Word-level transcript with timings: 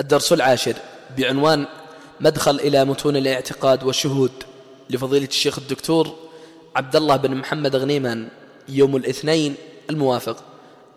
الدرس 0.00 0.32
العاشر 0.32 0.74
بعنوان 1.18 1.66
مدخل 2.20 2.54
إلى 2.54 2.84
متون 2.84 3.16
الاعتقاد 3.16 3.84
والشهود 3.84 4.32
لفضيلة 4.90 5.26
الشيخ 5.26 5.58
الدكتور 5.58 6.08
عبد 6.76 6.96
الله 6.96 7.16
بن 7.16 7.34
محمد 7.34 7.76
غنيمان 7.76 8.28
يوم 8.68 8.96
الاثنين 8.96 9.54
الموافق 9.90 10.44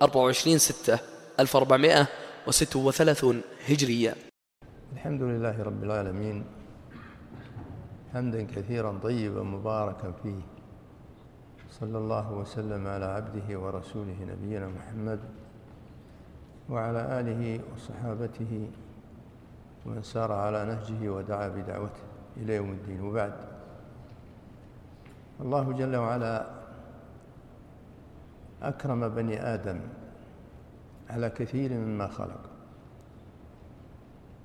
24 0.01 0.57
6 0.57 0.99
1436 1.39 3.41
هجرية. 3.69 4.15
الحمد 4.93 5.21
لله 5.21 5.63
رب 5.63 5.83
العالمين. 5.83 6.43
حمدا 8.13 8.47
كثيرا 8.55 8.99
طيبا 9.03 9.43
مباركا 9.43 10.13
فيه. 10.23 10.41
صلى 11.79 11.97
الله 11.97 12.31
وسلم 12.33 12.87
على 12.87 13.05
عبده 13.05 13.59
ورسوله 13.59 14.15
نبينا 14.31 14.67
محمد 14.67 15.19
وعلى 16.69 17.19
آله 17.19 17.59
وصحابته 17.73 18.67
ومن 19.85 20.03
سار 20.03 20.31
على 20.31 20.65
نهجه 20.65 21.09
ودعا 21.09 21.47
بدعوته 21.47 22.03
إلى 22.37 22.55
يوم 22.55 22.71
الدين. 22.71 23.01
وبعد 23.01 23.33
الله 25.41 25.71
جل 25.73 25.95
وعلا 25.95 26.45
أكرم 28.61 29.09
بني 29.09 29.53
آدم 29.53 29.79
على 31.09 31.29
كثير 31.29 31.73
مما 31.73 32.07
خلق 32.07 32.41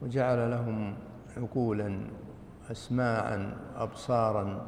وجعل 0.02 0.50
لهم 0.50 0.94
عقولا 1.36 2.00
أسماعا 2.70 3.56
أبصارا 3.76 4.66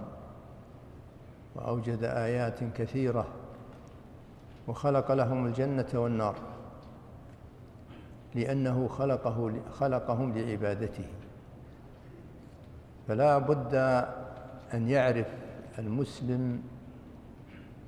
وأوجد 1.55 2.05
آيات 2.05 2.65
كثيرة 2.65 3.27
وخلق 4.69 5.13
لهم 5.13 5.47
الجنة 5.47 5.87
والنار. 5.95 6.35
لأنه 8.35 8.89
خلقه 8.89 9.53
خلقهم 9.73 10.39
لعبادته. 10.39 11.05
فلا 13.09 13.39
بد 13.39 13.75
أن 14.75 14.89
يعرف 14.89 15.27
المسلم 15.79 16.63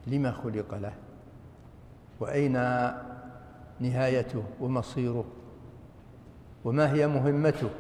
لما 0.06 0.33
خلق 0.33 0.74
له 0.74 0.92
وأين 2.20 2.52
نهايته 3.80 4.42
ومصيره 4.61 5.24
وما 6.64 6.92
هي 6.92 7.06
مهمته 7.06 7.70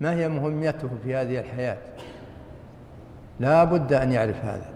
ما 0.00 0.12
هي 0.12 0.28
مهمته 0.28 0.90
في 1.04 1.14
هذه 1.14 1.40
الحياة. 1.40 1.78
لا 3.40 3.64
بد 3.64 3.92
أن 3.92 4.12
يعرف 4.12 4.44
هذا. 4.44 4.70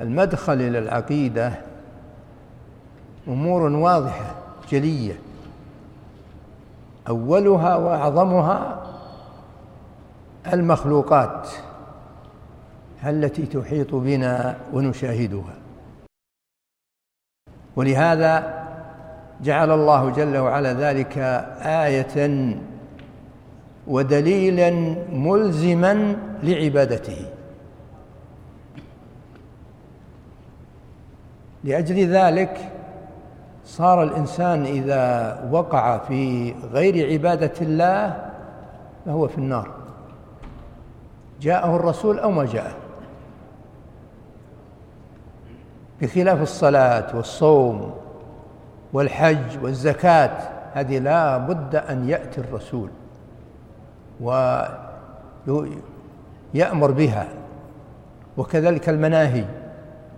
والمدخل 0.00 0.52
إلى 0.52 0.78
العقيدة 0.78 1.69
أمور 3.30 3.62
واضحة 3.62 4.34
جلية. 4.70 5.18
أولها 7.08 7.76
وأعظمها 7.76 8.86
المخلوقات 10.52 11.48
التي 13.06 13.46
تحيط 13.46 13.94
بنا 13.94 14.56
ونشاهدها. 14.72 15.54
ولهذا 17.76 18.60
جعل 19.42 19.70
الله 19.70 20.10
جل 20.10 20.36
وعلا 20.36 20.72
ذلك 20.72 21.18
آية 21.62 22.56
ودليلا 23.86 24.70
ملزما 25.12 26.16
لعبادته. 26.42 27.26
لأجل 31.64 32.06
ذلك 32.06 32.72
صار 33.64 34.02
الإنسان 34.02 34.64
إذا 34.64 35.38
وقع 35.50 35.98
في 35.98 36.54
غير 36.72 37.12
عبادة 37.12 37.52
الله 37.60 38.30
فهو 39.06 39.28
في 39.28 39.38
النار. 39.38 39.70
جاءه 41.40 41.76
الرسول 41.76 42.18
أو 42.18 42.30
ما 42.30 42.44
جاءه؟ 42.44 42.74
بخلاف 46.02 46.42
الصلاة 46.42 47.16
والصوم 47.16 47.94
والحج 48.92 49.62
والزكاة 49.62 50.38
هذه 50.74 50.98
لا 50.98 51.38
بد 51.38 51.76
أن 51.76 52.08
يأتي 52.08 52.40
الرسول 52.40 52.90
ويأمر 56.54 56.90
بها 56.90 57.28
وكذلك 58.36 58.88
المناهي 58.88 59.44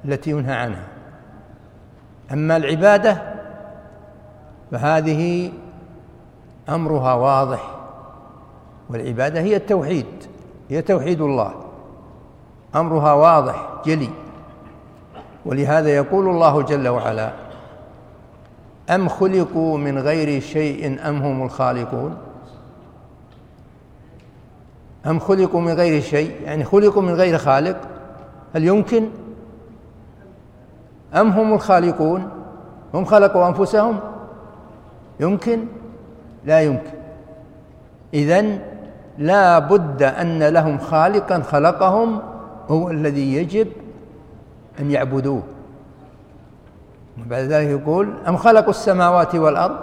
التي 0.05 0.31
ينهى 0.31 0.55
عنها. 0.55 0.85
أما 2.33 2.57
العبادة 2.57 3.32
فهذه 4.73 5.53
أمرها 6.69 7.15
واضح 7.15 7.71
والعبادة 8.91 9.41
هي 9.41 9.57
التوحيد 9.57 10.07
هي 10.71 10.83
توحيد 10.83 11.21
الله. 11.21 11.53
أمرها 12.75 13.13
واضح 13.13 13.69
جلي. 13.87 14.09
ولهذا 15.47 15.89
يقول 15.89 16.29
الله 16.29 16.63
جل 16.63 16.89
وعلا 16.89 17.33
أم 18.91 19.09
خلقوا 19.09 19.79
من 19.79 19.99
غير 19.99 20.41
شيء 20.41 21.09
أم 21.09 21.17
هم 21.23 21.43
الخالقون؟ 21.43 22.17
أم 25.07 25.19
خلقوا 25.19 25.61
من 25.61 25.73
غير 25.73 26.03
شيء 26.03 26.37
يعني 26.45 26.65
خلقوا 26.65 27.03
من 27.03 27.15
غير 27.15 27.39
خالق؟ 27.39 27.77
هل 28.55 28.65
يمكن؟ 28.65 29.09
أم 31.15 31.31
هم 31.31 31.55
الخالقون؟ 31.55 32.29
هم 32.95 33.05
خلقوا 33.05 33.49
أنفسهم؟ 33.49 34.12
يمكن؟ 35.21 35.67
لا 36.45 36.61
يمكن. 36.61 36.93
إذن 38.15 38.59
لا 39.19 39.59
بد 39.59 40.03
أن 40.03 40.43
لهم 40.43 40.79
خالقا 40.79 41.41
خلقهم 41.41 42.23
هو 42.69 42.91
الذي 42.91 43.35
يجب 43.35 43.69
أن 44.81 44.91
يعبدوه. 44.91 45.43
وبعد 47.19 47.43
ذلك 47.43 47.69
يقول 47.69 48.15
أم 48.29 48.37
خلقوا 48.37 48.71
السماوات 48.71 49.35
والأرض؟ 49.35 49.77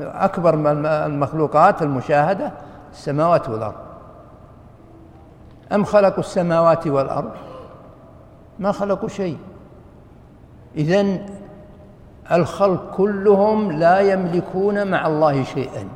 أكبر 0.00 0.54
المخلوقات 1.06 1.82
المشاهدة 1.82 2.52
السماوات 2.92 3.48
والأرض. 3.48 3.74
أم 5.72 5.84
خلقوا 5.84 6.20
السماوات 6.20 6.86
والأرض؟ 6.86 7.30
ما 8.58 8.72
خلقوا 8.72 9.08
شيء. 9.08 9.38
إذن 10.76 11.26
الخلق 12.32 12.96
كلهم 12.96 13.72
لا 13.72 14.00
يملكون 14.00 14.90
مع 14.90 15.06
الله 15.06 15.42
شيئا. 15.42 15.88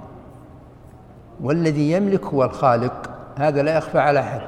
والذي 1.41 1.93
يملك 1.93 2.25
هو 2.25 2.45
الخالق. 2.45 3.11
هذا 3.37 3.63
لا 3.63 3.77
يخفى 3.77 3.99
على 3.99 4.21
أحد. 4.21 4.41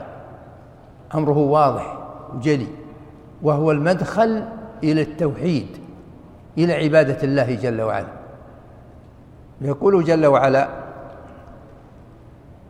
أمره 1.14 1.38
واضح 1.38 1.98
وجلي. 2.34 2.66
وهو 3.42 3.70
المدخل 3.70 4.44
إلى 4.84 5.02
التوحيد 5.02 5.66
إلى 6.58 6.72
عبادة 6.72 7.22
الله 7.22 7.54
جل 7.54 7.82
وعلا. 7.82 8.06
يقول 9.60 10.04
جل 10.04 10.26
وعلا 10.26 10.68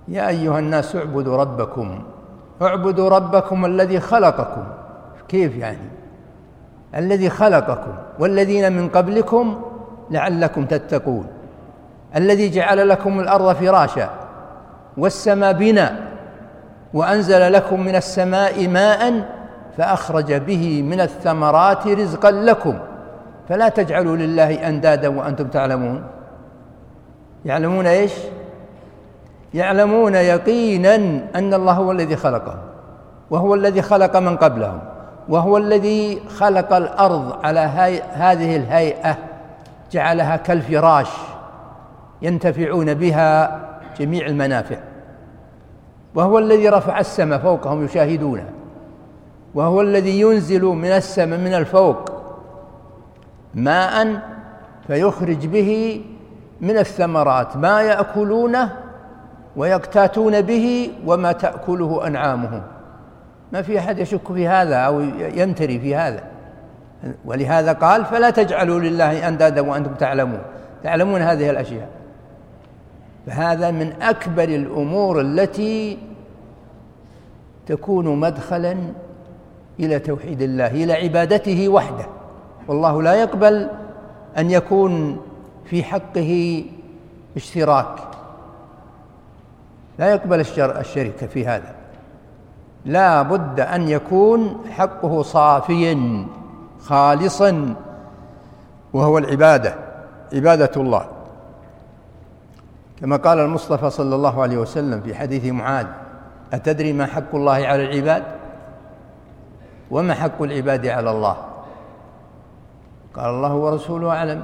يا 0.09 0.29
أيها 0.29 0.59
الناس 0.59 0.97
اعبدوا 0.97 1.37
ربكم. 1.37 2.03
اعبدوا 2.63 3.09
ربكم 3.09 3.65
الذي 3.65 4.01
خلقكم. 4.01 4.65
كيف 5.29 5.57
يعني؟ 5.57 6.00
الذي 6.97 7.31
خلقكم 7.31 7.93
والذين 8.19 8.73
من 8.73 8.89
قبلكم 8.89 9.63
لعلكم 10.11 10.65
تتقون. 10.65 11.27
الذي 12.17 12.51
جعل 12.51 12.89
لكم 12.89 13.21
الأرض 13.21 13.53
فراشا 13.53 14.11
والسماء 14.97 15.53
بنا 15.53 16.01
وأنزل 16.95 17.53
لكم 17.53 17.81
من 17.81 17.97
السماء 17.97 18.69
ماء 18.69 19.29
فأخرج 19.79 20.33
به 20.33 20.83
من 20.83 21.01
الثمرات 21.01 21.87
رزقا 21.87 22.31
لكم. 22.31 22.79
فلا 23.49 23.69
تجعلوا 23.69 24.17
لله 24.17 24.69
أندادا 24.69 25.09
وأنتم 25.09 25.49
تعلمون. 25.49 26.03
يعلمون 27.45 27.87
إيش؟ 27.87 28.13
يعلمون 29.55 30.15
يقينا 30.15 30.95
أن 31.35 31.55
الله 31.55 31.73
هو 31.73 31.93
الذي 31.93 32.17
خلقهم 32.17 32.59
وهو 33.31 33.55
الذي 33.55 33.83
خلق 33.83 34.17
من 34.17 34.37
قبلهم. 34.37 34.79
وهو 35.29 35.57
الذي 35.57 36.23
خلق 36.29 36.73
الأرض 36.73 37.45
على 37.45 37.61
هذه 38.13 38.57
الهيئة 38.57 39.19
جعلها 39.93 40.37
كالفراش 40.37 41.11
ينتفعون 42.23 42.95
بها 42.95 43.61
جميع 43.99 44.27
المنافع. 44.27 44.77
وهو 46.15 46.39
الذي 46.39 46.69
رفع 46.69 47.01
السماء 47.01 47.39
فوقهم 47.39 47.85
يشاهدونه 47.85 48.49
وهو 49.55 49.81
الذي 49.81 50.21
ينزل 50.21 50.63
من 50.65 50.91
السماء 50.91 51.39
من 51.39 51.55
الفوق 51.55 52.11
ماء 53.55 54.21
فيخرج 54.87 55.47
به 55.47 56.03
من 56.61 56.79
الثمرات 56.79 57.57
ما 57.57 57.83
يأكلونه 57.83 58.77
ويقتاتون 59.57 60.41
به 60.41 60.93
وما 61.07 61.33
تأكله 61.33 62.07
أنعامهم. 62.07 62.63
ما 63.53 63.63
في 63.63 63.79
أحد 63.79 63.99
يشك 63.99 64.33
في 64.33 64.49
هذا 64.49 64.77
أو 64.77 65.01
يمتري 65.35 65.81
في 65.81 65.97
هذا. 65.97 66.23
ولهذا 67.25 67.73
قال 67.73 68.05
فلا 68.05 68.31
تجعلوا 68.31 68.81
لله 68.81 69.29
أندادا 69.29 69.61
وأنتم 69.61 69.95
تعلمون. 69.95 70.41
تعلمون 70.83 71.23
هذه 71.23 71.51
الأشياء. 71.51 71.89
فهذا 73.27 73.71
من 73.71 73.93
أكبر 74.03 74.45
الأمور 74.45 75.21
التي 75.21 75.99
تكون 77.67 78.21
مدخلا 78.21 78.77
إلى 79.81 79.99
توحيد 79.99 80.43
الله 80.43 80.67
إلى 80.67 80.93
عبادته 80.93 81.69
وحده. 81.69 82.07
والله 82.69 83.03
لا 83.03 83.15
يقبل 83.15 83.69
أن 84.39 84.51
يكون 84.51 85.21
في 85.65 85.85
حقه 85.85 86.65
اشتراك. 87.37 87.99
لا 89.99 90.11
يقبل 90.11 90.41
الشركة 90.41 91.27
في 91.27 91.47
هذا. 91.47 91.75
لا 92.85 93.23
بد 93.23 93.61
أن 93.61 93.89
يكون 93.89 94.65
حقه 94.71 95.23
صافيا 95.23 96.27
خالصا 96.81 97.75
وهو 98.93 99.19
العبادة 99.19 99.75
عبادة 100.33 100.71
الله. 100.77 101.07
كما 103.01 103.17
قال 103.17 103.39
المصطفى 103.39 103.91
صلى 103.91 104.15
الله 104.15 104.43
عليه 104.43 104.57
وسلم 104.59 105.01
في 105.01 105.15
حديث 105.15 105.45
معاذ 105.53 105.87
أتدري 106.53 106.93
ما 106.93 107.07
حق 107.07 107.35
الله 107.35 107.53
على 107.53 107.85
العباد؟ 107.85 108.23
وما 109.91 110.15
حق 110.15 110.43
العباد 110.43 110.87
على 110.87 111.11
الله؟ 111.11 111.37
قال 113.15 113.31
الله 113.31 113.55
ورسوله 113.55 114.11
أعلم. 114.11 114.43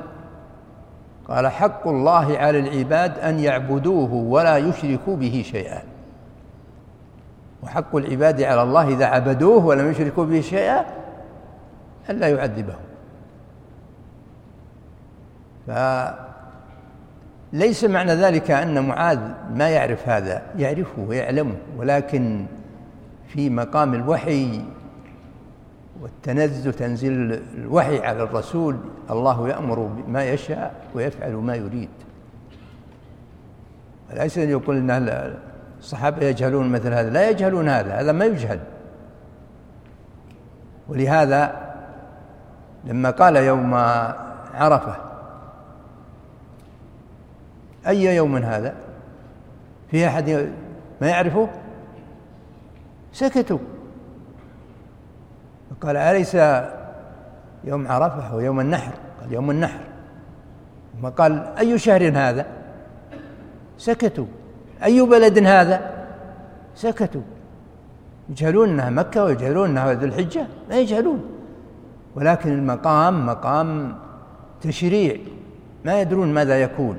قال 1.28 1.48
حق 1.48 1.88
الله 1.88 2.38
على 2.38 2.58
العباد 2.58 3.18
أن 3.18 3.38
يعبدوه 3.38 4.14
ولا 4.14 4.56
يشركوا 4.56 5.16
به 5.16 5.44
شيئا. 5.46 5.82
وحق 7.66 7.96
العباد 7.96 8.42
على 8.42 8.62
الله 8.62 8.88
إذا 8.88 9.06
عبدوه 9.06 9.66
ولم 9.66 9.90
يشركوا 9.90 10.24
به 10.24 10.40
شيئا 10.40 10.84
ألا 12.10 12.28
يعذبهم. 12.28 12.78
فليس 17.52 17.84
معنى 17.84 18.12
ذلك 18.12 18.50
أن 18.50 18.88
معاذ 18.88 19.18
ما 19.54 19.68
يعرف 19.68 20.08
هذا 20.08 20.42
يعرفه 20.58 21.02
ويعلمه 21.02 21.54
ولكن 21.76 22.46
في 23.28 23.50
مقام 23.50 23.94
الوحي 23.94 24.64
والتنزل 26.00 26.72
تنزيل 26.72 27.42
الوحي 27.54 27.98
على 27.98 28.22
الرسول 28.22 28.76
الله 29.10 29.48
يأمر 29.48 29.78
بما 29.78 30.24
يشاء 30.24 30.74
ويفعل 30.94 31.32
ما 31.32 31.54
يريد. 31.54 31.88
ليس 34.14 34.38
أن 34.38 34.50
يقول 34.50 34.90
أن 34.90 35.36
الصحابة 35.86 36.26
يجهلون 36.26 36.68
مثل 36.68 36.92
هذا. 36.92 37.10
لا 37.10 37.30
يجهلون 37.30 37.68
هذا 37.68 38.00
هذا 38.00 38.12
ما 38.12 38.24
يجهل. 38.24 38.60
ولهذا 40.88 41.72
لما 42.84 43.10
قال 43.10 43.36
يوم 43.36 43.74
عرفة 44.54 44.96
أي 47.86 48.16
يوم 48.16 48.36
هذا؟ 48.36 48.74
في 49.90 50.06
أحد 50.06 50.50
ما 51.00 51.08
يعرفه؟ 51.08 51.48
سكتوا. 53.12 53.58
قال 55.80 55.96
أليس 55.96 56.34
يوم 57.64 57.88
عرفة 57.88 58.32
أو 58.32 58.40
يوم 58.40 58.60
النحر؟ 58.60 58.92
قال 59.20 59.32
يوم 59.32 59.50
النحر. 59.50 59.80
ثم 61.00 61.08
قال 61.08 61.54
أي 61.58 61.78
شهر 61.78 62.08
هذا؟ 62.08 62.46
سكتوا. 63.78 64.26
أي 64.84 65.00
بلد 65.00 65.38
هذا؟ 65.46 65.90
سكتوا. 66.74 67.20
يجهلون 68.30 68.68
أنها 68.68 68.90
مكة 68.90 69.24
ويجهلون 69.24 69.70
أنها 69.70 69.92
ذو 69.92 70.06
الحجة؟ 70.06 70.46
ما 70.70 70.76
يجهلون. 70.76 71.24
ولكن 72.16 72.52
المقام 72.52 73.26
مقام 73.26 73.94
تشريع. 74.62 75.16
ما 75.84 76.00
يدرون 76.00 76.34
ماذا 76.34 76.62
يكون. 76.62 76.96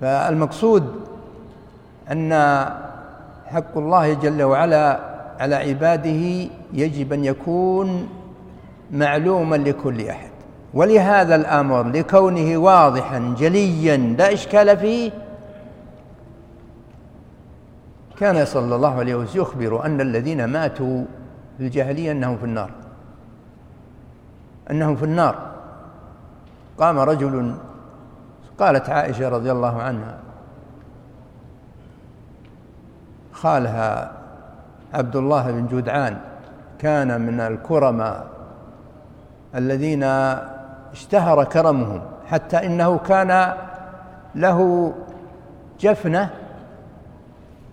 فالمقصود 0.00 0.94
أن 2.12 2.32
حق 3.46 3.78
الله 3.78 4.12
جل 4.12 4.42
وعلا 4.42 5.00
على 5.40 5.54
عباده 5.54 6.48
يجب 6.72 7.12
أن 7.12 7.24
يكون 7.24 8.08
معلوما 8.92 9.56
لكل 9.56 10.08
أحد. 10.08 10.30
ولهذا 10.74 11.34
الأمر 11.34 11.82
لكونه 11.82 12.56
واضحا 12.56 13.34
جليا 13.38 13.96
لا 13.96 14.32
إشكال 14.32 14.76
فيه 14.76 15.10
كان 18.20 18.44
صلى 18.44 18.76
الله 18.76 18.98
عليه 18.98 19.14
وسلم 19.14 19.42
يخبر 19.42 19.86
أن 19.86 20.00
الذين 20.00 20.44
ماتوا 20.44 21.04
في 21.58 21.64
الجاهلية 21.64 22.12
أنهم 22.12 22.36
في 22.36 22.44
النار. 22.44 22.70
أنهم 24.70 24.96
في 24.96 25.04
النار. 25.04 25.50
قام 26.78 26.98
رجل 26.98 27.54
قالت 28.58 28.90
عائشة 28.90 29.28
رضي 29.28 29.52
الله 29.52 29.82
عنها 29.82 30.18
خالها 33.32 34.12
عبد 34.94 35.16
الله 35.16 35.50
بن 35.50 35.66
جدعان 35.66 36.18
كان 36.78 37.20
من 37.20 37.40
الكرماء 37.40 38.26
الذين 39.54 40.02
اشتهر 40.92 41.44
كرمهم 41.44 42.00
حتى 42.26 42.66
إنه 42.66 42.98
كان 42.98 43.54
له 44.34 44.92
جفنة 45.80 46.30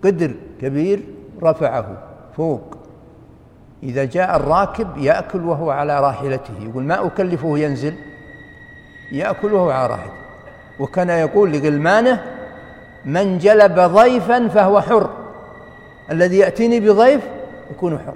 قدر 0.04 0.34
كبير 0.60 1.04
رفعه 1.42 1.86
فوق. 2.36 2.78
إذا 3.82 4.04
جاء 4.04 4.36
الراكب 4.36 4.96
يأكل 4.96 5.44
وهو 5.44 5.70
على 5.70 6.00
راحلته 6.00 6.54
يقول 6.60 6.82
ما 6.82 7.06
أكلفه 7.06 7.58
ينزل؟ 7.58 7.94
يأكل 9.12 9.52
وهو 9.52 9.70
على 9.70 9.86
راحلته. 9.86 10.14
وكان 10.80 11.08
يقول 11.08 11.52
لغلمانه 11.52 12.22
من 13.04 13.38
جلب 13.38 13.80
ضيفا 13.80 14.48
فهو 14.48 14.80
حر. 14.80 15.10
الذي 16.10 16.38
يأتيني 16.38 16.80
بضيف 16.80 17.28
يكون 17.70 17.98
حر. 17.98 18.14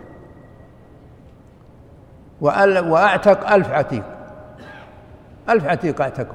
وأعتق 2.90 3.52
ألف 3.52 3.70
عتيق. 3.70 4.04
ألف 5.50 5.66
عتيق 5.66 6.00
أعتقه. 6.00 6.34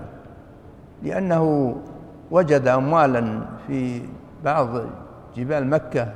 لأنه 1.03 1.75
وجد 2.31 2.67
أموالا 2.67 3.41
في 3.67 4.01
بعض 4.43 4.69
جبال 5.37 5.67
مكة 5.67 6.13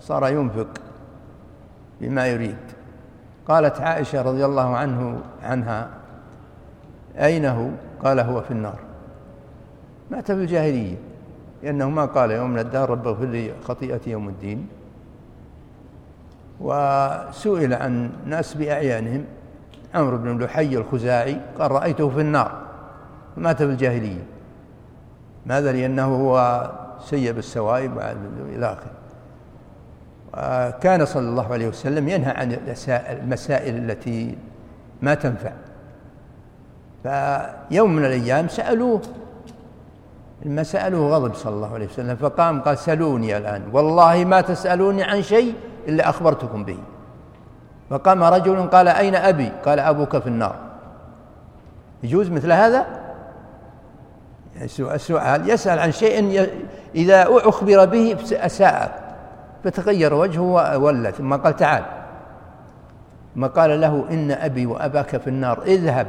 صار 0.00 0.28
ينفق 0.28 0.68
بما 2.00 2.26
يريد. 2.26 2.56
قالت 3.48 3.80
عائشة 3.80 4.22
رضي 4.22 4.44
الله 4.44 4.76
عنه 4.76 5.20
عنها 5.42 5.88
أين 7.16 7.44
هو؟ 7.44 7.68
قال 8.04 8.20
هو 8.20 8.40
في 8.40 8.50
النار. 8.50 8.78
مات 10.10 10.32
في 10.32 10.32
الجاهلية 10.32 10.96
لأنه 11.62 11.90
ما 11.90 12.04
قال 12.04 12.30
يوم 12.30 12.50
من 12.50 12.58
الدهر 12.58 12.90
رب 12.90 13.08
اغفر 13.08 13.24
لي 13.24 13.52
خطيئتي 13.64 14.10
يوم 14.10 14.28
الدين. 14.28 14.68
وسئل 16.60 17.74
عن 17.74 18.10
ناس 18.26 18.54
بأعيانهم 18.54 19.24
عمرو 19.94 20.18
بن 20.18 20.38
لحي 20.38 20.76
الخزاعي 20.76 21.40
قال 21.58 21.70
رأيته 21.70 22.08
في 22.08 22.20
النار 22.20 22.52
مات 23.36 23.56
في 23.56 23.64
الجاهلية. 23.64 24.22
ماذا؟ 25.46 25.72
لأنه 25.72 26.04
هو 26.04 26.70
سيب 27.00 27.38
السوائب 27.38 27.98
إلى 28.48 28.66
آخره. 28.72 28.90
كان 30.78 31.04
صلى 31.04 31.28
الله 31.28 31.52
عليه 31.52 31.68
وسلم 31.68 32.08
ينهى 32.08 32.30
عن 32.30 32.58
المسائل 32.88 33.76
التي 33.76 34.38
ما 35.02 35.14
تنفع. 35.14 35.52
فيوم 37.02 37.96
من 37.96 38.04
الأيام 38.04 38.48
سألوه 38.48 39.02
لما 40.42 40.62
سألوه 40.62 41.16
غضب 41.16 41.34
صلى 41.34 41.54
الله 41.54 41.74
عليه 41.74 41.86
وسلم 41.86 42.16
فقام 42.16 42.60
قال 42.60 42.78
سلوني 42.78 43.36
الآن 43.36 43.62
والله 43.72 44.24
ما 44.24 44.40
تسألوني 44.40 45.02
عن 45.02 45.22
شيء 45.22 45.54
إلا 45.88 46.08
أخبرتكم 46.08 46.64
به. 46.64 46.78
فقام 47.90 48.22
رجل 48.22 48.68
قال 48.68 48.88
أين 48.88 49.14
أبي؟ 49.14 49.52
قال 49.64 49.80
أبوك 49.80 50.18
في 50.18 50.26
النار. 50.26 50.56
يجوز 52.02 52.30
مثل 52.30 52.52
هذا؟ 52.52 52.86
السؤال 54.62 55.50
يسأل 55.50 55.78
عن 55.78 55.92
شيء 55.92 56.48
إذا 56.94 57.26
أخبر 57.28 57.84
به 57.84 58.16
أساء. 58.32 59.04
فتغير 59.64 60.14
وجهه 60.14 60.76
وولى 60.78 61.12
ثم 61.12 61.34
قال 61.34 61.56
تعال. 61.56 61.82
ثم 63.34 63.46
قال 63.46 63.80
له 63.80 64.04
إن 64.10 64.30
أبي 64.30 64.66
وأباك 64.66 65.16
في 65.16 65.26
النار. 65.26 65.62
اذهب. 65.62 66.06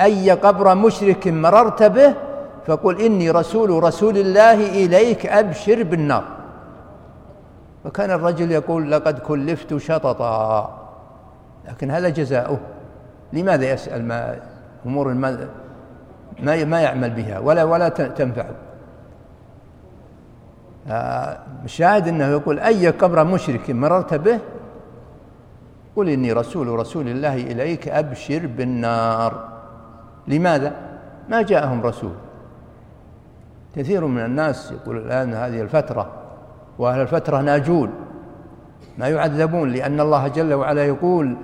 أي 0.00 0.30
قبر 0.30 0.74
مشرك 0.74 1.28
مررت 1.28 1.82
به؟ 1.82 2.14
فقل 2.66 3.00
إني 3.00 3.30
رسول 3.30 3.82
رسول 3.82 4.18
الله 4.18 4.52
إليك. 4.54 5.26
أبشر 5.26 5.82
بالنار. 5.82 6.24
فكان 7.84 8.10
الرجل 8.10 8.52
يقول 8.52 8.92
لقد 8.92 9.18
كلفت 9.18 9.76
شططا. 9.76 10.80
لكن 11.68 11.90
هذا 11.90 12.08
جزاؤه. 12.08 12.58
لماذا 13.32 13.72
يسأل؟ 13.72 14.04
ما 14.04 14.36
أمور 14.86 15.12
ما 16.40 16.64
ما 16.64 16.80
يعمل 16.80 17.10
بها 17.10 17.38
ولا 17.38 17.64
ولا 17.64 17.88
تنفعه. 17.88 18.54
الشاهد 21.64 22.08
إنه 22.08 22.24
يقول 22.24 22.58
أي 22.58 22.88
قبر 22.88 23.24
مشرك 23.24 23.70
مررت 23.70 24.14
به؟ 24.14 24.38
قل 25.96 26.08
إني 26.08 26.32
رسول 26.32 26.68
رسول 26.68 27.08
الله 27.08 27.34
إليك 27.34 27.88
أبشر 27.88 28.46
بالنار. 28.46 29.48
لماذا؟ 30.28 30.72
ما 31.28 31.42
جاءهم 31.42 31.82
رسول. 31.82 32.12
كثير 33.76 34.06
من 34.06 34.24
الناس 34.24 34.72
يقول 34.72 34.96
الآن 34.96 35.34
هذه 35.34 35.60
الفترة 35.60 36.12
وأهل 36.78 37.00
الفترة 37.00 37.40
ناجون 37.40 37.90
ما 38.98 39.08
يعذبون 39.08 39.70
لأن 39.70 40.00
الله 40.00 40.28
جل 40.28 40.54
وعلا 40.54 40.84
يقول 40.84 41.36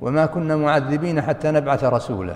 وما 0.00 0.26
كنا 0.26 0.56
معذبين 0.56 1.22
حتى 1.22 1.50
نبعث 1.50 1.84
رسولا. 1.84 2.34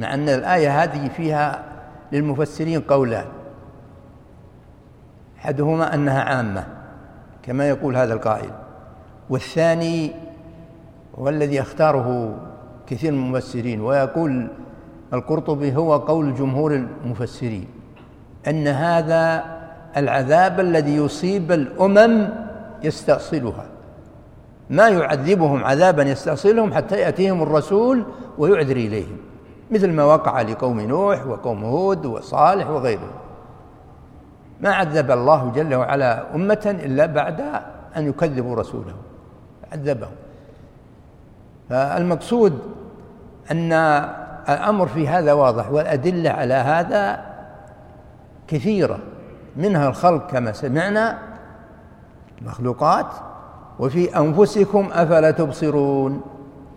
مع 0.00 0.14
أن 0.14 0.28
الآية 0.28 0.82
هذه 0.82 1.08
فيها 1.08 1.64
للمفسرين 2.12 2.80
قولان. 2.80 3.24
أحدهما 5.38 5.94
أنها 5.94 6.22
عامة 6.22 6.66
كما 7.42 7.68
يقول 7.68 7.96
هذا 7.96 8.14
القائل. 8.14 8.50
والثاني 9.30 10.12
هو 11.18 11.28
الذي 11.28 11.60
أختاره 11.60 12.38
كثير 12.86 13.12
من 13.12 13.18
المفسرين 13.18 13.80
ويقول 13.80 14.48
القرطبي 15.12 15.76
هو 15.76 15.96
قول 15.96 16.34
جمهور 16.34 16.74
المفسرين 16.74 17.68
أن 18.48 18.68
هذا 18.68 19.44
العذاب 19.96 20.60
الذي 20.60 20.96
يصيب 20.96 21.52
الأمم 21.52 22.28
يستأصلها. 22.82 23.66
ما 24.70 24.88
يعذبهم 24.88 25.64
عذابا 25.64 26.02
يستأصلهم 26.02 26.74
حتى 26.74 27.00
يأتيهم 27.00 27.42
الرسول 27.42 28.04
ويعذر 28.38 28.76
إليهم. 28.76 29.16
مثل 29.70 29.92
ما 29.92 30.04
وقع 30.04 30.42
لقوم 30.42 30.80
نوح 30.80 31.26
وقوم 31.26 31.64
هود 31.64 32.06
وصالح 32.06 32.70
وغيرهم. 32.70 33.10
ما 34.60 34.70
عذب 34.74 35.10
الله 35.10 35.52
جل 35.54 35.74
وعلا 35.74 36.34
أمة 36.34 36.76
إلا 36.84 37.06
بعد 37.06 37.40
أن 37.96 38.08
يكذبوا 38.08 38.56
رسوله. 38.56 38.94
عذبهم. 39.72 40.12
فالمقصود 41.68 42.58
أن 43.50 43.72
الأمر 44.48 44.86
في 44.86 45.08
هذا 45.08 45.32
واضح 45.32 45.70
والأدلة 45.70 46.30
على 46.30 46.54
هذا 46.54 47.24
كثيرة. 48.48 48.98
منها 49.56 49.88
الخلق 49.88 50.30
كما 50.30 50.52
سمعنا 50.52 51.18
مخلوقات 52.42 53.06
وفي 53.78 54.16
أنفسكم 54.16 54.88
أفلا 54.92 55.30
تبصرون. 55.30 56.20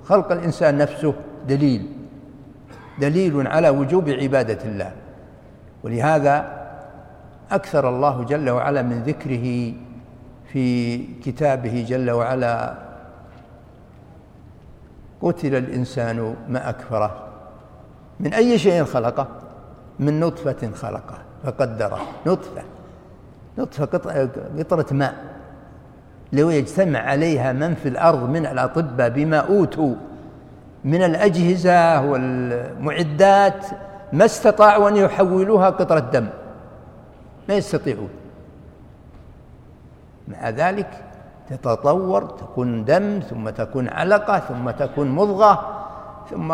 خلق 0.06 0.32
الإنسان 0.32 0.78
نفسه 0.78 1.14
دليل. 1.48 2.02
دليل 3.00 3.48
على 3.48 3.70
وجوب 3.70 4.10
عبادة 4.10 4.66
الله. 4.66 4.92
ولهذا 5.84 6.64
أكثر 7.52 7.90
الله 7.90 8.24
جل 8.24 8.50
وعلا 8.50 8.82
من 8.82 9.04
ذكره 9.04 9.74
في 10.54 10.98
كتابه 10.98 11.86
جل 11.88 12.12
وعلا 12.12 12.74
قتل 15.22 15.56
الإنسان 15.56 16.36
ما 16.50 16.70
أكفره. 16.70 17.28
من 18.20 18.34
أي 18.34 18.58
شيء 18.58 18.84
خلقه؟ 18.84 19.28
من 20.00 20.20
نطفة 20.20 20.72
خلقه 20.76 21.18
فقدره. 21.44 22.02
نطفة. 22.28 22.62
نطفة 23.58 23.86
قطرة 24.60 24.86
ماء. 24.92 25.16
لو 26.34 26.50
يجتمع 26.50 27.00
عليها 27.00 27.54
من 27.54 27.76
في 27.76 27.90
الأرض 27.90 28.30
من 28.30 28.46
الأطباء 28.46 29.10
بما 29.10 29.38
أوتوا 29.38 29.96
من 30.86 31.04
الأجهزة 31.04 32.02
والمعدات 32.02 33.66
ما 34.13 34.25
استطاعوا 34.25 34.90
أن 34.90 34.96
يحولوها 34.96 35.70
قطرة 35.70 36.00
دم. 36.00 36.28
ما 37.50 37.56
يستطيعون. 37.56 38.10
مع 40.28 40.50
ذلك 40.50 40.90
تتطور 41.50 42.22
تكون 42.25 42.86
دم 42.86 43.20
ثم 43.30 43.50
تكون 43.50 43.90
علقة 43.90 44.40
ثم 44.40 44.70
تكون 44.72 45.10
مضغة 45.10 45.84
ثم 46.30 46.52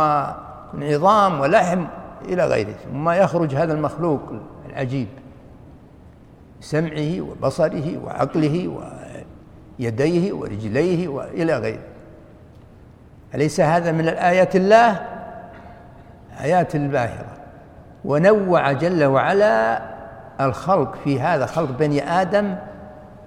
عظام 0.83 1.39
ولحم 1.39 1.85
إلى 2.25 2.45
غيره. 2.45 2.73
ثم 2.91 3.09
يخرج 3.09 3.55
هذا 3.55 3.73
المخلوق 3.73 4.21
العجيب 4.69 5.07
سمعه 6.61 7.21
وبصره 7.21 7.97
وعقله 8.05 8.79
ويديه 9.79 10.33
ورجليه 10.33 11.07
وإلى 11.07 11.57
غيره. 11.57 11.88
أليس 13.35 13.61
هذا 13.61 13.91
من 13.91 14.07
الآيات 14.09 14.55
الله؟ 14.55 15.05
آيات 16.41 16.75
الباهرة. 16.75 17.37
ونوع 18.05 18.71
جل 18.71 19.03
وعلا 19.03 19.81
الخلق 20.41 20.95
في 20.95 21.21
هذا 21.21 21.45
خلق 21.45 21.71
بني 21.71 22.11
آدم 22.21 22.55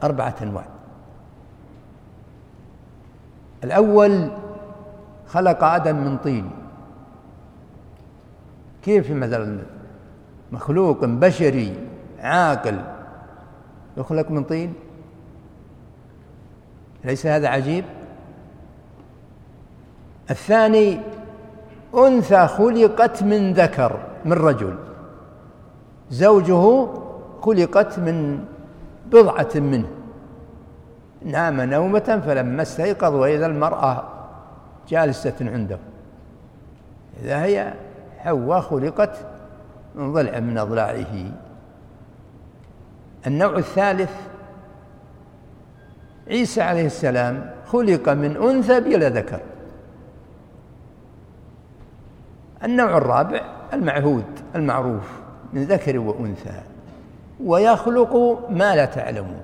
أربعة 0.03 0.35
أنواع. 0.43 0.65
الأول 3.65 4.31
خلق 5.27 5.65
آدم 5.65 5.97
من 5.97 6.17
طين. 6.19 6.51
كيف 8.83 9.11
مثلا؟ 9.11 9.59
مخلوق 10.53 11.05
بشري 11.05 11.77
عاقل 12.21 12.81
يخلق 13.97 14.31
من 14.31 14.45
طين؟ 14.45 14.75
ليس 17.05 17.27
هذا 17.27 17.49
عجيب؟ 17.49 17.85
الثاني 20.33 21.01
أنثى 21.95 22.47
خلقت 22.47 23.23
من 23.23 23.53
ذكر 23.53 23.99
من 24.25 24.33
رجل. 24.33 24.75
زوجه 26.11 26.89
خلقت 27.43 27.99
من 27.99 28.45
بضعة 29.07 29.55
منه. 29.55 29.89
نام 31.23 31.61
نومة 31.61 32.23
فلما 32.27 32.63
استيقظ 32.63 33.15
وإذا 33.15 33.47
المرأة 33.47 34.05
جالسة 34.89 35.35
عنده. 35.41 35.79
إذا 37.23 37.43
هي 37.43 37.75
حواء 38.19 38.61
خلقت 38.61 39.17
من 39.95 40.13
ضلع 40.13 40.41
من 40.41 40.59
أضلاعه. 40.59 41.15
النوع 43.27 43.59
الثالث 43.59 44.13
عيسى 46.29 46.63
عليه 46.63 46.87
السلام 46.87 47.51
خلق 47.67 48.09
من 48.09 48.37
أنثى 48.37 48.81
بلا 48.81 49.09
ذكر. 49.09 49.41
النوع 52.65 52.97
الرابع 52.97 53.41
المعهود 53.73 54.25
المعروف 54.55 55.11
من 55.53 55.65
ذكر 55.65 55.99
وأنثى 55.99 56.61
ويخلق 57.45 58.39
ما 58.51 58.77
لا 58.77 58.85
تعلمون 58.85 59.41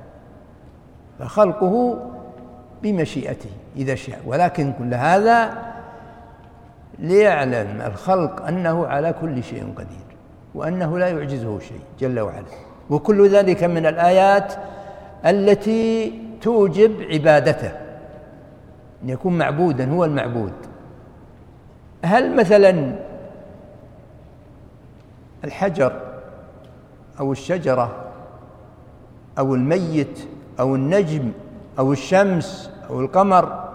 فخلقه 1.19 1.99
بمشيئته 2.83 3.51
إذا 3.77 3.95
شاء. 3.95 4.21
ولكن 4.27 4.73
كل 4.73 4.95
هذا 4.95 5.51
ليعلم 6.99 7.83
الخلق 7.87 8.47
أنه 8.47 8.87
على 8.87 9.15
كل 9.21 9.43
شيء 9.43 9.73
قدير 9.77 10.17
وأنه 10.55 10.99
لا 10.99 11.09
يعجزه 11.09 11.59
شيء 11.59 11.81
جل 12.01 12.21
وعلا. 12.21 12.45
وكل 12.91 13.29
ذلك 13.29 13.65
من 13.65 13.87
الآيات 13.87 14.55
التي 15.27 16.13
توجب 16.43 17.03
عبادته 17.13 17.73
أن 19.05 19.09
يكون 19.09 19.39
معبودا 19.39 19.91
هو 19.91 20.05
المعبود. 20.05 20.53
هل 22.05 22.37
مثلا 22.37 22.95
الحجر 25.45 25.93
أو 27.21 27.33
الشجرة 27.33 27.97
أو 29.39 29.55
الميت 29.55 30.21
أو 30.61 30.75
النجم 30.75 31.33
أو 31.79 31.93
الشمس 31.93 32.71
أو 32.91 33.01
القمر 33.01 33.69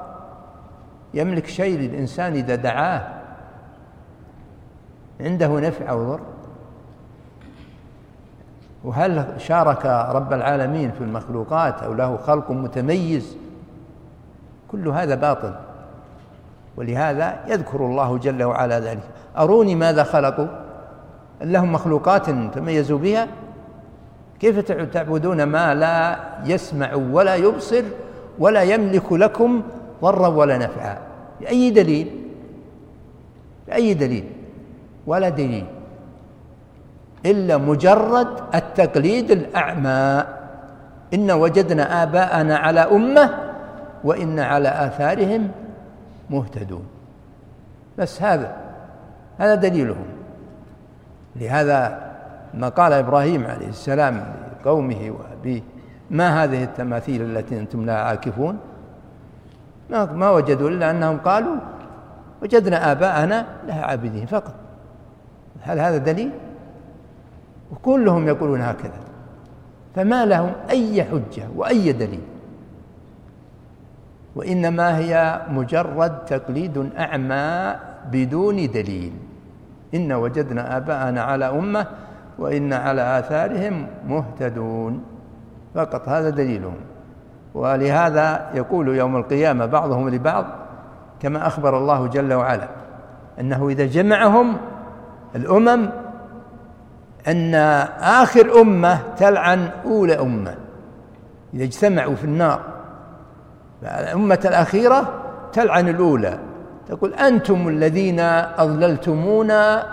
يملك 1.13 1.48
شيء 1.48 1.79
للإنسان 1.79 2.34
إذا 2.34 2.55
دعاه. 2.55 3.13
عنده 5.22 5.60
نفع 5.60 5.89
أو 5.89 6.03
ضر؟ 6.03 6.20
وهل 8.84 9.25
شارك 9.38 9.86
رب 9.86 10.34
العالمين 10.34 10.91
في 10.91 11.01
المخلوقات 11.01 11.84
أو 11.84 11.93
له 11.93 12.17
خلق 12.17 12.51
متميز؟ 12.51 13.38
كل 14.72 14.88
هذا 14.88 15.15
باطل. 15.15 15.53
ولهذا 16.77 17.39
يذكر 17.48 17.86
الله 17.86 18.17
جل 18.17 18.43
وعلا 18.43 18.79
ذلك. 18.79 19.03
أروني 19.38 19.75
ماذا 19.75 20.03
خلقوا؟ 20.03 20.48
لهم 21.44 21.74
مخلوقات 21.74 22.30
تميزوا 22.30 23.00
بها. 23.00 23.28
كيف 24.40 24.60
تعبدون 24.94 25.44
ما 25.44 25.76
لا 25.76 26.20
يسمع 26.46 26.94
ولا 26.94 27.36
يبصر 27.36 27.84
ولا 28.40 28.62
يملك 28.62 29.12
لكم 29.12 29.62
ضرا 30.02 30.28
ولا 30.28 30.58
نفعا؟ 30.58 30.98
بأي 31.42 31.70
دليل؟ 31.70 32.08
بأي 33.68 33.94
دليل؟ 33.94 34.30
ولا 35.08 35.30
دليل. 35.30 35.66
إلا 37.26 37.58
مجرد 37.58 38.28
التقليد 38.56 39.32
الأعمى. 39.32 40.26
إن 41.14 41.32
وجدنا 41.32 42.04
آباءنا 42.04 42.58
على 42.58 42.80
أمة 42.80 43.30
وإن 44.04 44.40
على 44.40 44.70
آثارهم 44.70 45.52
مهتدون. 46.30 46.86
بس 47.98 48.22
هذا 48.22 48.56
هذا 49.38 49.56
دليلهم. 49.56 50.06
لهذا 51.36 52.12
ما 52.54 52.70
قال 52.70 52.94
إبراهيم 52.94 53.46
عليه 53.46 53.70
السلام 53.70 54.25
لقومه 54.62 55.12
وأبيه 55.20 55.62
ما 56.12 56.44
هذه 56.44 56.63
التماثيل 56.63 57.22
التي 57.22 57.60
أنتم 57.60 57.86
لها 57.86 57.96
عاكفون؟ 57.96 58.58
ما, 59.90 60.30
وجدوا 60.30 60.70
إلا 60.70 60.92
أنهم 60.92 61.18
قالوا 61.18 61.56
وجدنا 62.42 62.92
آباءنا 62.92 63.46
لها 63.68 63.86
عابدين 63.86 64.25
فقط. 64.25 64.54
هل 65.62 65.80
هذا 65.80 65.98
دليل؟ 65.98 66.32
وكلهم 67.72 68.28
يقولون 68.28 68.62
هكذا. 68.62 69.00
فما 69.96 70.25
لهم 70.25 70.52
أي 70.70 71.04
حجة 71.04 71.48
وأي 71.56 71.92
دليل. 71.92 72.24
وإنما 74.36 74.98
هي 74.98 75.42
مجرد 75.50 76.25
تقليد 76.25 76.92
أعمى 76.98 77.75
بدون 78.12 78.72
دليل. 78.72 79.13
إن 79.94 80.14
وجدنا 80.14 80.78
آباءنا 80.78 81.22
على 81.22 81.46
أمة 81.46 81.86
وإن 82.40 82.74
على 82.74 83.20
آثارهم 83.20 83.88
مهتدون. 84.08 85.04
فقط 85.76 86.10
هذا 86.10 86.30
دليلهم 86.30 86.76
ولهذا 87.54 88.50
يقول 88.54 88.88
يوم 88.88 89.16
القيامة 89.16 89.66
بعضهم 89.66 90.10
لبعض 90.10 90.46
كما 91.20 91.48
أخبر 91.48 91.78
الله 91.78 92.08
جل 92.08 92.34
وعلا 92.34 92.68
أنه 93.40 93.70
إذا 93.70 93.86
جمعهم 93.86 94.58
الأمم 95.36 95.90
أن 97.28 97.56
آخر 98.00 98.62
أمة 98.62 99.00
تلعن 99.18 99.70
أولى 99.86 100.20
أمة. 100.20 100.56
إذا 101.54 101.64
اجتمعوا 101.64 102.16
في 102.16 102.24
النار. 102.24 102.60
الأمة 103.84 104.40
الأخيرة 104.46 105.14
تلعن 105.54 105.90
الأولى. 105.90 106.40
تقول 106.88 107.13
أنتم 107.13 107.68
الذين 107.68 108.20
أضللتمونا 108.20 109.86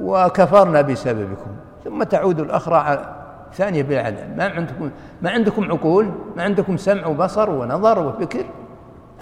وكفرنا 0.00 0.80
بسببكم. 0.80 1.50
ثم 1.84 2.02
تعود 2.02 2.40
الأخرى 2.40 3.04
ثانية 3.52 3.82
بالعدل 3.82 4.36
ما 4.36 4.44
عندكم 4.48 4.90
ما 5.22 5.30
عندكم 5.30 5.72
عقول؟ 5.72 6.10
ما 6.36 6.42
عندكم 6.42 6.76
سمع 6.76 7.06
وبصر 7.06 7.50
ونظر 7.50 8.06
وفكر؟ 8.06 8.44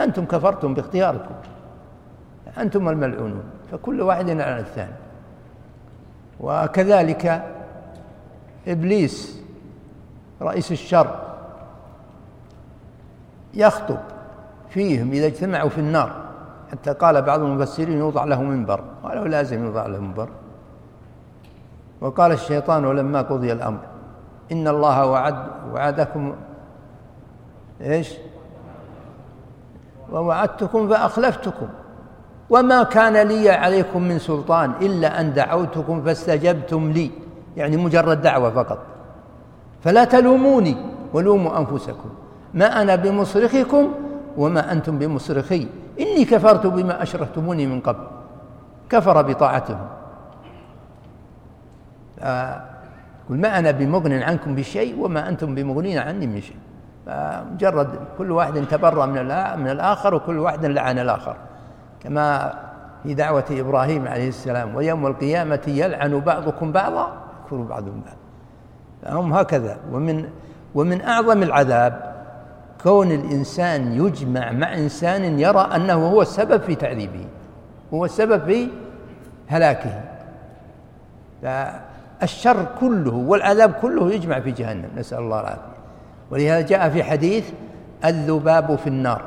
أنتم 0.01 0.25
كفرتم 0.25 0.75
باختياركم. 0.75 1.35
أنتم 2.59 2.89
الملعونون. 2.89 3.45
فكل 3.73 4.01
واحد 4.01 4.31
على 4.31 4.61
الثاني. 4.61 4.93
وكذلك 6.41 7.43
إبليس 8.69 9.43
رئيس 10.43 10.73
الشر 10.73 11.19
يخطب 13.55 13.99
فيهم 14.71 15.13
إذا 15.13 15.27
اجتمعوا 15.27 15.69
في 15.69 15.79
النار. 15.79 16.32
حتى 16.73 16.93
قال 16.93 17.23
بعض 17.23 17.41
المفسرين 17.41 17.99
يوضع 17.99 18.25
له 18.25 18.43
منبر 18.43 18.81
قالوا 19.03 19.29
لازم 19.29 19.65
يوضع 19.65 19.87
له 19.87 20.01
منبر. 20.01 20.29
وقال 22.01 22.33
الشيطان 22.33 22.85
ولما 22.85 23.23
قضي 23.23 23.53
الأمر 23.53 23.79
إن 24.53 24.69
الله 24.69 25.07
وعد 25.07 25.37
وعدكم 25.73 26.35
إيش؟ 27.81 28.15
ووعدتكم 30.13 30.89
فأخلفتكم. 30.89 31.67
وما 32.51 32.83
كان 32.83 33.29
لي 33.29 33.51
عليكم 33.51 34.03
من 34.03 34.19
سلطان 34.19 34.73
إلا 34.83 35.21
أن 35.21 35.33
دعوتكم 35.33 36.03
فاستجبتم 36.03 36.91
لي 36.91 37.11
يعني 37.57 37.77
مجرد 37.77 38.23
دعوة 38.23 38.51
فقط. 38.51 38.79
فلا 39.85 40.05
تلوموني 40.05 40.77
ولوموا 41.13 41.59
أنفسكم. 41.59 42.11
ما 42.55 42.83
أنا 42.83 42.97
بمصرخكم 42.97 43.93
وما 44.37 44.73
أنتم 44.73 44.99
بمصرخي. 44.99 45.69
إني 46.01 46.25
كفرت 46.25 46.67
بما 46.67 47.03
أشركتموني 47.03 47.67
من 47.67 47.81
قبل. 47.81 48.07
كفر 48.91 49.23
بطاعتهم 49.23 49.89
قل 53.29 53.41
ما 53.41 53.59
أنا 53.59 53.71
بمغن 53.71 54.13
عنكم 54.13 54.55
بشيء 54.55 55.01
وما 55.01 55.29
أنتم 55.29 55.55
بمغنين 55.55 55.99
عني 55.99 56.27
من 56.27 56.41
شيء. 56.41 56.57
مجرد 57.55 57.89
كل 58.19 58.31
واحد 58.31 58.67
تبرأ 58.71 59.07
من 59.07 59.23
من 59.61 59.71
الآخر 59.71 60.15
وكل 60.15 60.39
واحد 60.39 60.67
لعن 60.67 60.99
الآخر. 60.99 61.37
كما 62.03 62.55
في 63.03 63.15
دعوة 63.15 63.45
إبراهيم 63.51 64.09
عليه 64.09 64.29
السلام 64.29 64.75
ويوم 64.75 65.07
القيامة 65.07 65.63
يلعن 65.67 66.21
بعضكم 66.21 66.73
بعضا. 66.73 67.13
يكفر 67.45 67.57
بعضهم 67.57 68.03
بعض. 68.07 68.17
هم 69.17 69.33
هكذا. 69.33 69.77
ومن 69.93 70.29
ومن 70.75 71.03
أعظم 71.03 71.43
العذاب 71.43 72.12
كون 72.83 73.13
الإنسان 73.13 73.93
يجمع 73.93 74.53
مع 74.53 74.75
إنسان 74.75 75.39
يرى 75.39 75.61
أنه 75.77 76.09
هو 76.09 76.23
السبب 76.23 76.61
في 76.61 76.75
تعذيبه 76.75 77.25
هو 77.95 78.05
السبب 78.05 78.45
في 78.45 78.69
هلاكه. 79.47 80.01
فالشر 81.43 82.67
كله 82.81 83.15
والعذاب 83.15 83.73
كله 83.73 84.13
يجمع 84.13 84.41
في 84.41 84.51
جهنم 84.51 84.89
نسأل 84.97 85.19
الله 85.19 85.41
العافية. 85.41 85.73
ولهذا 86.31 86.61
جاء 86.61 86.89
في 86.89 87.03
حديث 87.03 87.51
الذباب 88.05 88.77
في 88.77 88.87
النار. 88.87 89.23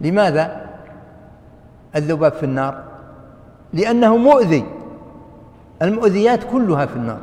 لماذا؟ 0.00 0.66
الذباب 1.96 2.32
في 2.32 2.42
النار 2.42 2.84
لأنه 3.72 4.16
مؤذي. 4.16 4.64
المؤذيات 5.82 6.44
كلها 6.44 6.86
في 6.86 6.96
النار. 6.96 7.20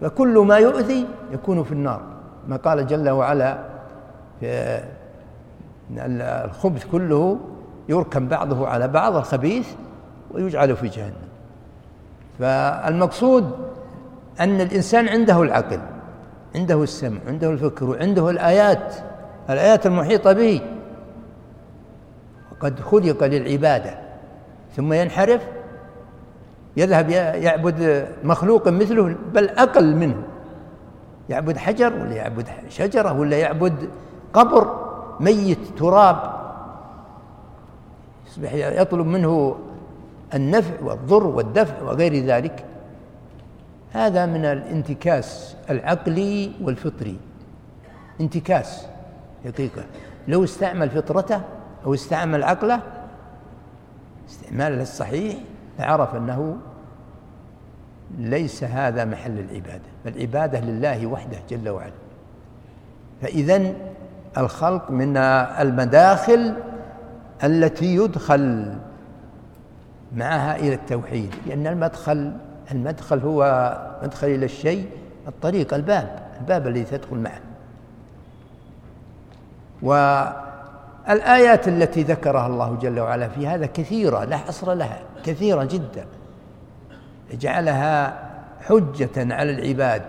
فكل 0.00 0.38
ما 0.38 0.56
يؤذي 0.56 1.06
يكون 1.32 1.62
في 1.62 1.72
النار. 1.72 2.00
ما 2.48 2.56
قال 2.56 2.86
جل 2.86 3.10
وعلا 3.10 3.71
الخبث 5.96 6.84
كله 6.84 7.38
يركب 7.88 8.28
بعضه 8.28 8.68
على 8.68 8.88
بعض 8.88 9.16
الخبيث 9.16 9.68
ويجعل 10.30 10.76
في 10.76 10.88
جهنم. 10.88 11.28
فالمقصود 12.38 13.50
أن 14.40 14.60
الإنسان 14.60 15.08
عنده 15.08 15.42
العقل 15.42 15.80
عنده 16.54 16.82
السمع 16.82 17.18
عنده 17.26 17.50
الفكر 17.50 17.84
وعنده 17.84 18.30
الآيات 18.30 18.94
الآيات 19.50 19.86
المحيطة 19.86 20.32
به. 20.32 20.60
وقد 22.52 22.80
خلق 22.80 23.24
للعبادة 23.24 23.98
ثم 24.76 24.92
ينحرف 24.92 25.42
يذهب 26.76 27.10
يعبد 27.10 28.08
مخلوق 28.24 28.68
مثله 28.68 29.16
بل 29.34 29.48
أقل 29.48 29.96
منه. 29.96 30.22
يعبد 31.28 31.56
حجر 31.56 31.92
ولا 31.92 32.14
يعبد 32.14 32.48
شجرة 32.68 33.12
ولا 33.12 33.36
يعبد 33.36 33.88
قبر 34.32 34.82
ميت 35.20 35.58
تراب. 35.78 36.42
يصبح 38.26 38.52
يطلب 38.52 39.06
منه 39.06 39.56
النفع 40.34 40.74
والضر 40.82 41.26
والدفع 41.26 41.82
وغير 41.82 42.24
ذلك. 42.24 42.64
هذا 43.92 44.26
من 44.26 44.44
الانتكاس 44.44 45.56
العقلي 45.70 46.52
والفطري. 46.62 47.16
انتكاس 48.20 48.86
حقيقة. 49.44 49.84
لو 50.28 50.44
استعمل 50.44 50.90
فطرته 50.90 51.40
أو 51.86 51.94
استعمل 51.94 52.42
عقله 52.42 52.80
استعماله 54.28 54.82
الصحيح 54.82 55.36
لعرف 55.78 56.14
أنه 56.14 56.56
ليس 58.18 58.64
هذا 58.64 59.04
محل 59.04 59.38
العبادة 59.38 59.82
العبادة 60.06 60.60
لله 60.60 61.06
وحده 61.06 61.38
جل 61.50 61.68
وعلا. 61.68 61.92
فإذا 63.22 63.72
الخلق 64.38 64.90
من 64.90 65.16
المداخل 65.16 66.54
التي 67.44 67.96
يدخل 67.96 68.74
معها 70.16 70.56
إلى 70.56 70.74
التوحيد. 70.74 71.34
لأن 71.46 71.66
المدخل 71.66 72.32
المدخل 72.72 73.18
هو 73.18 73.72
مدخل 74.02 74.26
إلى 74.26 74.44
الشيء 74.44 74.88
الطريق 75.28 75.74
الباب 75.74 76.22
الباب 76.40 76.66
الذي 76.66 76.84
تدخل 76.84 77.16
معه. 77.16 77.40
والآيات 79.82 81.68
التي 81.68 82.02
ذكرها 82.02 82.46
الله 82.46 82.78
جل 82.82 83.00
وعلا 83.00 83.28
في 83.28 83.46
هذا 83.46 83.66
كثيرة 83.66 84.24
لا 84.24 84.36
حصر 84.36 84.72
لها 84.72 84.98
كثيرة 85.24 85.64
جدا. 85.64 86.06
جعلها 87.32 88.18
حجة 88.68 89.34
على 89.34 89.50
العباد 89.50 90.02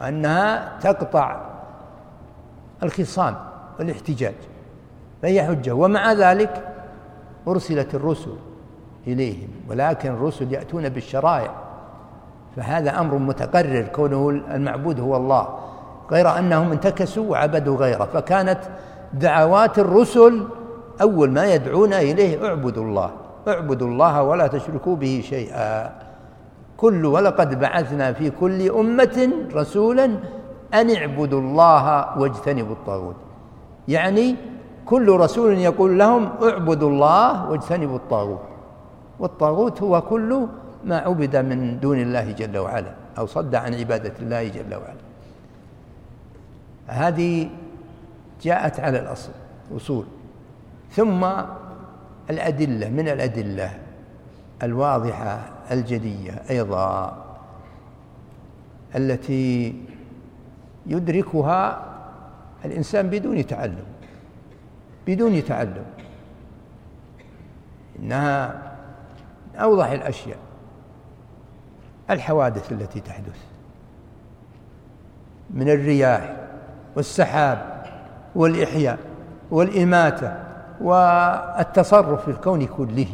وأنها 0.00 0.78
تقطع 0.80 1.49
الخصام 2.82 3.34
والاحتجاج 3.78 4.34
فهي 5.22 5.42
حجة. 5.42 5.72
ومع 5.72 6.12
ذلك 6.12 6.68
أرسلت 7.48 7.94
الرسل 7.94 8.32
إليهم 9.06 9.48
ولكن 9.68 10.10
الرسل 10.10 10.52
يأتون 10.52 10.88
بالشرائع. 10.88 11.50
فهذا 12.56 13.00
أمر 13.00 13.18
متقرر 13.18 13.82
كونه 13.82 14.30
المعبود 14.30 15.00
هو 15.00 15.16
الله 15.16 15.48
غير 16.10 16.38
أنهم 16.38 16.72
انتكسوا 16.72 17.30
وعبدوا 17.30 17.76
غيره. 17.76 18.04
فكانت 18.04 18.60
دعوات 19.14 19.78
الرسل 19.78 20.44
أول 21.00 21.30
ما 21.30 21.54
يدعون 21.54 21.92
إليه 21.92 22.46
اعبدوا 22.46 22.84
الله 22.84 23.10
اعبدوا 23.48 23.88
الله 23.88 24.22
ولا 24.22 24.46
تشركوا 24.46 24.96
به 24.96 25.22
شيئا. 25.24 25.92
كل 26.76 27.06
ولقد 27.06 27.60
بعثنا 27.60 28.12
في 28.12 28.30
كل 28.30 28.70
أمة 28.70 29.30
رسولا 29.54 30.10
أن 30.74 30.90
اعبدوا 30.90 31.40
الله 31.40 32.18
واجتنبوا 32.18 32.72
الطاغوت. 32.72 33.16
يعني 33.88 34.36
كل 34.86 35.16
رسول 35.16 35.58
يقول 35.58 35.98
لهم 35.98 36.30
اعبدوا 36.42 36.90
الله 36.90 37.50
واجتنبوا 37.50 37.96
الطاغوت. 37.96 38.42
والطاغوت 39.18 39.82
هو 39.82 40.00
كل 40.00 40.46
ما 40.84 40.98
عبد 40.98 41.36
من 41.36 41.80
دون 41.80 42.00
الله 42.00 42.32
جل 42.32 42.58
وعلا 42.58 42.92
أو 43.18 43.26
صد 43.26 43.54
عن 43.54 43.74
عبادة 43.74 44.12
الله 44.20 44.48
جل 44.48 44.74
وعلا. 44.74 45.00
هذه 46.86 47.50
جاءت 48.42 48.80
على 48.80 48.98
الأصل 48.98 49.32
أصول. 49.76 50.04
ثم 50.90 51.24
الأدلة 52.30 52.88
من 52.88 53.08
الأدلة؟ 53.08 53.70
الواضحة 54.62 55.38
الجلية 55.70 56.42
أيضا 56.50 57.16
التي 58.96 59.74
يدركها 60.90 61.84
الإنسان 62.64 63.10
بدون 63.10 63.46
تعلم 63.46 63.84
بدون 65.06 65.44
تعلم. 65.44 65.84
إنها 67.98 68.62
أوضح 69.56 69.90
الأشياء 69.90 70.38
الحوادث 72.10 72.72
التي 72.72 73.00
تحدث. 73.00 73.38
من 75.50 75.68
الرياح 75.68 76.36
والسحاب 76.96 77.86
والإحياء 78.34 78.98
والإماتة 79.50 80.36
والتصرف 80.80 82.24
في 82.24 82.30
الكون 82.30 82.66
كله. 82.66 83.08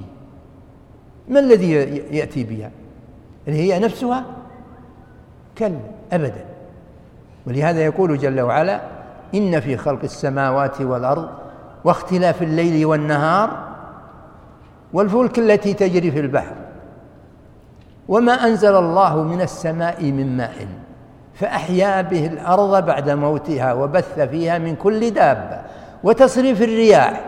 ما 1.28 1.40
الذي 1.40 1.72
يأتي 2.16 2.44
بها؟ 2.44 2.70
هل 3.46 3.52
هي 3.52 3.78
نفسها؟ 3.78 4.24
كلا 5.58 5.80
أبدا. 6.12 6.55
ولهذا 7.46 7.80
يقول 7.80 8.18
جل 8.18 8.40
وعلا 8.40 8.80
إن 9.34 9.60
في 9.60 9.76
خلق 9.76 10.00
السماوات 10.04 10.80
والأرض 10.80 11.28
واختلاف 11.84 12.42
الليل 12.42 12.86
والنهار 12.86 13.50
والفلك 14.92 15.38
التي 15.38 15.74
تجري 15.74 16.10
في 16.10 16.20
البحر 16.20 16.54
وما 18.08 18.32
أنزل 18.32 18.76
الله 18.76 19.22
من 19.22 19.40
السماء 19.40 20.04
من 20.04 20.36
ماء 20.36 20.66
فأحيا 21.34 22.02
به 22.02 22.26
الأرض 22.26 22.86
بعد 22.86 23.10
موتها 23.10 23.72
وبث 23.72 24.20
فيها 24.20 24.58
من 24.58 24.76
كل 24.76 25.10
دابة 25.10 25.60
وتصريف 26.04 26.62
الرياح 26.62 27.20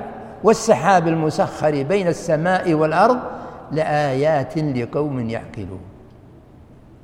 والسحاب 0.44 1.08
المسخر 1.08 1.82
بين 1.82 2.08
السماء 2.08 2.74
والأرض 2.74 3.18
لآيات 3.72 4.58
لقوم 4.58 5.30
يعقلون. 5.30 5.80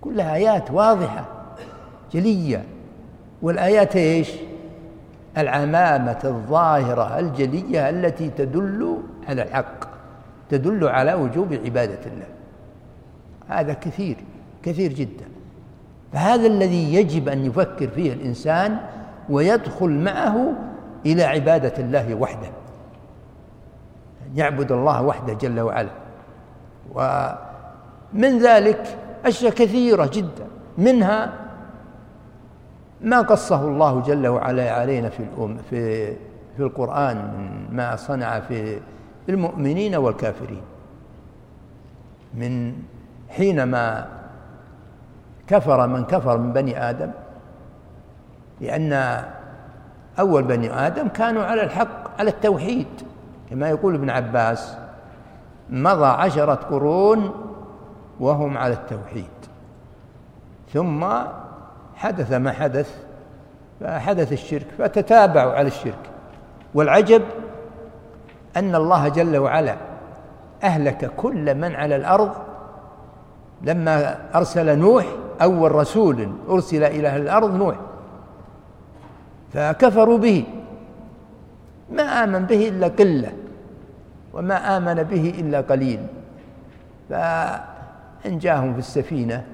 كلها 0.01 0.35
آيات 0.35 0.71
واضحة 0.71 1.25
جلية. 2.13 2.65
والآيات 3.45 3.97
إيش؟ 3.97 4.31
العمامة 5.39 6.19
الظاهرة 6.25 7.19
الجلية 7.19 7.91
التي 7.91 8.31
تدل 8.31 8.99
على 9.29 9.43
الحق 9.43 9.85
تدل 10.51 10.89
على 10.89 11.15
وجوب 11.15 11.53
عبادة 11.65 11.99
الله. 12.07 12.27
هذا 13.49 13.73
كثير 13.73 14.17
كثير 14.63 14.93
جدا. 14.93 15.25
فهذا 16.13 16.47
الذي 16.47 16.95
يجب 16.95 17.29
أن 17.29 17.47
يفكر 17.47 17.89
فيه 17.89 18.13
الإنسان 18.13 18.77
ويدخل 19.31 19.91
معه 19.91 20.53
إلى 21.07 21.25
عبادة 21.25 21.75
الله 21.79 22.15
وحده. 22.15 22.49
يعبد 24.35 24.73
الله 24.73 25.03
وحده 25.03 25.33
جل 25.33 25.61
وعلا. 25.61 25.91
ومن 26.95 28.39
ذلك 28.39 28.99
أشياء 29.25 29.53
كثيرة 29.53 30.11
جدا. 30.13 30.47
منها 30.79 31.44
ما 33.05 33.21
قصه 33.21 33.69
الله 33.69 34.01
جل 34.01 34.27
وعلا 34.27 34.73
علينا 34.73 35.09
في 35.09 35.23
الأم 35.23 35.57
في 35.71 36.13
في 36.57 36.63
القرآن 36.63 37.17
من 37.17 37.77
ما 37.77 37.97
صنع 37.97 38.41
في 38.41 38.81
المؤمنين 39.29 39.95
والكافرين. 39.97 40.63
من 42.35 42.75
حينما 43.29 44.07
كفر 45.47 45.87
من 45.87 46.05
كفر 46.05 46.39
من 46.39 46.53
بني 46.53 46.91
آدم 46.91 47.11
لأن 48.61 49.23
أول 50.19 50.43
بني 50.43 50.87
آدم 50.87 51.09
كانوا 51.09 51.45
على 51.45 51.63
الحق 51.63 52.21
على 52.21 52.31
التوحيد. 52.31 52.87
كما 53.51 53.69
يقول 53.69 53.95
ابن 53.95 54.11
عباس 54.11 54.77
مضى 55.71 56.07
عشرة 56.07 56.55
قرون 56.55 57.31
وهم 58.21 58.59
على 58.59 58.75
التوحيد. 58.75 59.25
ثم 60.73 61.05
حدث 61.97 62.33
ما 62.33 62.53
حدث 62.53 62.97
فحدث 63.81 64.33
الشرك 64.33 64.67
فتتابعوا 64.79 65.53
على 65.53 65.67
الشرك. 65.69 65.99
والعجب 66.75 67.23
أن 68.57 68.75
الله 68.75 69.09
جل 69.09 69.37
وعلا 69.37 69.77
أهلك 70.63 71.11
كل 71.17 71.55
من 71.55 71.75
على 71.75 71.97
الأرض 71.97 72.33
لما 73.63 74.19
أرسل 74.35 74.79
نوح 74.79 75.05
أول 75.43 75.73
رسول 75.73 76.33
أرسل 76.49 76.85
إلى 76.85 77.09
أهل 77.09 77.21
الأرض 77.21 77.55
نوح. 77.55 77.77
فكفروا 79.53 80.19
به. 80.19 80.45
ما 81.93 82.03
آمن 82.03 82.45
به 82.45 82.69
إلا 82.69 82.89
قلة 82.89 83.33
وما 84.33 84.77
آمن 84.77 85.03
به 85.03 85.35
إلا 85.39 85.61
قليل. 85.61 86.07
فأنجاهم 87.11 88.73
في 88.73 88.79
السفينة 88.79 89.45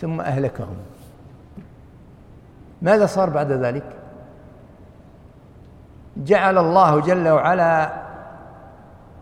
ثم 0.00 0.20
أهلكهم. 0.20 0.76
ماذا 2.82 3.06
صار 3.06 3.30
بعد 3.30 3.52
ذلك؟ 3.52 3.84
جعل 6.16 6.58
الله 6.58 7.00
جل 7.00 7.28
وعلا 7.28 7.92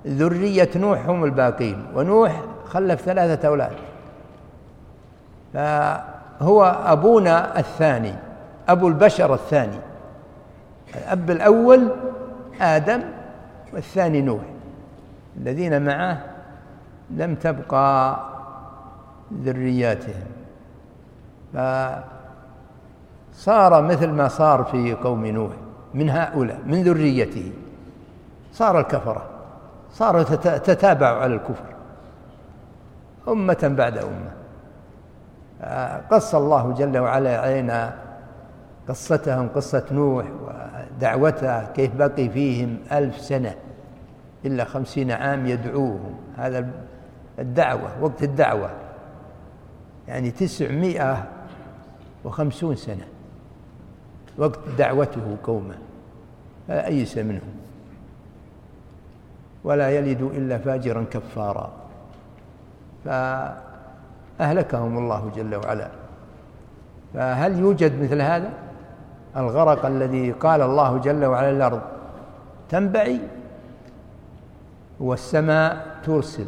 ذرية 0.07 0.69
نوح 0.77 1.07
هم 1.07 1.25
الباقين 1.25 1.87
ونوح 1.95 2.43
خلف 2.67 3.01
ثلاثة 3.01 3.49
أولاد. 3.49 3.73
فهو 5.55 6.65
أبونا 6.87 7.59
الثاني 7.59 8.15
أبو 8.69 8.89
البشر 8.89 9.35
الثاني 9.35 9.79
الأب 10.97 11.31
الأول 11.31 11.91
آدم 12.61 13.03
والثاني 13.73 14.23
نوح 14.23 14.43
الذين 15.37 15.83
معه 15.83 16.25
لم 17.11 17.35
تبقى 17.35 18.17
ذرياتهم. 19.35 20.27
فصار 23.33 23.83
مثل 23.83 24.09
ما 24.11 24.29
صار 24.29 24.65
في 24.65 24.95
قوم 24.95 25.27
نوح 25.27 25.53
من 25.95 26.11
هؤلاء 26.11 26.61
من 26.67 26.83
ذريته. 26.83 27.53
صار 28.53 28.81
الكفرة 28.81 29.23
صاروا 29.91 30.23
تتابعوا 30.59 31.19
على 31.19 31.35
الكفر. 31.35 31.65
أمة 33.29 33.75
بعد 33.79 33.99
أمة. 33.99 34.33
قص 36.11 36.35
الله 36.35 36.73
جل 36.73 36.99
وعلا 36.99 37.41
علينا 37.41 37.99
قصتهم 38.89 39.49
قصة 39.49 39.85
نوح 39.93 40.27
ودعوته 40.43 41.65
كيف 41.65 41.95
بقي 41.95 42.29
فيهم 42.29 42.79
ألف 42.93 43.19
سنة 43.19 43.55
إلا 44.45 44.65
خمسين 44.65 45.11
عام 45.11 45.47
يدعوهم. 45.47 46.15
هذا 46.37 46.71
الدعوة 47.39 47.89
وقت 48.01 48.23
الدعوة 48.23 48.71
يعني 50.09 50.31
تسعمائة 50.31 51.25
وخمسون 52.25 52.77
سنة. 52.77 53.05
وقت 54.39 54.59
دعوته 54.79 55.37
قومه. 55.45 55.75
فأيس 56.69 57.19
منهم 57.19 57.55
ولا 59.65 59.91
يلد 59.91 60.23
إلا 60.23 60.59
فاجرا 60.59 61.05
كفارا. 61.11 61.71
فأهلكهم 63.05 64.99
الله 64.99 65.33
جل 65.37 65.55
وعلا. 65.55 65.89
فهل 67.15 67.59
يوجد 67.59 68.03
مثل 68.03 68.23
هذا؟ 68.23 68.51
الغرق 69.37 69.87
الذي 69.87 70.33
قال 70.33 70.63
الله 70.63 70.99
جل 70.99 71.25
وعلا 71.25 71.51
الأرض 71.51 71.81
تنبعي 72.69 73.21
والسماء 75.01 75.87
ترسل 76.05 76.47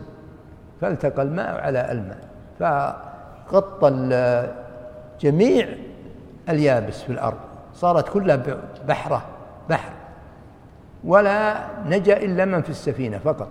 فالتقى 0.81 1.23
الماء 1.23 1.61
على 1.61 1.93
الماء. 1.93 2.29
فغطى 2.59 3.89
جميع 5.21 5.69
اليابس 6.49 7.03
في 7.03 7.13
الأرض. 7.13 7.39
صارت 7.75 8.09
كلها 8.09 8.43
بحرة 8.89 9.23
بحر. 9.71 9.93
ولا 11.05 11.67
نجا 11.87 12.17
إلا 12.17 12.45
من 12.45 12.63
في 12.63 12.71
السفينة 12.71 13.19
فقط 13.19 13.49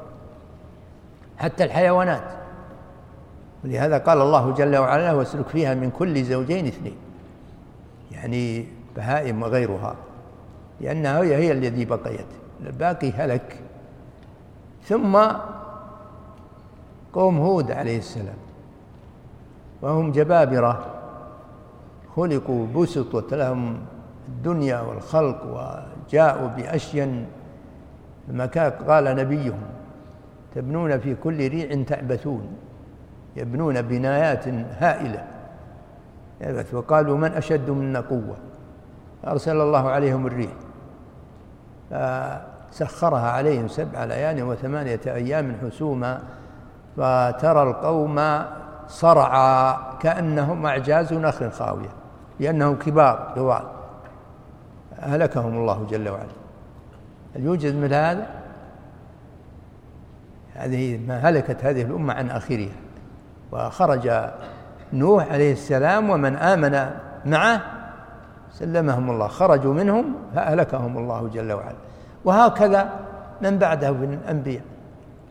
حتى 1.37 1.63
الحيوانات. 1.63 2.23
ولهذا 3.63 3.97
قال 3.97 4.21
الله 4.21 4.51
جل 4.51 4.77
وعلا 4.77 5.13
واسلك 5.13 5.47
فيها 5.47 5.73
من 5.73 5.89
كل 5.89 6.23
زوجين 6.23 6.67
اثنين. 6.67 6.95
يعني 8.11 8.67
بهائم 8.95 9.43
وغيرها 9.43 9.95
لأنها 10.81 11.21
هي 11.21 11.35
هي 11.35 11.51
الذي 11.51 11.85
بقيت. 11.85 12.25
الباقي 12.61 13.11
هلك. 13.11 13.59
ثم 14.83 15.21
قوم 17.13 17.37
هود 17.37 17.71
عليه 17.71 17.97
السلام 17.97 18.37
وهم 19.81 20.11
جبابرة 20.11 20.85
خلقوا 22.15 22.67
بسطت 22.67 23.33
لهم 23.33 23.77
الدنيا 24.43 24.81
والخلق 24.81 25.39
وجاءوا 25.45 26.47
بأشين 26.47 27.25
كان 28.51 28.71
قال 28.87 29.03
نبيهم. 29.03 29.61
تبنون 30.55 30.99
في 30.99 31.15
كل 31.15 31.47
ريع 31.47 31.83
تعبثون. 31.83 32.47
يبنون 33.35 33.81
بنايات 33.81 34.47
هائلة. 34.79 35.25
وقالوا 36.73 37.17
من 37.17 37.31
أشد 37.31 37.69
منا 37.69 37.99
قوة؟ 37.99 38.35
أرسل 39.27 39.61
الله 39.61 39.89
عليهم 39.89 40.27
الريح. 40.27 40.51
سخرها 42.71 43.31
عليهم 43.31 43.67
سبع 43.67 44.03
ليال 44.03 44.43
وثمانية 44.43 44.99
أيام 45.07 45.55
حسوما. 45.61 46.21
فترى 46.97 47.63
القوم 47.63 48.43
صرعى 48.87 49.77
كأنهم 49.99 50.65
أعجاز 50.65 51.13
نخل 51.13 51.51
خاوية. 51.51 51.89
لأنهم 52.39 52.75
كبار 52.75 53.33
دوال 53.35 53.63
هلكهم 55.05 55.57
الله 55.57 55.87
جل 55.89 56.09
وعلا. 56.09 56.27
هل 57.35 57.43
يوجد 57.43 57.75
مثل 57.75 57.93
هذا؟ 57.93 58.27
هذه 60.55 60.99
ما 61.07 61.29
هلكت 61.29 61.65
هذه 61.65 61.81
الأمة 61.81 62.13
عن 62.13 62.29
آخرها. 62.29 62.75
وخرج 63.51 64.11
نوح 64.93 65.31
عليه 65.31 65.51
السلام 65.51 66.09
ومن 66.09 66.35
آمن 66.35 66.89
معه 67.25 67.61
سلمهم 68.51 69.11
الله. 69.11 69.27
خرجوا 69.27 69.73
منهم 69.73 70.15
فأهلكهم 70.35 70.97
الله 70.97 71.29
جل 71.33 71.51
وعلا. 71.51 71.75
وهكذا 72.25 72.89
من 73.41 73.57
بعده 73.57 73.91
من 73.91 74.13
الأنبياء. 74.13 74.63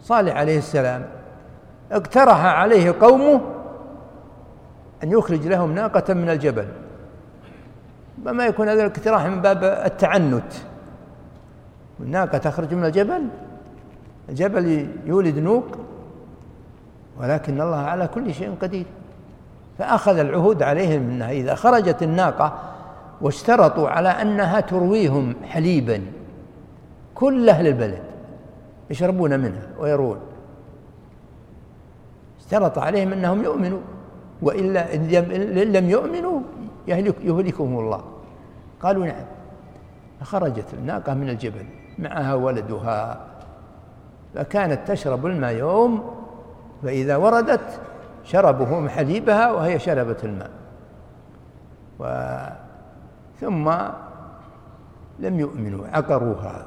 صالح 0.03 0.37
عليه 0.37 0.59
السلام 0.59 1.07
اقترح 1.93 2.45
عليه 2.45 2.95
قومه 3.01 3.41
أن 5.03 5.11
يخرج 5.11 5.47
لهم 5.47 5.75
ناقة 5.75 6.15
من 6.15 6.31
الجبل. 6.31 6.69
ما 8.25 8.47
يكون 8.47 8.69
هذا 8.69 8.81
الاقتراح 8.81 9.27
من 9.27 9.43
باب 9.43 9.65
التعنت. 9.65 10.53
الناقة 12.01 12.39
تخرج 12.39 12.75
من 12.75 12.85
الجبل. 12.85 13.23
الجبل 14.29 14.89
يولد 15.07 15.39
نوق 15.39 15.65
ولكن 17.21 17.61
الله 17.61 17.77
على 17.77 18.09
كل 18.09 18.35
شيء 18.35 18.55
قدير. 18.63 18.87
فأخذ 19.79 20.19
العهود 20.19 20.63
عليهم 20.63 21.11
أنها 21.11 21.31
إذا 21.31 21.55
خرجت 21.55 22.03
الناقة 22.03 22.59
واشترطوا 23.21 23.89
على 23.89 24.09
أنها 24.09 24.61
ترويهم 24.61 25.35
حليبا. 25.45 26.03
كل 27.15 27.49
أهل 27.49 27.67
البلد 27.67 28.03
يشربون 28.91 29.41
منها 29.41 29.69
ويرون 29.79 30.19
اشترط 32.41 32.79
عليهم 32.79 33.13
أنهم 33.13 33.45
يؤمنوا 33.45 33.81
وإلا 34.43 34.95
إن 34.95 35.73
لم 35.73 35.91
يؤمنوا 35.91 36.41
يهلكهم 36.89 37.79
الله. 37.79 38.03
قالوا 38.83 39.07
نعم. 39.07 39.25
فخرجت 40.21 40.75
الناقة 40.75 41.15
من 41.15 41.29
الجبل 41.29 41.67
معها 41.99 42.35
ولدها. 42.35 43.21
فكانت 44.35 44.89
تشرب 44.89 45.27
الماء 45.27 45.53
يوم 45.53 46.15
فإذا 46.83 47.17
وردت 47.17 47.81
شربوا 48.25 48.89
حليبها 48.89 49.53
وهي 49.53 49.79
شربت 49.79 50.25
الماء. 50.25 50.51
و 51.99 52.37
ثم 53.41 53.73
لم 55.19 55.41
يؤمنوا 55.41 55.87
عقروها. 55.93 56.67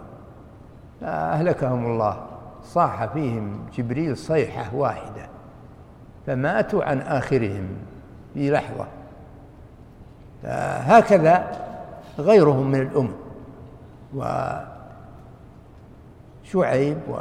فأهلكهم 1.01 1.86
الله. 1.86 2.17
صاح 2.63 3.06
فيهم 3.06 3.65
جبريل 3.73 4.17
صيحة 4.17 4.75
واحدة. 4.75 5.28
فماتوا 6.28 6.84
عن 6.84 6.99
آخرهم 6.99 7.67
في 8.34 8.51
لحظة. 8.51 8.86
هكذا 10.84 11.64
غيرهم 12.19 12.71
من 12.71 12.82
الأمم. 12.82 13.12
وشعيب 16.45 16.97
و 17.10 17.15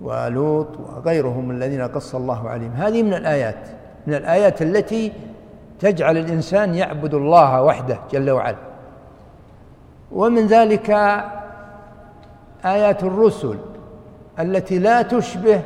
ولوط 0.00 0.68
وغيرهم 0.80 1.50
الذين 1.50 1.82
قص 1.82 2.14
الله 2.14 2.48
عليهم. 2.48 2.72
هذه 2.72 3.02
من 3.02 3.14
الآيات 3.14 3.68
من 4.06 4.14
الآيات 4.14 4.62
التي 4.62 5.12
تجعل 5.80 6.16
الإنسان 6.16 6.74
يعبد 6.74 7.14
الله 7.14 7.62
وحده 7.62 7.98
جل 8.12 8.30
وعلا. 8.30 8.56
ومن 10.12 10.46
ذلك 10.46 10.90
آيات 12.64 13.02
الرسل 13.02 13.58
التي 14.40 14.78
لا 14.78 15.02
تشبه 15.02 15.62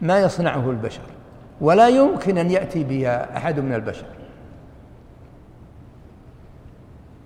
ما 0.00 0.20
يصنعه 0.20 0.70
البشر 0.70 1.02
ولا 1.60 1.88
يمكن 1.88 2.38
أن 2.38 2.50
يأتي 2.50 2.84
بها 2.84 3.36
أحد 3.36 3.60
من 3.60 3.74
البشر. 3.74 4.06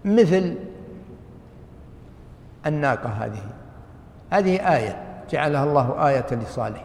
مثل 0.04 0.54
الناقة 2.66 3.08
هذه. 3.08 3.42
هذه 4.30 4.76
آية 4.76 5.02
جعلها 5.30 5.64
الله 5.64 6.08
آية 6.08 6.26
لصالح. 6.32 6.84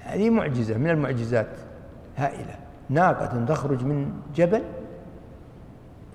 هذه 0.00 0.30
معجزة 0.30 0.78
من 0.78 0.90
المعجزات 0.90 1.48
هائلة. 2.16 2.54
ناقة 2.90 3.44
تخرج 3.44 3.84
من 3.84 4.12
جبل. 4.36 4.62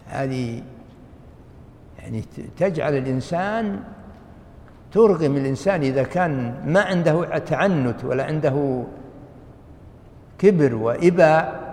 هذه 0.07 0.63
يعني 1.99 2.23
تجعل 2.57 2.97
الإنسان 2.97 3.79
ترغم 4.91 5.37
الإنسان 5.37 5.81
إذا 5.81 6.03
كان 6.03 6.63
ما 6.65 6.81
عنده 6.81 7.37
تعنت 7.37 8.05
ولا 8.05 8.23
عنده 8.23 8.83
كبر 10.39 10.75
وإباء 10.75 11.67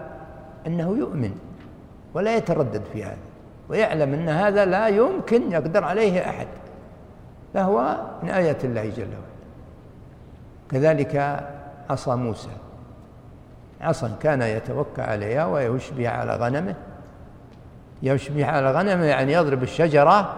أنه 0.67 0.97
يؤمن. 0.99 1.44
ولا 2.15 2.37
يتردد 2.37 2.83
في 2.93 3.05
هذا 3.05 3.17
ويعلم 3.69 4.15
أن 4.15 4.29
هذا 4.29 4.65
لا 4.65 4.89
يمكن 4.89 5.53
يقدر 5.53 5.85
عليه 5.85 6.29
أحد 6.29 6.47
فهو 7.55 7.97
من 8.23 8.31
آيات 8.31 8.65
الله 8.65 8.89
جل 8.89 9.03
وعلا. 9.03 9.35
كذلك 10.71 11.41
عصا 11.91 12.17
موسى. 12.17 12.49
عصا 13.81 14.17
كان 14.21 14.43
يتوكى 14.43 15.03
عليها 15.03 15.47
ويهش 15.47 15.91
بها 15.91 16.11
على 16.11 16.37
غنمه. 16.37 16.75
يهش 18.03 18.29
بها 18.29 18.47
على 18.47 18.73
غنمه 18.73 19.05
يعني 19.05 19.33
يضرب 19.33 19.63
الشجرة 19.63 20.35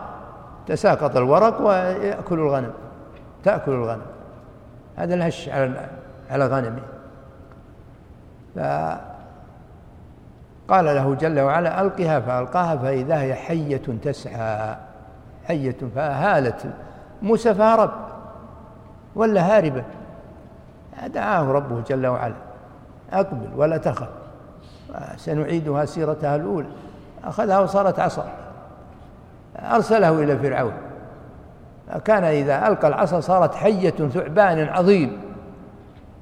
تساقط 0.67 1.17
الورق 1.17 1.61
ويأكل 1.61 2.39
الغنم 2.39 2.73
تأكل 3.45 3.73
الغنم. 3.73 4.07
هذا 4.97 5.15
الهش 5.15 5.49
على 5.49 5.89
على 6.31 6.47
غنمه. 6.47 6.83
فقال 10.69 10.85
له 10.85 11.15
جل 11.15 11.41
وعلا 11.41 11.81
ألقها 11.81 12.21
فألقاها 12.21 12.77
فإذا 12.77 13.21
هي 13.21 13.35
حية 13.35 13.83
تسعى. 14.03 14.77
حية 15.49 15.77
فهالت. 15.95 16.67
موسى 17.23 17.55
فهرب. 17.55 17.91
ولا 19.15 19.57
هاربة. 19.57 19.85
دعاه 21.07 21.53
ربه 21.53 21.81
جل 21.89 22.07
وعلا. 22.07 22.35
أقبل 23.13 23.49
ولا 23.57 23.77
تخف. 23.77 24.09
سنعيدها 25.17 25.85
سيرتها 25.85 26.37
الأولى. 26.37 26.69
أخذها 27.25 27.59
وصارت 27.59 28.01
عصا. 28.01 28.25
أرسله 29.59 30.23
إلى 30.23 30.39
فرعون. 30.39 30.73
كان 32.05 32.25
إذا 32.25 32.69
ألقى 32.69 32.89
العصا 32.89 33.21
صارت 33.21 33.55
حية 33.55 33.91
ثعبان 33.91 34.69
عظيم. 34.69 35.21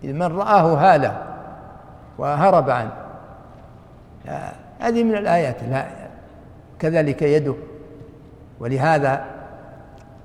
إذ 0.05 0.13
من 0.13 0.39
رآه 0.39 0.75
هاله. 0.75 1.23
وهرب 2.19 2.71
عنه. 2.71 3.04
هذه 4.79 5.05
من 5.05 5.15
الآيات 5.15 5.57
كذلك 6.79 7.23
يده 7.23 7.55
ولهذا 8.61 9.25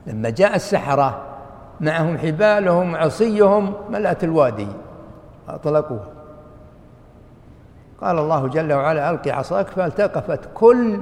لما 0.07 0.29
جاء 0.29 0.55
السحرة 0.55 1.25
معهم 1.81 2.17
حبالهم 2.17 2.95
عصيهم 2.95 3.73
ملأت 3.89 4.23
الوادي 4.23 4.67
أطلقوها. 5.49 6.07
قال 8.01 8.19
الله 8.19 8.47
جل 8.47 8.73
وعلا 8.73 9.09
ألقي 9.09 9.31
عصاك 9.31 9.67
فالتقفت 9.67 10.39
كل 10.53 10.99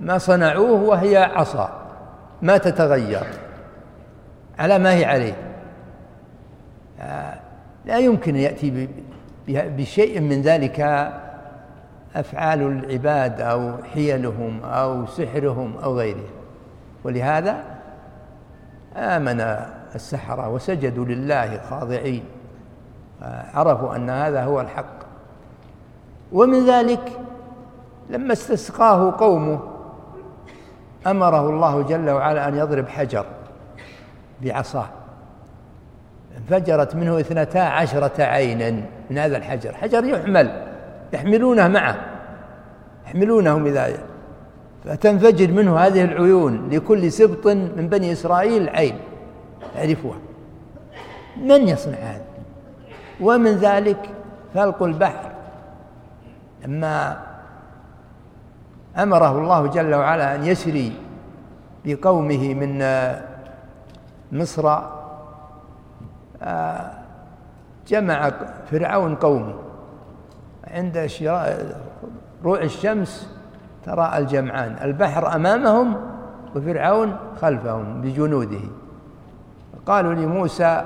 ما 0.00 0.18
صنعوه 0.18 0.82
وهي 0.82 1.16
عصا 1.16 1.82
ما 2.42 2.56
تتغير 2.56 3.26
على 4.58 4.78
ما 4.78 4.94
هي 4.94 5.04
عليه. 5.04 5.36
لا 7.84 7.98
يمكن 7.98 8.36
يأتي 8.36 8.88
بشيء 9.48 10.20
من 10.20 10.42
ذلك 10.42 10.80
أفعال 12.16 12.62
العباد 12.62 13.40
أو 13.40 13.82
حيلهم 13.94 14.64
أو 14.64 15.06
سحرهم 15.06 15.76
أو 15.84 15.98
غيره. 15.98 16.28
ولهذا 17.04 17.64
آمن 18.96 19.40
السحرة 19.94 20.48
وسجدوا 20.48 21.04
لله 21.04 21.60
خاضعين 21.70 22.24
عرفوا 23.54 23.96
أن 23.96 24.10
هذا 24.10 24.44
هو 24.44 24.60
الحق. 24.60 25.02
ومن 26.32 26.66
ذلك 26.66 27.20
لما 28.10 28.32
استسقاه 28.32 29.14
قومه 29.18 29.60
أمره 31.06 31.50
الله 31.50 31.82
جل 31.82 32.10
وعلا 32.10 32.48
أن 32.48 32.58
يضرب 32.58 32.88
حجر 32.88 33.26
بعصاه. 34.42 34.88
انفجرت 36.38 36.96
منه 36.96 37.20
اثنتا 37.20 37.58
عشرة 37.58 38.22
عينا 38.22 38.70
من 39.10 39.18
هذا 39.18 39.36
الحجر. 39.36 39.74
حجر 39.74 40.04
يحمل. 40.04 40.71
يحملونه 41.12 41.68
معه 41.68 41.96
يحملونهم 43.06 43.66
إذا 43.66 43.98
فتنفجر 44.84 45.52
منه 45.52 45.78
هذه 45.78 46.04
العيون 46.04 46.68
لكل 46.70 47.12
سبط 47.12 47.46
من 47.46 47.88
بني 47.88 48.12
إسرائيل 48.12 48.68
عين 48.68 48.98
يعرفوها. 49.76 50.18
من 51.36 51.68
يصنع 51.68 51.94
هذا؟ 51.94 52.24
ومن 53.20 53.52
ذلك 53.52 54.10
فلق 54.54 54.82
البحر. 54.82 55.32
لما 56.64 57.22
أمره 58.98 59.38
الله 59.38 59.66
جل 59.66 59.94
وعلا 59.94 60.34
أن 60.34 60.44
يسري 60.46 60.92
بقومه 61.84 62.54
من 62.54 62.84
مصر 64.32 64.78
آه، 66.42 66.90
جمع 67.88 68.32
فرعون 68.70 69.14
قومه. 69.14 69.54
عند 70.70 71.10
روع 72.44 72.60
الشمس 72.62 73.28
ترى 73.84 74.12
الجمعان 74.18 74.76
البحر 74.82 75.34
أمامهم 75.36 75.96
وفرعون 76.56 77.16
خلفهم 77.42 78.00
بجنوده. 78.00 78.60
قالوا 79.86 80.14
لموسى 80.14 80.84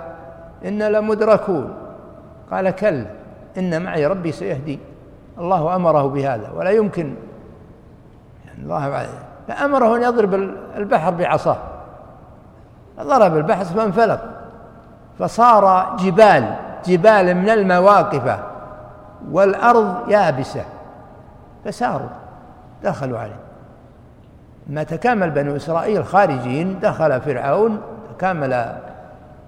إنا 0.64 0.90
لمدركون. 0.90 1.74
قال 2.50 2.70
كلا 2.70 3.06
إن 3.58 3.82
معي 3.82 4.06
ربي 4.06 4.32
سيهدي. 4.32 4.78
الله 5.38 5.76
أمره 5.76 6.06
بهذا 6.06 6.50
ولا 6.50 6.70
يمكن. 6.70 7.14
يعني 8.46 8.62
الله 8.62 9.06
فأمره 9.48 9.96
أن 9.96 10.02
يضرب 10.02 10.34
البحر 10.76 11.10
بعصاه. 11.10 11.56
ضرب 13.00 13.36
البحر 13.36 13.64
فانفلق 13.64 14.20
فصار 15.18 15.96
جبال 15.96 16.54
جبال 16.86 17.34
من 17.36 17.50
المواقف. 17.50 18.55
والأرض 19.30 20.10
يابسة 20.10 20.64
فساروا 21.64 22.08
دخلوا 22.84 23.18
عليه. 23.18 23.40
ما 24.66 24.82
تكامل 24.82 25.30
بنو 25.30 25.56
إسرائيل 25.56 26.04
خارجين 26.04 26.80
دخل 26.80 27.20
فرعون 27.20 27.80
تكامل 28.16 28.78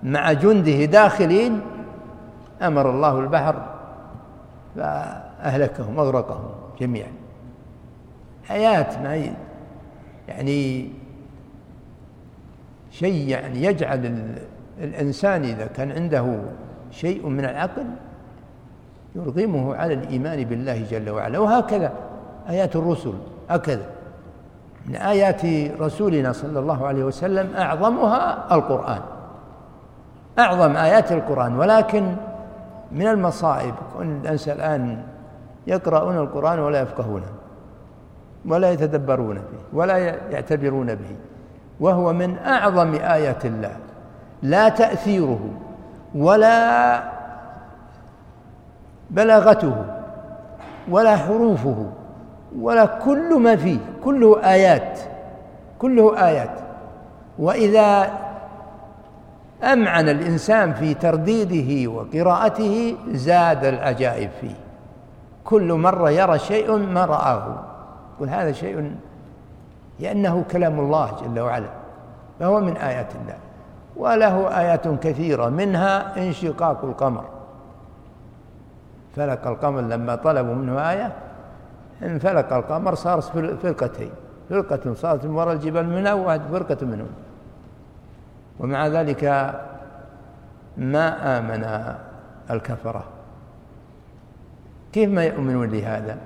مع 0.02 0.32
جنده 0.32 0.84
داخلين 0.84 1.60
أمر 2.62 2.90
الله 2.90 3.20
البحر 3.20 3.54
فأهلكهم 4.76 5.98
أغرقهم 5.98 6.50
جميعا. 6.80 7.12
حياة 8.44 9.02
ما 9.02 9.32
يعني 10.28 10.90
شيء 12.90 13.28
يعني 13.28 13.62
يجعل 13.64 14.22
الإنسان 14.78 15.44
إذا 15.44 15.66
كان 15.66 15.92
عنده 15.92 16.38
شيء 16.90 17.26
من 17.26 17.44
العقل 17.44 17.84
يرغمه 19.18 19.76
على 19.76 19.94
الإيمان 19.94 20.44
بالله 20.44 20.84
جل 20.90 21.10
وعلا. 21.10 21.38
وهكذا 21.38 21.92
آيات 22.48 22.76
الرسل 22.76 23.12
هكذا. 23.50 23.82
من 24.86 24.96
آيات 24.96 25.42
رسولنا 25.80 26.32
صلى 26.32 26.58
الله 26.58 26.86
عليه 26.86 27.04
وسلم 27.04 27.56
أعظمها 27.56 28.54
القرآن. 28.54 29.00
أعظم 30.38 30.76
آيات 30.76 31.12
القرآن. 31.12 31.56
ولكن 31.56 32.16
من 32.92 33.06
المصائب 33.06 33.74
الناس 34.00 34.48
الآن 34.48 35.02
يقرؤون 35.66 36.16
القرآن 36.18 36.58
ولا 36.58 36.80
يفقهونه 36.80 37.26
ولا 38.46 38.70
يتدبرون 38.70 39.34
به 39.34 39.78
ولا 39.78 39.96
يعتبرون 40.30 40.94
به. 40.94 41.16
وهو 41.80 42.12
من 42.12 42.38
أعظم 42.38 42.94
آيات 42.94 43.46
الله. 43.46 43.76
لا 44.42 44.68
تأثيره 44.68 45.40
ولا 46.14 47.17
بلاغته 49.10 49.84
ولا 50.90 51.16
حروفه 51.16 51.86
ولا 52.60 52.84
كل 52.84 53.40
ما 53.40 53.56
فيه 53.56 53.78
كله 54.04 54.52
آيات 54.52 54.98
كله 55.78 56.26
آيات. 56.26 56.50
وإذا 57.38 58.10
أمعن 59.62 60.08
الإنسان 60.08 60.72
في 60.74 60.94
ترديده 60.94 61.90
وقراءته 61.90 62.96
زاد 63.08 63.64
العجائب 63.64 64.30
فيه. 64.40 64.54
كل 65.44 65.72
مرة 65.72 66.10
يرى 66.10 66.38
شيء 66.38 66.76
ما 66.76 67.04
رآه. 67.04 67.64
يقول 68.16 68.28
هذا 68.28 68.52
شيء 68.52 68.92
لأنه 70.00 70.44
كلام 70.50 70.80
الله 70.80 71.10
جل 71.22 71.40
وعلا 71.40 71.68
فهو 72.40 72.60
من 72.60 72.76
آيات 72.76 73.12
الله. 73.22 73.36
وله 73.96 74.58
آيات 74.60 74.88
كثيرة 74.88 75.48
منها 75.48 76.16
انشقاق 76.16 76.84
القمر. 76.84 77.24
فلك 79.18 79.46
القمر 79.46 79.80
لما 79.80 80.14
طلبوا 80.14 80.54
منه 80.54 80.90
آية 80.90 81.12
انفلق 82.02 82.52
القمر 82.52 82.94
صار 82.94 83.20
فرقتين 83.62 84.10
فرقة 84.48 84.94
صارت 84.94 85.24
من 85.24 85.34
وراء 85.34 85.54
الجبال 85.54 85.88
منها 85.88 86.12
وواحد 86.12 86.40
فرقة 86.52 86.86
منهم. 86.86 87.08
ومع 88.60 88.86
ذلك 88.86 89.24
ما 90.76 91.38
آمن 91.38 91.94
الكفرة. 92.50 93.04
كيف 94.92 95.10
ما 95.10 95.24
يؤمنون 95.24 95.68
لهذا؟ 95.70 96.16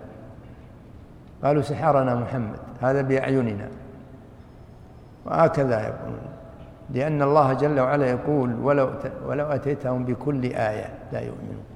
قالوا 1.45 1.63
سحرنا 1.63 2.15
محمد 2.15 2.59
هذا 2.81 3.03
بأعيننا. 3.03 3.69
وهكذا 5.27 5.81
يقولون. 5.81 6.33
لأن 6.91 7.23
الله 7.23 7.53
جل 7.53 7.81
وعلا 7.81 8.07
يقول 8.07 8.55
ولو 8.55 8.91
ولو 9.27 9.47
أتيتهم 9.47 10.05
بكل 10.05 10.45
آية 10.45 10.89
لا 11.13 11.21
يؤمنون. 11.21 11.72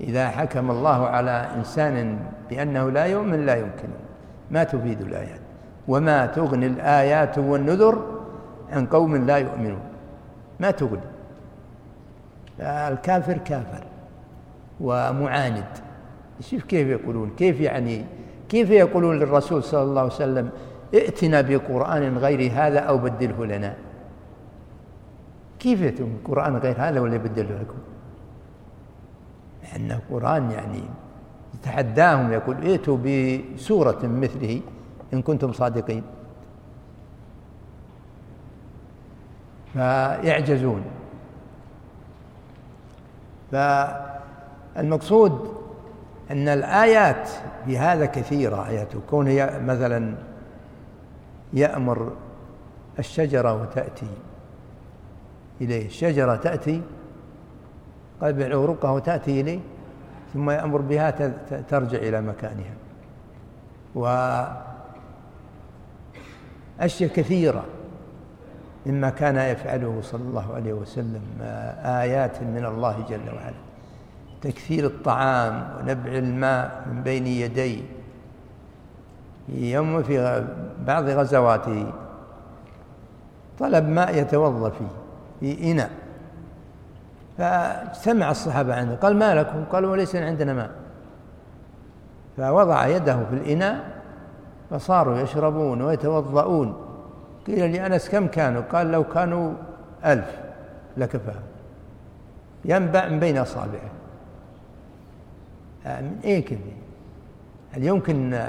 إذا 0.00 0.28
حكم 0.28 0.70
الله 0.70 1.06
على 1.06 1.46
إنسان 1.56 2.18
بأنه 2.50 2.90
لا 2.90 3.04
يؤمن 3.04 3.46
لا 3.46 3.54
يمكن. 3.54 3.88
ما 4.50 4.64
تفيد 4.64 5.00
الآيات؟ 5.00 5.40
وما 5.88 6.26
تغني 6.26 6.66
الآيات 6.66 7.38
والنذر 7.38 8.22
عن 8.72 8.86
قوم 8.86 9.16
لا 9.16 9.36
يؤمنون. 9.36 9.80
ما 10.60 10.70
تغني. 10.70 11.00
الكافر 12.60 13.38
كافر 13.38 13.84
ومعاند. 14.80 15.64
شوف 16.40 16.64
كيف 16.64 16.88
يقولون. 16.88 17.30
كيف 17.36 17.60
يعني 17.60 18.04
كيف 18.48 18.70
يقولون 18.70 19.18
للرسول 19.18 19.62
صلى 19.62 19.82
الله 19.82 20.00
عليه 20.00 20.12
وسلم 20.12 20.50
ائتنا 20.94 21.40
بقرآن 21.40 22.18
غير 22.18 22.52
هذا 22.54 22.78
أو 22.78 22.98
بدله 22.98 23.46
لنا؟ 23.46 23.74
كيف 25.58 25.80
يأتون 25.80 26.20
قرآن 26.24 26.56
غير 26.56 26.76
هذا 26.78 27.00
ولا 27.00 27.14
يبدله 27.14 27.58
لكم؟ 27.60 27.78
لأن 29.64 29.92
القرآن 29.92 30.50
يعني 30.50 30.82
يتحداهم 31.54 32.32
يقول 32.32 32.66
ائتوا 32.66 32.98
بسورة 33.04 33.98
مثله 34.02 34.60
إن 35.12 35.22
كنتم 35.22 35.52
صادقين. 35.52 36.02
فيعجزون. 39.72 40.82
فالمقصود 43.52 45.54
أن 46.30 46.48
الآيات 46.48 47.28
في 47.66 47.78
هذا 47.78 48.06
كثيرة 48.06 48.68
آيات 48.68 48.88
كون 49.10 49.26
مثلا 49.66 50.14
يأمر 51.52 52.12
الشجرة 52.98 53.62
وتأتي 53.62 54.06
إليه. 55.60 55.86
الشجرة 55.86 56.36
تأتي 56.36 56.82
قبل 58.24 58.52
عروقها 58.52 58.90
وتأتي 58.90 59.40
إليه 59.40 59.60
ثم 60.34 60.50
يأمر 60.50 60.80
بها 60.80 61.10
ترجع 61.68 61.98
إلى 61.98 62.20
مكانها. 62.20 62.74
وأشياء 63.94 64.74
كثيرة 67.10 67.64
مما 68.86 69.10
كان 69.10 69.36
يفعله 69.36 69.98
صلى 70.02 70.22
الله 70.22 70.54
عليه 70.54 70.72
وسلم 70.72 71.22
آيات 71.84 72.42
من 72.42 72.64
الله 72.64 73.04
جل 73.08 73.34
وعلا. 73.34 73.54
تكثير 74.42 74.86
الطعام 74.86 75.68
ونبع 75.78 76.12
الماء 76.12 76.84
من 76.92 77.02
بين 77.02 77.26
يديه. 77.26 77.82
يوم 79.48 80.02
في 80.02 80.46
بعض 80.86 81.04
غزواته. 81.04 81.92
طلب 83.58 83.88
ماء 83.88 84.18
يتوضأ 84.18 84.70
فيه 84.70 84.86
في 85.40 85.72
إناء. 85.72 85.90
فاجتمع 87.38 88.30
الصحابة 88.30 88.74
عنده 88.74 88.94
قال 88.94 89.16
ما 89.16 89.34
لكم؟ 89.34 89.64
قالوا 89.64 89.90
وليس 89.90 90.16
عندنا 90.16 90.54
ماء. 90.54 90.70
فوضع 92.36 92.86
يده 92.86 93.24
في 93.24 93.34
الإناء 93.34 93.84
فصاروا 94.70 95.18
يشربون 95.18 95.82
ويتوضؤون. 95.82 96.76
قيل 97.46 97.72
لأنس 97.72 98.08
كم 98.08 98.26
كانوا؟ 98.26 98.62
قال 98.62 98.92
لو 98.92 99.04
كانوا 99.04 99.52
ألف 100.04 100.38
لكفى 100.96 101.34
ينبع 102.64 103.08
من 103.08 103.20
بين 103.20 103.38
أصابعه. 103.38 103.90
آه، 105.86 106.00
من 106.00 106.20
إيه 106.24 106.44
كذي؟ 106.44 106.76
هل 107.72 107.84
يمكن 107.84 108.48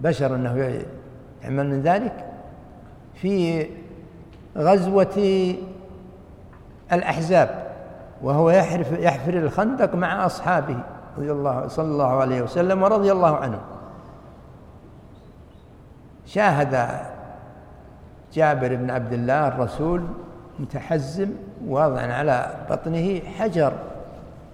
بشر 0.00 0.34
أنه 0.34 0.82
يعمل 1.42 1.66
من 1.70 1.82
ذلك؟ 1.82 2.24
في 3.14 3.66
غزوة 4.56 5.54
الأحزاب. 6.92 7.71
وهو 8.22 8.50
يحرف 8.50 8.92
يحفر 8.92 9.34
الخندق 9.34 9.94
مع 9.94 10.26
أصحابه 10.26 10.78
رضي 11.18 11.32
الله 11.32 11.68
صلى 11.68 11.86
الله 11.86 12.20
عليه 12.20 12.42
وسلم 12.42 12.82
ورضي 12.82 13.12
الله 13.12 13.36
عنه. 13.36 13.60
شاهد 16.26 16.88
جابر 18.32 18.74
بن 18.74 18.90
عبد 18.90 19.12
الله 19.12 19.48
الرسول 19.48 20.02
متحزم 20.58 21.30
واضعا 21.66 22.12
على 22.12 22.54
بطنه 22.70 23.20
حجر 23.38 23.72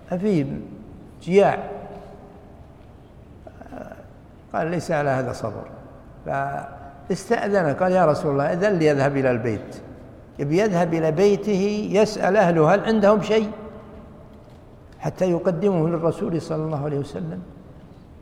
فيه 0.09 0.47
جياع. 1.23 1.59
قال 4.53 4.67
ليس 4.67 4.91
على 4.91 5.11
هذا 5.11 5.33
صبر. 5.33 5.65
فاستأذن 6.27 7.75
قال 7.75 7.93
يا 7.93 8.07
رسول 8.07 8.33
الله 8.33 8.53
إذن 8.53 8.73
لي 8.73 8.93
أذهب 8.93 9.17
إلى 9.17 9.31
البيت. 9.31 9.83
يذهب 10.39 10.95
إلى 10.95 11.13
بيته 11.13 11.89
يسأل 11.93 12.37
أهله 12.37 12.75
هل 12.75 12.85
عندهم 12.85 13.23
شيء؟ 13.23 13.51
حتى 14.99 15.31
يقدمه 15.31 15.89
للرسول 15.89 16.43
صلى 16.43 16.65
الله 16.65 16.85
عليه 16.85 16.99
وسلم. 16.99 17.41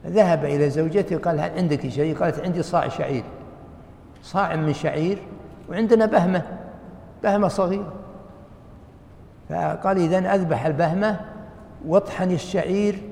ذهب 0.07 0.45
إلى 0.45 0.71
زوجته 0.71 1.19
قال 1.19 1.41
هل 1.41 1.51
عندك 1.51 1.89
شيء؟ 1.89 2.17
قالت 2.19 2.41
عندي 2.41 2.63
صاع 2.63 2.89
شعير. 2.89 3.25
صاع 4.23 4.57
من 4.57 4.73
شعير 4.73 5.19
وعندنا 5.71 6.07
بهمة 6.07 6.43
بهمة 7.23 7.49
صغيرة. 7.49 7.93
فقال 9.49 9.99
إذن 9.99 10.27
أذبح 10.27 10.67
البهمة 10.67 11.21
واطحن 11.87 12.31
الشعير 12.31 13.03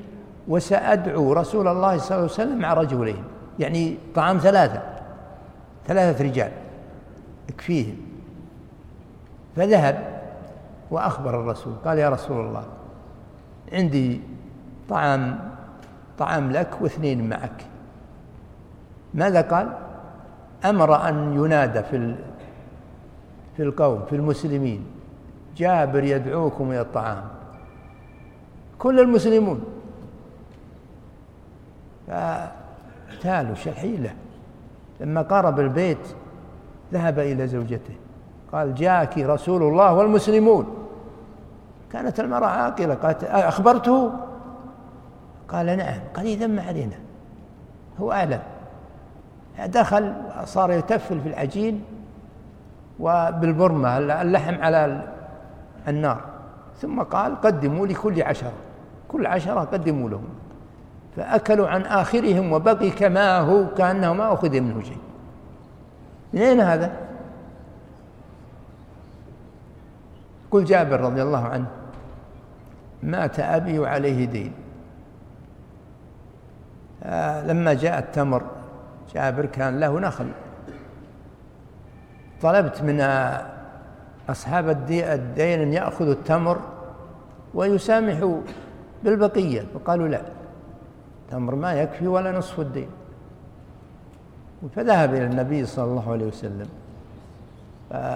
وسأدعو 0.49 1.33
رسول 1.33 1.69
الله 1.69 1.99
صلى 1.99 2.17
الله 2.17 2.23
عليه 2.23 2.25
وسلم 2.25 2.59
مع 2.59 2.75
رجلين. 2.75 3.25
يعني 3.59 3.97
طعام 4.15 4.39
ثلاثة 4.39 4.83
ثلاثة 5.87 6.25
رجال 6.25 6.51
يكفيهم. 7.49 7.97
فذهب 9.57 10.23
وأخبر 10.91 11.41
الرسول. 11.41 11.75
قال 11.85 11.99
يا 11.99 12.09
رسول 12.09 12.47
الله 12.47 12.65
عندي 13.73 14.21
طعام 14.89 15.51
طعام 16.19 16.51
لك 16.51 16.69
واثنين 16.81 17.29
معك. 17.29 17.65
ماذا 19.15 19.41
قال؟ 19.41 19.73
أمر 20.65 21.09
أن 21.09 21.33
ينادى 21.37 21.83
في 21.83 22.15
في 23.57 23.63
القوم 23.63 24.05
في 24.11 24.17
المسلمين. 24.17 24.87
جابر 25.57 26.05
يدعوكم 26.05 26.71
إلى 26.71 26.81
الطعام. 26.81 27.25
كل 28.79 29.01
المسلمون. 29.01 29.65
فتالوا 32.07 33.55
شحيلة. 33.55 34.15
لما 35.01 35.23
قرب 35.23 35.61
البيت 35.61 36.07
ذهب 36.93 37.19
إلى 37.19 37.47
زوجته. 37.47 37.95
قال 38.55 38.75
جاءك 38.75 39.19
رسول 39.19 39.63
الله 39.63 39.93
والمسلمون. 39.93 40.67
كانت 41.93 42.21
المرأة 42.21 42.47
عاقلة 42.47 42.95
قالت 42.95 43.25
أخبرته؟ 43.25 44.13
قال 45.49 45.67
نعم. 45.67 46.01
قال 46.15 46.27
إذا 46.27 46.47
ما 46.47 46.63
علينا. 46.63 46.97
هو 48.01 48.13
أعلم. 48.13 48.41
دخل 49.67 50.13
صار 50.45 50.73
يتفل 50.73 51.21
في 51.21 51.29
العجين 51.29 51.85
وبالبرمة 53.01 53.99
اللحم 53.99 54.63
على 54.63 55.03
النار. 55.89 56.21
ثم 56.81 57.03
قال 57.03 57.41
قدموا 57.41 57.87
لكل 57.87 58.23
عشرة. 58.23 58.53
كل 59.09 59.27
عشرة 59.27 59.61
قدموا 59.61 60.11
لهم. 60.11 60.29
فأكلوا 61.17 61.69
عن 61.69 61.83
آخرهم 61.83 62.53
وبقي 62.53 62.91
كما 62.91 63.39
هو 63.39 63.67
كأنه 63.67 64.13
ما 64.13 64.33
أخذ 64.33 64.61
منه 64.61 64.83
شيء. 64.83 64.99
من 66.33 66.41
أين 66.41 66.61
هذا؟ 66.61 67.04
قل 70.55 70.65
جابر 70.65 71.01
رضي 71.01 71.23
الله 71.23 71.45
عنه 71.45 71.67
مات 73.03 73.41
أبي 73.41 73.79
وعليه 73.79 74.25
دين. 74.25 74.53
آه 77.03 77.47
لما 77.47 77.75
جاء 77.75 77.99
التمر 77.99 78.43
جابر 79.15 79.47
كان 79.47 79.81
له 79.81 80.01
نخل. 80.01 80.27
طلبت 82.43 82.83
من 82.83 83.01
أصحاب 84.31 84.69
الدين 84.69 85.61
أن 85.61 85.73
يأخذوا 85.73 86.13
التمر 86.13 86.59
ويسامحوا 87.55 88.41
بالبقية 89.05 89.63
فقالوا 89.75 90.09
لا 90.09 90.23
تمر 91.31 91.55
ما 91.55 91.75
يكفي 91.75 92.07
ولا 92.07 92.33
نصف 92.33 92.61
الدين. 92.61 92.89
فذهب 94.77 95.15
إلى 95.15 95.27
النبي 95.27 95.67
صلى 95.67 95.85
الله 95.85 96.13
عليه 96.13 96.27
وسلم. 96.27 96.69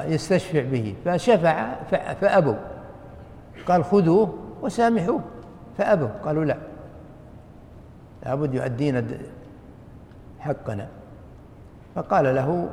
يستشفع 0.07 0.63
به. 0.63 0.95
فشفع 1.05 1.75
فأبوا. 2.21 2.55
قال 3.67 3.85
خذوه 3.85 4.35
وسامحوه. 4.63 5.21
فأبوا. 5.79 6.09
قالوا 6.25 6.45
لا. 6.45 6.57
لابد 8.27 8.55
يؤدينا 8.55 9.05
حقنا. 10.41 10.89
فقال 11.95 12.35
له 12.35 12.69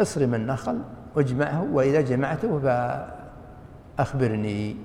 اصرم 0.00 0.34
النخل 0.34 0.78
واجمعه 1.16 1.66
وإذا 1.72 2.00
جمعته 2.00 2.58
فأخبرني. 3.98 4.76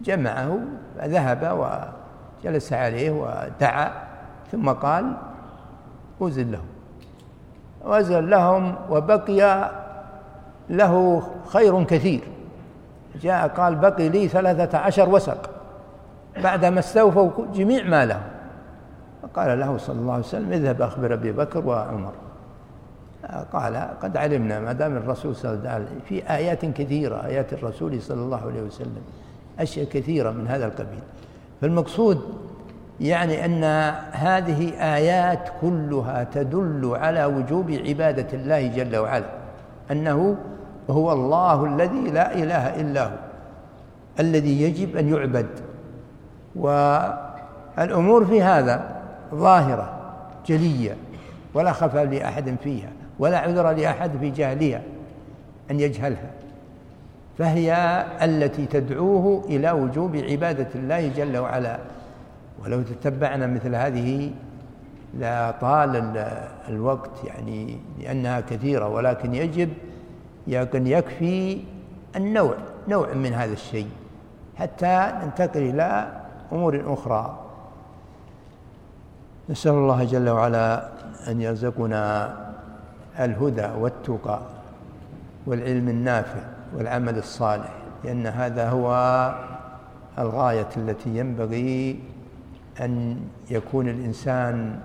جمعه 0.00 0.58
فذهب 0.98 1.42
وجلس 2.44 2.72
عليه 2.72 3.10
ودعا 3.10 3.92
ثم 4.52 4.70
قال 4.70 5.16
أوزن 6.20 6.50
لهم 6.50 6.75
وزن 7.86 8.26
لهم 8.26 8.74
وبقي 8.90 9.70
له 10.70 11.22
خير 11.46 11.84
كثير. 11.84 12.20
جاء 13.22 13.48
قال 13.48 13.74
بقي 13.74 14.08
لي 14.08 14.28
ثلاثة 14.28 14.78
عشر 14.78 15.08
وسق. 15.08 15.50
بعدما 16.42 16.78
استوفوا 16.78 17.30
جميع 17.54 17.84
ماله. 17.84 18.20
فقال 19.22 19.60
له 19.60 19.76
صلى 19.76 19.96
الله 19.96 20.12
عليه 20.12 20.24
وسلم 20.24 20.52
اذهب 20.52 20.82
أخبر 20.82 21.14
أبي 21.14 21.32
بكر 21.32 21.66
وعمر. 21.66 22.12
قال 23.52 23.88
قد 24.02 24.16
علمنا 24.16 24.60
ما 24.60 24.72
دام 24.72 24.96
الرسول 24.96 25.36
صلى 25.36 25.52
الله 25.52 25.70
عليه 25.70 25.84
وسلم 25.84 26.00
في 26.08 26.30
آيات 26.30 26.64
كثيرة 26.64 27.26
آيات 27.26 27.52
الرسول 27.52 28.02
صلى 28.02 28.20
الله 28.20 28.40
عليه 28.46 28.62
وسلم 28.62 29.02
أشياء 29.58 29.86
كثيرة 29.88 30.30
من 30.30 30.48
هذا 30.48 30.66
القبيل. 30.66 31.02
فالمقصود 31.60 32.20
يعني 33.00 33.44
أن 33.44 33.64
هذه 34.12 34.72
آيات 34.96 35.48
كلها 35.60 36.24
تدل 36.24 36.92
على 36.94 37.24
وجوب 37.24 37.70
عبادة 37.70 38.26
الله 38.32 38.66
جل 38.66 38.96
وعلا 38.96 39.26
أنه 39.90 40.36
هو 40.90 41.12
الله 41.12 41.64
الذي 41.64 42.10
لا 42.10 42.34
إله 42.34 42.80
إلا 42.80 43.04
هو 43.04 43.16
الذي 44.20 44.62
يجب 44.62 44.96
أن 44.96 45.08
يعبد. 45.08 45.46
والأمور 46.56 48.24
في 48.24 48.42
هذا 48.42 48.96
ظاهرة 49.34 49.92
جلية 50.46 50.96
ولا 51.54 51.72
خفى 51.72 52.04
لأحد 52.04 52.56
فيها 52.64 52.88
ولا 53.18 53.38
عذر 53.38 53.70
لأحد 53.70 54.10
في 54.20 54.30
جهلها 54.30 54.82
أن 55.70 55.80
يجهلها. 55.80 56.30
فهي 57.38 57.74
التي 58.22 58.66
تدعوه 58.66 59.44
إلى 59.48 59.70
وجوب 59.70 60.16
عبادة 60.16 60.68
الله 60.74 61.08
جل 61.08 61.36
وعلا. 61.36 61.78
ولو 62.64 62.82
تتبعنا 62.82 63.46
مثل 63.46 63.74
هذه 63.74 64.30
لطال 65.14 65.96
الوقت 66.68 67.24
يعني 67.24 67.78
لأنها 68.00 68.40
كثيرة 68.40 68.88
ولكن 68.88 69.34
يجب 69.34 69.68
يكن 70.46 70.86
يكفي 70.86 71.60
النوع 72.16 72.54
نوع 72.88 73.14
من 73.14 73.32
هذا 73.32 73.52
الشيء 73.52 73.88
حتى 74.56 75.12
ننتقل 75.22 75.60
إلى 75.60 76.12
أمور 76.52 76.82
أخرى. 76.86 77.38
نسأل 79.50 79.72
الله 79.72 80.04
جل 80.04 80.28
وعلا 80.28 80.88
أن 81.28 81.40
يرزقنا 81.40 82.36
الهدى 83.20 83.68
والتقى 83.78 84.40
والعلم 85.46 85.88
النافع 85.88 86.40
والعمل 86.76 87.18
الصالح 87.18 87.72
لأن 88.04 88.26
هذا 88.26 88.70
هو 88.70 88.88
الغاية 90.18 90.68
التي 90.76 91.18
ينبغي 91.18 92.00
أن 92.80 93.16
يكون 93.50 93.88
الإنسان 93.88 94.80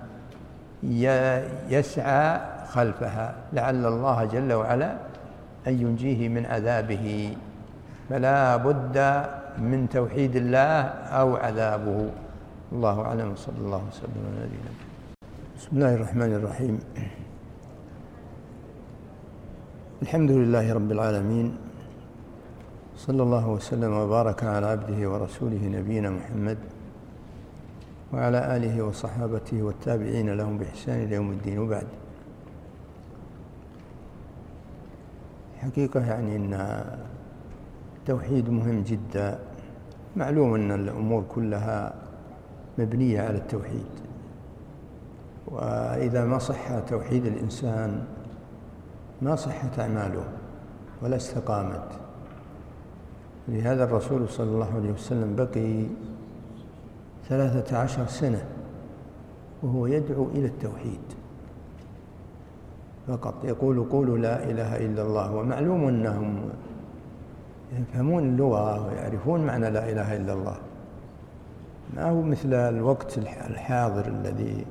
يسعى 1.68 2.40
خلفها. 2.66 3.34
لعل 3.52 3.86
الله 3.86 4.24
جل 4.24 4.52
وعلا 4.52 4.90
أن 5.66 5.74
ينجيه 5.80 6.28
من 6.28 6.46
عذابه. 6.46 7.36
فلا 8.08 8.56
بد 8.56 8.96
من 9.58 9.88
توحيد 9.88 10.36
الله 10.36 10.80
أو 11.20 11.36
عذابه. 11.36 12.10
الله 12.72 12.96
أعلم. 13.02 13.32
وصلى 13.32 13.58
الله 13.58 13.82
وسلم 13.88 14.20
على 14.26 14.40
نبينا 14.48 14.72
بسم 15.56 15.70
الله 15.76 15.92
الرحمن 15.94 16.32
الرحيم. 16.32 16.74
الحمد 20.02 20.30
لله 20.30 20.66
رب 20.72 20.90
العالمين. 20.92 21.48
صلى 22.96 23.22
الله 23.22 23.48
وسلم 23.48 23.92
وبارك 23.92 24.44
على 24.44 24.66
عبده 24.66 24.98
ورسوله 25.10 25.62
نبينا 25.78 26.10
محمد. 26.10 26.58
وعلى 28.12 28.56
آله 28.56 28.82
وصحابته 28.82 29.62
والتابعين 29.62 30.30
لهم 30.34 30.58
بإحسان 30.58 31.02
إلى 31.02 31.14
يوم 31.14 31.30
الدين. 31.30 31.58
وبعد 31.58 31.86
حقيقة 35.58 36.00
يعني 36.00 36.36
أن 36.36 36.84
التوحيد 37.98 38.50
مهم 38.50 38.82
جدا. 38.82 39.38
معلوم 40.16 40.54
أن 40.54 40.72
الأمور 40.72 41.24
كلها 41.34 41.94
مبنية 42.78 43.20
على 43.20 43.38
التوحيد. 43.38 43.86
وإذا 45.46 46.24
ما 46.24 46.38
صح 46.38 46.78
توحيد 46.78 47.26
الإنسان 47.26 48.04
ما 49.22 49.36
صحت 49.36 49.78
أعماله 49.78 50.24
ولا 51.02 51.16
استقامت. 51.16 51.88
لهذا 53.48 53.84
الرسول 53.84 54.28
صلى 54.28 54.46
الله 54.46 54.74
عليه 54.74 54.92
وسلم 54.92 55.36
بقي 55.36 55.86
ثلاثة 57.28 57.78
عشر 57.78 58.06
سنة 58.06 58.44
وهو 59.62 59.86
يدعو 59.86 60.28
إلى 60.34 60.46
التوحيد. 60.46 61.00
فقط 63.08 63.44
يقول 63.44 63.84
قولوا 63.84 64.18
لا 64.18 64.50
إله 64.50 64.76
إلا 64.76 65.02
الله 65.02 65.34
ومعلوم 65.34 65.88
أنهم 65.88 66.50
يفهمون 67.80 68.22
اللغة 68.22 68.86
ويعرفون 68.86 69.46
معنى 69.46 69.70
لا 69.70 69.90
إله 69.92 70.16
إلا 70.16 70.32
الله. 70.32 70.56
ما 71.96 72.10
هو 72.10 72.22
مثل 72.22 72.54
الوقت 72.54 73.18
الحاضر 73.18 74.06
الذي 74.06 74.64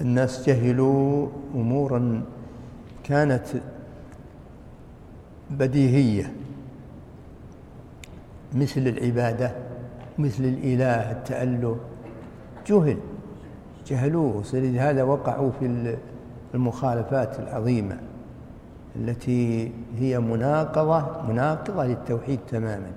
الناس 0.00 0.48
جهلوا 0.48 1.28
أمورا 1.54 2.22
كانت 3.04 3.46
بديهية 5.50 6.32
مثل 8.54 8.80
العبادة. 8.80 9.52
مثل 10.18 10.44
الإله 10.44 11.12
التأله 11.12 11.76
جهل 12.66 12.98
جهلوه. 13.86 14.42
لهذا 14.52 15.02
وقعوا 15.02 15.50
في 15.60 15.96
المخالفات 16.54 17.40
العظيمة 17.40 17.98
التي 18.96 19.72
هي 19.98 20.20
مناقضة 20.20 21.22
مناقضة 21.28 21.86
للتوحيد 21.86 22.38
تماما. 22.50 22.90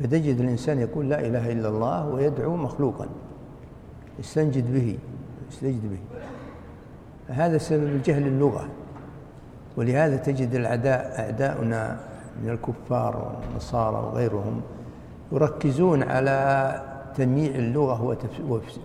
فتجد 0.00 0.40
الإنسان 0.40 0.78
يقول 0.78 1.08
لا 1.08 1.26
إله 1.26 1.52
إلا 1.52 1.68
الله 1.68 2.08
ويدعو 2.08 2.56
مخلوقا. 2.56 3.06
يستنجد 4.18 4.72
به 4.72 4.98
يستجد 5.50 5.82
به. 5.90 5.98
هذا 7.28 7.58
سبب 7.58 7.82
الجهل 7.82 8.26
اللغة. 8.26 8.68
ولهذا 9.76 10.16
تجد 10.16 10.54
الأعداء 10.54 11.20
أعداؤنا 11.20 12.00
من 12.42 12.50
الكفار 12.50 13.36
والنصارى 13.42 13.96
وغيرهم 13.96 14.60
يركزون 15.32 16.02
على 16.02 16.82
تنميع 17.16 17.54
اللغة 17.54 18.16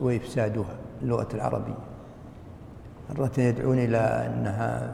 وإفسادها 0.02 0.76
اللغة 1.02 1.28
العربية. 1.34 1.74
مرة 3.10 3.32
يدعون 3.38 3.80
إلى 3.80 3.98
أنها 3.98 4.94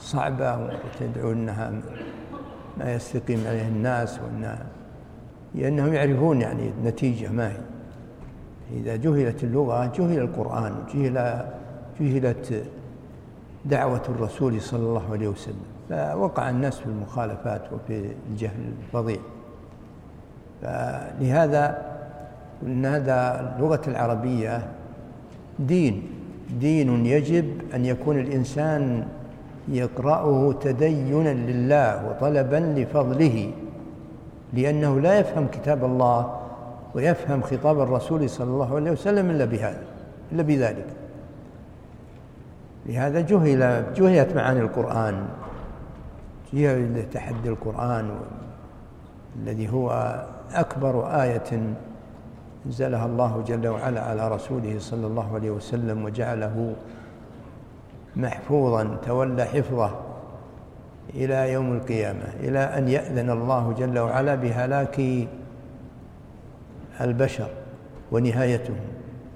صعبة 0.00 0.54
ومرة 0.54 0.80
يدعون 1.00 1.32
أنها 1.32 1.72
ما 2.78 2.94
يستقيم 2.94 3.44
عليه 3.46 3.68
الناس 3.68 4.20
وأنها 4.20 4.66
لأنهم 5.54 5.94
يعرفون 5.94 6.40
يعني 6.40 6.70
النتيجة 6.78 7.28
ما 7.28 7.52
هي. 7.52 7.60
إذا 8.72 8.96
جهلت 8.96 9.44
اللغة 9.44 9.86
جهل 9.86 10.18
القرآن 10.18 10.74
جهل 10.94 11.44
جهلت 12.00 12.64
دعوة 13.64 14.02
الرسول 14.08 14.60
صلى 14.60 14.80
الله 14.80 15.12
عليه 15.12 15.28
وسلم. 15.28 15.64
فوقع 15.90 16.50
الناس 16.50 16.78
في 16.78 16.86
المخالفات 16.86 17.72
وفي 17.72 18.10
الجهل 18.30 18.72
الفظيع. 18.86 19.20
فلهذا 20.62 21.82
ان 22.62 22.86
هذا 22.86 23.40
اللغة 23.56 23.82
العربية 23.88 24.62
دين. 25.58 26.02
دين 26.60 27.06
يجب 27.06 27.46
أن 27.74 27.84
يكون 27.84 28.18
الإنسان 28.18 29.06
يقرأه 29.68 30.52
تدينا 30.52 31.34
لله 31.34 32.08
وطلبا 32.08 32.56
لفضله 32.56 33.50
لأنه 34.52 35.00
لا 35.00 35.18
يفهم 35.18 35.46
كتاب 35.46 35.84
الله 35.84 36.40
ويفهم 36.94 37.42
خطاب 37.42 37.80
الرسول 37.80 38.30
صلى 38.30 38.46
الله 38.46 38.76
عليه 38.76 38.90
وسلم 38.90 39.30
إلا 39.30 39.44
بهذا 39.44 39.82
إلا 40.32 40.42
بذلك. 40.42 40.86
لهذا 42.86 43.20
جهل 43.20 43.84
جهلت 43.96 44.36
معاني 44.36 44.60
القرآن. 44.60 45.26
جهل 46.52 47.04
تحدي 47.12 47.48
القرآن 47.48 48.10
الذي 49.42 49.68
هو 49.72 50.14
أكبر 50.52 51.22
آية 51.22 51.74
أنزلها 52.66 53.06
الله 53.06 53.44
جل 53.46 53.68
وعلا 53.68 54.00
على 54.00 54.28
رسوله 54.28 54.76
صلى 54.78 55.06
الله 55.06 55.34
عليه 55.34 55.50
وسلم 55.50 56.04
وجعله 56.04 56.74
محفوظا 58.16 58.96
تولى 59.06 59.44
حفظه 59.44 59.90
إلى 61.14 61.52
يوم 61.52 61.72
القيامة 61.72 62.24
إلى 62.40 62.58
أن 62.58 62.88
يأذن 62.88 63.30
الله 63.30 63.72
جل 63.78 63.98
وعلا 63.98 64.34
بهلاك 64.34 65.00
البشر 67.00 67.48
ونهايتهم 68.12 68.76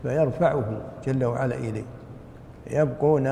فيرفعه 0.02 0.80
جل 1.06 1.24
وعلا 1.24 1.54
إليه. 1.54 1.84
يبقون 2.70 3.24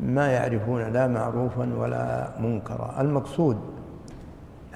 ما 0.00 0.32
يعرفون 0.32 0.82
لا 0.82 1.06
معروفا 1.06 1.74
ولا 1.76 2.28
منكرا. 2.40 2.94
المقصود 3.00 3.58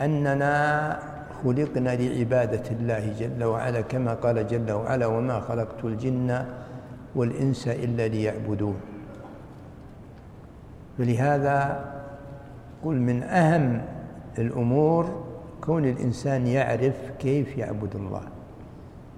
أننا 0.01 0.99
خلقنا 1.45 1.91
لعبادة 1.97 2.67
الله 2.71 3.13
جل 3.21 3.45
وعلا 3.45 3.81
كما 3.81 4.15
قال 4.15 4.47
جل 4.47 4.73
وعلا 4.73 5.07
وما 5.07 5.41
خلقت 5.41 5.85
الجن 5.85 6.45
والإنس 7.15 7.69
إلا 7.69 8.09
ليعبدون. 8.09 8.77
فلهذا 10.99 11.85
قل 12.85 12.97
من 12.97 13.23
أهم 13.23 13.83
الأمور 14.39 15.25
كون 15.61 15.85
الإنسان 15.85 16.47
يعرف 16.47 16.97
كيف 17.19 17.59
يعبد 17.59 17.97
الله. 17.97 18.23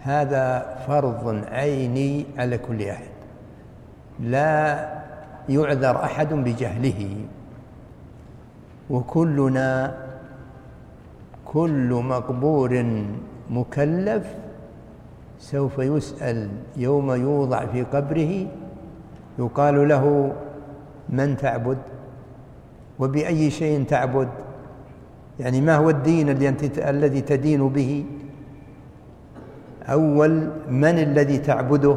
هذا 0.01 0.77
فرض 0.87 1.45
عيني 1.51 2.27
على 2.39 2.59
كل 2.59 2.83
أحد. 2.83 3.15
لا 4.21 4.89
يعذر 5.49 6.05
أحد 6.05 6.35
بجهله. 6.35 7.17
وكلنا 8.91 9.97
كل 11.53 11.89
مقبور 11.93 12.85
مكلف 13.51 14.25
سوف 15.39 15.79
يسأل 15.79 16.49
يوم 16.77 17.13
يوضع 17.13 17.67
في 17.67 17.83
قبره 17.83 18.47
يقال 19.39 19.89
له 19.89 20.33
من 21.09 21.37
تعبد 21.37 21.79
وبأي 22.99 23.51
شيء 23.51 23.85
تعبد؟ 23.85 24.29
يعني 25.41 25.61
ما 25.61 25.77
هو 25.77 25.91
الدين 25.91 26.29
الذي 26.79 27.21
تدين 27.21 27.69
به؟ 27.69 28.05
أول 29.89 30.51
من 30.71 30.99
الذي 30.99 31.39
تعبده؟ 31.39 31.97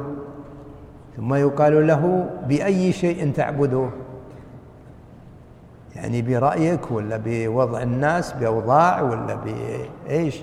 ثم 1.17 1.33
يقال 1.33 1.87
له 1.87 2.29
بأي 2.47 2.91
شيء 2.91 3.31
تعبده؟ 3.31 3.89
يعني 5.95 6.21
برأيك 6.21 6.91
ولا 6.91 7.19
بوضع 7.25 7.81
الناس 7.81 8.33
بأوضاع 8.33 9.01
ولا 9.01 9.35
بإيش 9.35 10.41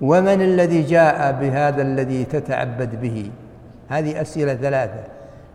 ومن 0.00 0.42
الذي 0.42 0.82
جاء 0.82 1.32
بهذا 1.32 1.82
الذي 1.82 2.24
تتعبد 2.24 3.00
به؟ 3.00 3.30
هذه 3.88 4.20
أسئلة 4.20 4.54
ثلاثة. 4.54 5.04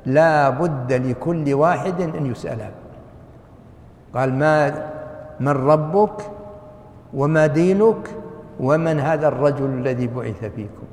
لا 0.05 0.49
بد 0.49 0.93
لكل 0.93 1.53
واحد 1.53 2.01
أن 2.01 2.25
يسألها 2.25 2.71
قال 4.13 4.33
ما 4.33 4.89
من 5.39 5.49
ربك 5.49 6.21
وما 7.13 7.47
دينك 7.47 8.09
ومن 8.59 8.99
هذا 8.99 9.27
الرجل 9.27 9.65
الذي 9.65 10.07
بعث 10.07 10.45
فيكم؟ 10.45 10.87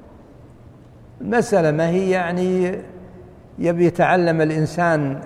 المسألة 1.20 1.70
ما 1.70 1.88
هي 1.88 2.10
يعني 2.10 2.78
يبي 3.58 3.86
يتعلم 3.86 4.40
الإنسان 4.40 5.20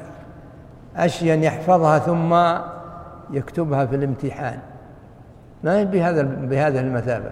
أشياء 0.99 1.39
يحفظها 1.39 1.99
ثم 1.99 2.35
يكتبها 3.37 3.87
في 3.87 3.97
الامتحان. 3.97 4.59
ما 5.65 5.83
بهذا 5.83 6.23
بهذه 6.23 6.81
المثابة. 6.81 7.31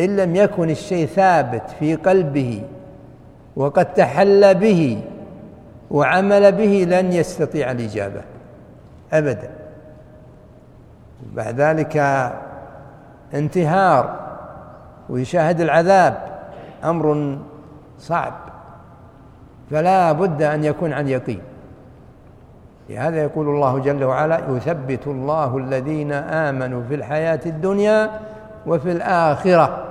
إن 0.00 0.16
لم 0.16 0.36
يكن 0.36 0.70
الشيء 0.70 1.06
ثابت 1.06 1.70
في 1.78 1.94
قلبه 1.94 2.62
وقد 3.56 3.94
تحلى 3.94 4.54
به 4.54 5.02
وعمل 5.90 6.52
به 6.52 6.86
لن 6.88 7.12
يستطيع 7.12 7.70
الإجابة. 7.70 8.20
أبدا. 9.12 9.50
بعد 11.32 11.60
ذلك 11.60 11.96
انتهار 13.34 14.20
ويشاهد 15.08 15.60
العذاب 15.60 16.16
أمر 16.84 17.38
صعب. 17.98 18.32
فلا 19.70 20.12
بد 20.12 20.42
أن 20.42 20.64
يكون 20.64 20.92
عن 20.92 21.08
يقين. 21.08 21.40
لهذا 22.88 23.22
يقول 23.22 23.48
الله 23.48 23.78
جل 23.78 24.04
وعلا 24.04 24.56
يثبت 24.56 25.06
الله 25.06 25.56
الذين 25.56 26.12
آمنوا 26.12 26.82
في 26.88 26.94
الحياة 26.94 27.40
الدنيا 27.46 28.20
وفي 28.66 28.92
الآخرة 28.92 29.84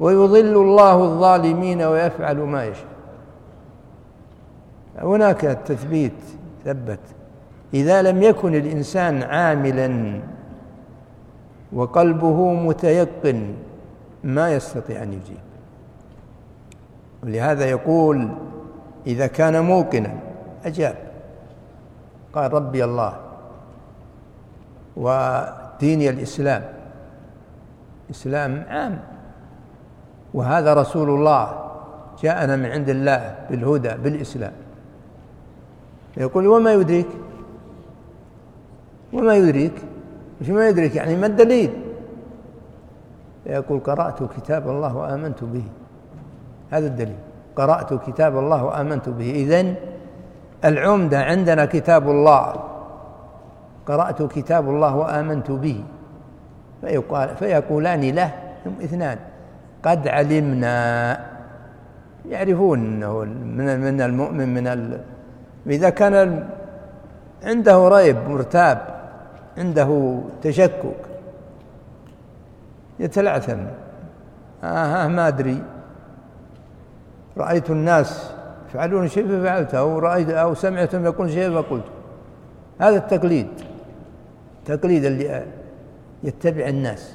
ويضل 0.00 0.56
الله 0.56 1.04
الظالمين 1.04 1.82
ويفعل 1.82 2.36
ما 2.36 2.64
يشاء. 2.64 2.86
هناك 4.98 5.40
تثبيت 5.40 6.12
ثبت 6.64 7.00
إذا 7.74 8.02
لم 8.02 8.22
يكن 8.22 8.54
الإنسان 8.54 9.22
عاملا 9.22 10.20
وقلبه 11.72 12.52
متيقن 12.52 13.54
ما 14.24 14.52
يستطيع 14.52 15.02
أن 15.02 15.12
يجيب. 15.12 15.38
ولهذا 17.24 17.64
يقول 17.64 18.28
إذا 19.06 19.26
كان 19.26 19.64
موقنا 19.64 20.14
أجاب. 20.64 21.05
قال 22.36 22.52
ربي 22.52 22.84
الله 22.84 23.12
وديني 24.96 26.10
الإسلام. 26.10 26.62
إسلام 28.10 28.64
عام. 28.68 28.94
وهذا 30.34 30.74
رسول 30.74 31.08
الله. 31.10 31.44
جاءنا 32.20 32.56
من 32.56 32.66
عند 32.66 32.88
الله 32.88 33.20
بالهدى 33.50 33.92
بالإسلام. 34.04 34.52
يقول 36.16 36.46
وما 36.46 36.72
يدريك؟ 36.72 37.08
وما 39.12 39.34
يدريك؟ 39.34 39.76
وش 40.40 40.48
ما 40.48 40.68
يدريك 40.68 40.96
يعني 40.96 41.16
ما 41.16 41.26
الدليل؟ 41.26 41.72
يقول 43.46 43.80
قرأت 43.80 44.20
كتاب 44.36 44.68
الله 44.68 44.96
وآمنت 44.96 45.44
به. 45.44 45.64
هذا 46.70 46.86
الدليل. 46.86 47.18
قرأت 47.56 47.94
كتاب 47.94 48.38
الله 48.38 48.64
وآمنت 48.64 49.08
به. 49.08 49.30
إذن 49.30 49.95
العمدة 50.68 51.18
عندنا 51.22 51.64
كتاب 51.64 52.10
الله. 52.10 52.54
قرأت 53.86 54.22
كتاب 54.22 54.68
الله 54.68 54.96
وآمنت 54.96 55.50
به. 55.50 55.84
فيقال 56.80 57.28
فيقولان 57.36 58.00
له 58.00 58.30
هم 58.66 58.74
اثنان. 58.82 59.18
قد 59.82 60.08
علمنا. 60.08 60.76
يعرفون 62.28 62.78
إنه 62.78 63.18
من 63.58 63.80
من 63.80 64.00
المؤمن 64.00 64.54
من 64.54 64.66
ال... 64.66 65.00
إذا 65.66 65.90
كان 65.90 66.48
عنده 67.44 67.88
ريب 67.88 68.16
مرتاب 68.28 68.78
عنده 69.58 70.20
تشكك 70.42 71.02
يتلعثم. 73.00 73.58
آه, 74.64 75.04
آه 75.04 75.08
ما 75.08 75.28
أدري. 75.28 75.62
رأيت 77.36 77.70
الناس 77.70 78.34
يفعلون 78.68 79.08
شيء 79.08 79.28
ففعلته 79.28 79.78
أو 79.78 79.98
رأيت 79.98 80.30
أو 80.30 80.54
سمعتهم 80.54 81.04
يقول 81.04 81.30
شيء 81.30 81.62
فقلت. 81.62 81.84
هذا 82.80 82.96
التقليد 82.96 83.48
تقليد 84.64 85.04
اللي 85.04 85.46
يتبع 86.24 86.66
الناس. 86.66 87.14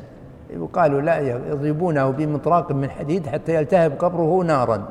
وقالوا 0.59 1.01
لا 1.01 1.19
يضربونه 1.19 2.09
بمطراق 2.09 2.71
من 2.71 2.89
حديد 2.89 3.27
حتى 3.27 3.55
يلتهب 3.55 3.91
قبره 3.99 4.43
نارا 4.43 4.87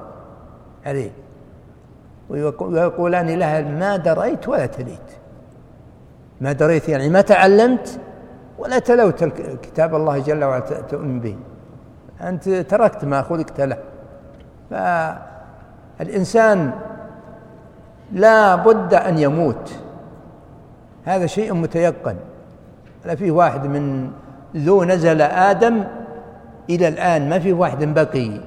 عليه. 0.87 1.11
ويقولان 2.31 3.39
لها 3.39 3.61
ما 3.61 3.97
دريت 3.97 4.49
ولا 4.49 4.67
تليت. 4.67 5.11
ما 6.41 6.53
دريت 6.53 6.89
يعني 6.89 7.09
ما 7.09 7.21
تعلمت 7.21 8.01
ولا 8.59 8.79
تلوت 8.79 9.25
كتاب 9.63 9.95
الله 9.95 10.19
جل 10.19 10.45
وعلا 10.45 10.61
تؤمن 10.91 11.21
به. 11.21 11.37
أنت 12.21 12.49
تركت 12.49 13.05
ما 13.05 13.23
خلقت 13.23 13.61
له 13.61 13.79
فالإنسان 16.01 16.73
لا 18.13 18.57
بد 18.57 18.95
أن 18.95 19.19
يموت. 19.19 19.73
هذا 21.05 21.27
شيء 21.27 21.55
متيقن. 21.55 22.17
لا 23.05 23.15
فيه 23.15 23.31
واحد 23.31 23.67
من 23.67 24.11
ذو 24.57 24.85
نزل 24.85 25.23
آدم 25.23 25.85
إلى 26.71 26.89
الآن 26.89 27.29
ما 27.29 27.39
فيه 27.39 27.53
واحد 27.53 27.85
بقي. 27.85 28.41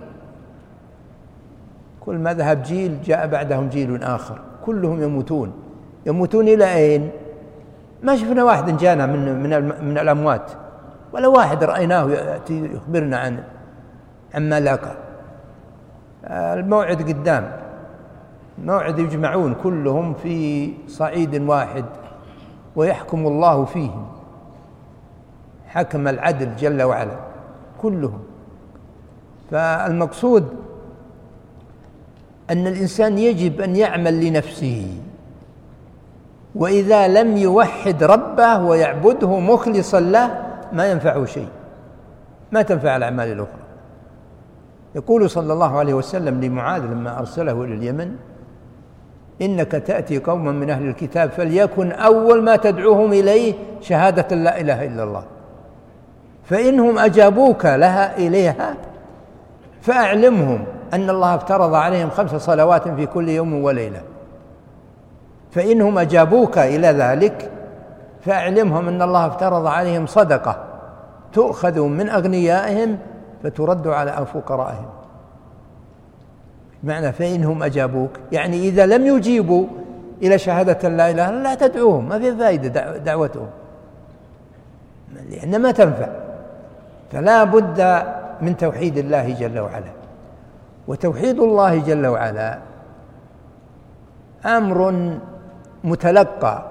كل 1.99 2.18
ما 2.18 2.34
ذهب 2.34 2.64
جيل 2.64 3.01
جاء 3.01 3.28
بعدهم 3.28 3.70
جيل 3.70 4.04
آخر. 4.04 4.41
كلهم 4.66 5.04
يموتون. 5.04 5.54
يموتون 6.06 6.47
إلى 6.47 6.74
أين؟ 6.74 7.10
ما 8.04 8.16
شفنا 8.16 8.43
واحد 8.43 8.78
جانا 8.78 9.06
من 9.06 9.43
من 9.43 9.86
من 9.86 9.97
الأموات. 9.97 10.51
ولا 11.14 11.28
واحد 11.28 11.64
رأيناه 11.64 12.10
يأتي 12.10 12.66
يخبرنا 12.74 13.18
عن 13.18 13.43
عما 14.34 14.60
لاقى 14.60 15.03
الموعد 16.28 17.01
قدام. 17.01 17.51
موعد 18.63 18.99
يجمعون 18.99 19.55
كلهم 19.63 20.13
في 20.13 20.69
صعيد 20.88 21.41
واحد 21.41 21.86
ويحكم 22.76 23.28
الله 23.28 23.65
فيهم. 23.65 24.05
حكم 25.67 26.07
العدل 26.07 26.55
جل 26.55 26.82
وعلا 26.84 27.15
كلهم. 27.82 28.19
فالمقصود 29.51 30.49
أن 32.51 32.67
الإنسان 32.67 33.17
يجب 33.17 33.61
أن 33.61 33.76
يعمل 33.76 34.28
لنفسه. 34.28 34.97
وإذا 36.55 37.07
لم 37.07 37.38
يوحد 37.38 38.03
ربه 38.03 38.59
ويعبده 38.59 39.39
مخلصا 39.39 39.99
له 39.99 40.45
ما 40.74 40.91
ينفعه 40.91 41.26
شيء. 41.26 41.49
ما 42.51 42.61
تنفع 42.61 42.95
الأعمال 42.95 43.32
الأخرى. 43.32 43.62
يقول 44.96 45.30
صلى 45.30 45.54
الله 45.54 45.78
عليه 45.78 45.94
وسلم 45.94 46.41
لمعاذ 46.41 46.82
لما 46.82 47.20
أرسله 47.20 47.64
إلى 47.64 47.74
اليمن 47.74 48.16
إنك 49.41 49.72
تأتي 49.72 50.20
قوما 50.20 50.52
من 50.52 50.70
أهل 50.70 50.88
الكتاب 50.88 51.30
فليكن 51.30 51.91
أول 51.91 52.44
ما 52.44 52.56
تدعوهم 52.56 53.14
إليه 53.14 53.54
شهادة 53.82 54.36
لا 54.36 54.62
إله 54.62 54.86
إلا 54.86 55.04
الله. 55.04 55.24
فإنهم 56.44 57.00
أجابوك 57.00 57.66
لها 57.66 58.18
إليها 58.18 58.76
فأعلمهم 59.82 60.66
أن 60.94 61.10
الله 61.10 61.36
افترض 61.36 61.74
عليهم 61.74 62.10
خمس 62.10 62.36
صلوات 62.36 62.88
في 62.88 63.06
كل 63.06 63.30
يوم 63.30 63.64
وليلة. 63.64 64.02
فإنهم 65.52 65.98
أجابوك 65.98 66.58
إلى 66.58 66.88
ذلك 66.88 67.52
فأعلمهم 68.22 68.88
أن 68.88 69.02
الله 69.02 69.28
افترض 69.28 69.66
عليهم 69.66 70.06
صدقة 70.06 70.64
تؤخذ 71.34 71.82
من 71.82 72.10
أغنيائهم 72.10 72.98
فترد 73.44 73.88
على 73.88 74.26
فقرائهم. 74.34 74.89
معنى 76.84 77.12
فإنهم 77.12 77.64
أجابوك. 77.64 78.10
يعني 78.32 78.58
إذا 78.60 78.86
لم 78.86 79.18
يجيبوا 79.18 79.66
إلى 80.22 80.38
شهادة 80.38 80.89
لا 80.89 81.10
إله 81.10 81.30
إلا 81.30 81.44
لا 81.44 81.56
تدعوهم 81.56 82.10
ما 82.10 82.20
في 82.20 82.36
فائدة 82.36 82.98
دعوتهم. 82.98 83.48
لأن 85.30 85.62
ما 85.62 85.72
تنفع. 85.72 86.08
فلا 87.12 87.44
بد 87.44 88.04
من 88.41 88.58
توحيد 88.58 88.98
الله 88.98 89.34
جل 89.34 89.60
وعلا. 89.60 89.91
وتوحيد 90.88 91.39
الله 91.39 91.78
جل 91.78 92.08
وعلا 92.08 92.60
أمر 94.46 95.10
متلقى. 95.84 96.66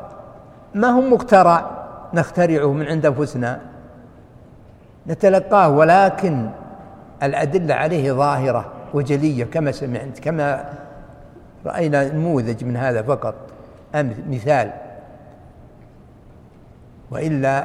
ما 0.74 0.88
هو 0.88 1.00
مخترع 1.00 1.70
نخترعه 2.14 2.72
من 2.72 2.86
عند 2.86 3.06
أنفسنا؟ 3.06 3.60
نتلقاه 5.06 5.68
ولكن 5.68 6.48
الأدلة 7.22 7.74
عليه 7.74 8.12
ظاهرة 8.12 8.72
وجلية 8.94 9.44
كما 9.44 9.72
سمعت 9.72 10.18
كما 10.18 10.72
رأينا 11.66 12.12
نموذج 12.12 12.64
من 12.64 12.76
هذا 12.76 13.02
فقط. 13.02 13.34
مثال. 14.30 14.70
وإلا 17.10 17.64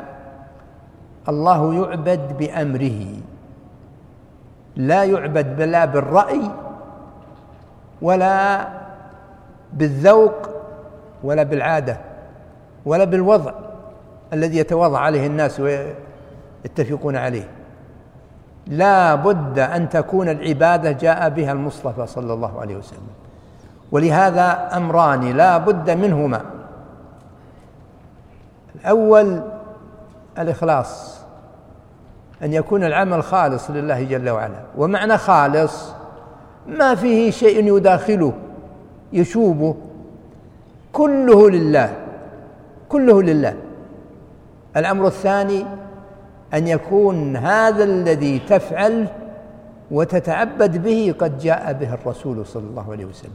الله 1.29 1.73
يعبد 1.73 2.37
بأمره. 2.37 3.05
لا 4.75 5.03
يعبد 5.03 5.61
لا 5.61 5.85
بالرأي 5.85 6.51
ولا 8.01 8.67
بالذوق 9.73 10.49
ولا 11.23 11.43
بالعادة 11.43 11.97
ولا 12.85 13.03
بالوضع 13.03 13.53
الذي 14.33 14.57
يتوضع 14.57 14.99
عليه 14.99 15.27
الناس 15.27 15.59
ويتفقون 15.59 17.15
عليه. 17.15 17.56
لا 18.69 19.15
بد 19.15 19.59
أن 19.59 19.89
تكون 19.89 20.29
العبادة 20.29 20.91
جاء 20.91 21.29
بها 21.29 21.51
المصطفى 21.51 22.07
صلى 22.07 22.33
الله 22.33 22.61
عليه 22.61 22.75
وسلم. 22.75 23.07
ولهذا 23.91 24.69
أمران 24.77 25.37
لا 25.37 25.57
بد 25.57 25.89
منهما. 25.89 26.41
الأول 28.75 29.41
الإخلاص 30.39 31.19
أن 32.43 32.53
يكون 32.53 32.83
العمل 32.83 33.23
خالص 33.23 33.69
لله 33.69 34.03
جل 34.03 34.29
وعلا. 34.29 34.59
ومعنى 34.77 35.17
خالص 35.17 35.93
ما 36.67 36.95
فيه 36.95 37.31
شيء 37.31 37.77
يداخله 37.77 38.33
يشوبه 39.13 39.75
كله 40.93 41.49
لله 41.49 41.93
كله 42.89 43.23
لله. 43.23 43.55
الأمر 44.77 45.07
الثاني 45.07 45.65
أن 46.53 46.67
يكون 46.67 47.37
هذا 47.37 47.83
الذي 47.83 48.39
تفعل 48.39 49.07
وتتعبد 49.91 50.83
به 50.83 51.15
قد 51.19 51.37
جاء 51.37 51.73
به 51.73 51.93
الرسول 51.93 52.45
صلى 52.45 52.63
الله 52.63 52.91
عليه 52.91 53.05
وسلم. 53.05 53.31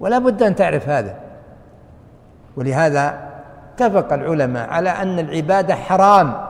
ولا 0.00 0.18
بد 0.18 0.42
أن 0.42 0.54
تعرف 0.54 0.88
هذا. 0.88 1.20
ولهذا 2.56 3.30
اتفق 3.74 4.12
العلماء 4.12 4.68
على 4.68 4.90
أن 4.90 5.18
العبادة 5.18 5.74
حرام 5.74 6.46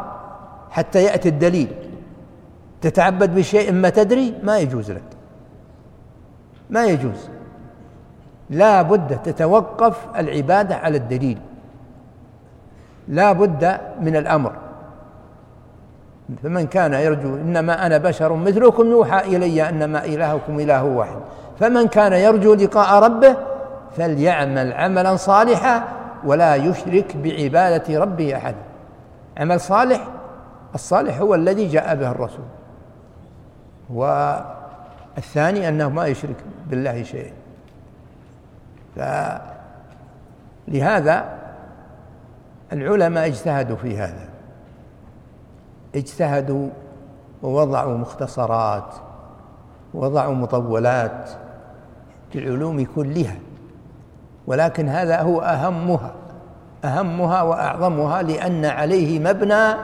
حتى 0.71 1.03
يأتي 1.03 1.29
الدليل. 1.29 1.73
تتعبد 2.81 3.35
بشيء 3.35 3.73
ما 3.73 3.91
تدري 3.91 4.35
ما 4.43 4.59
يجوز 4.59 4.91
لك. 4.91 5.03
ما 6.71 6.85
يجوز. 6.85 7.29
لا 8.51 8.83
بد 8.83 9.19
تتوقف 9.23 10.07
العبادة 10.17 10.77
على 10.77 10.97
الدليل. 10.97 11.39
لا 13.09 13.33
بد 13.33 13.81
من 14.01 14.17
الأمر. 14.17 14.70
فمن 16.43 16.67
كان 16.67 16.95
يرجو 16.95 17.35
إنما 17.35 17.87
أنا 17.87 17.99
بشر 17.99 18.35
مثلكم 18.35 18.87
يوحى 18.87 19.37
إلي 19.37 19.69
أنما 19.69 20.05
إلهكم 20.05 20.61
إله 20.61 20.85
واحد. 20.85 21.17
فمن 21.61 21.89
كان 21.89 22.13
يرجو 22.13 22.55
لقاء 22.55 23.03
ربه 23.03 23.37
فليعمل 23.97 24.73
عملا 24.73 25.17
صالحا 25.17 25.89
ولا 26.25 26.55
يشرك 26.55 27.17
بعبادة 27.17 28.01
ربه 28.01 28.37
احدا 28.37 28.63
عمل 29.39 29.61
صالح 29.61 30.09
الصالح 30.75 31.21
هو 31.21 31.35
الذي 31.35 31.69
جاء 31.69 31.95
به 31.95 32.11
الرسول. 32.11 32.45
الثاني 35.19 35.69
أنه 35.69 35.89
ما 35.89 36.07
يشرك 36.07 36.37
بالله 36.67 37.03
شيئا. 37.03 37.33
فلهذا 40.69 41.25
العلماء 42.73 43.27
اجتهدوا 43.27 43.77
في 43.77 43.99
هذا. 43.99 44.30
اجتهدوا 45.95 46.69
ووضعوا 47.43 47.99
مختصرات 47.99 48.95
وضعوا 49.95 50.35
مطولات 50.35 51.31
في 52.33 52.39
العلوم 52.39 52.87
كلها 52.97 53.37
ولكن 54.47 54.89
هذا 54.89 55.23
هو 55.23 55.41
أهمها 55.41 56.13
أهمها 56.85 57.43
وأعظمها 57.43 58.23
لأن 58.23 58.65
عليه 58.65 59.19
مبنى 59.19 59.75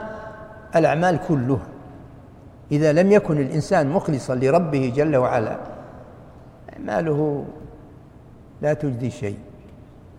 الأعمال 0.76 1.18
كلها. 1.28 1.66
إذا 2.72 2.92
لم 2.92 3.12
يكن 3.12 3.40
الإنسان 3.40 3.90
مخلصا 3.90 4.34
لربه 4.34 4.92
جل 4.96 5.16
وعلا 5.16 5.56
أعماله 6.72 7.44
لا 8.62 8.74
تجدي 8.74 9.10
شيء 9.10 9.38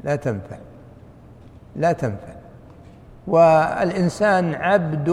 لا 0.03 0.15
تنفع 0.15 0.57
لا 1.75 1.91
تنفع. 1.91 2.33
والإنسان 3.27 4.55
عبد 4.55 5.09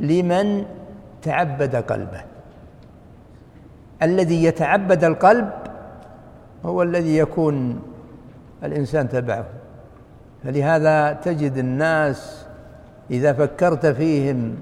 لمن 0.00 0.64
تعبد 1.22 1.76
قلبه. 1.76 2.22
الذي 4.02 4.44
يتعبد 4.44 5.04
القلب 5.04 5.50
هو 6.64 6.82
الذي 6.82 7.16
يكون 7.18 7.82
الإنسان 8.64 9.08
تبعه. 9.08 9.44
فلهذا 10.44 11.12
تجد 11.12 11.58
الناس 11.58 12.46
إذا 13.10 13.32
فكرت 13.32 13.86
فيهم 13.86 14.56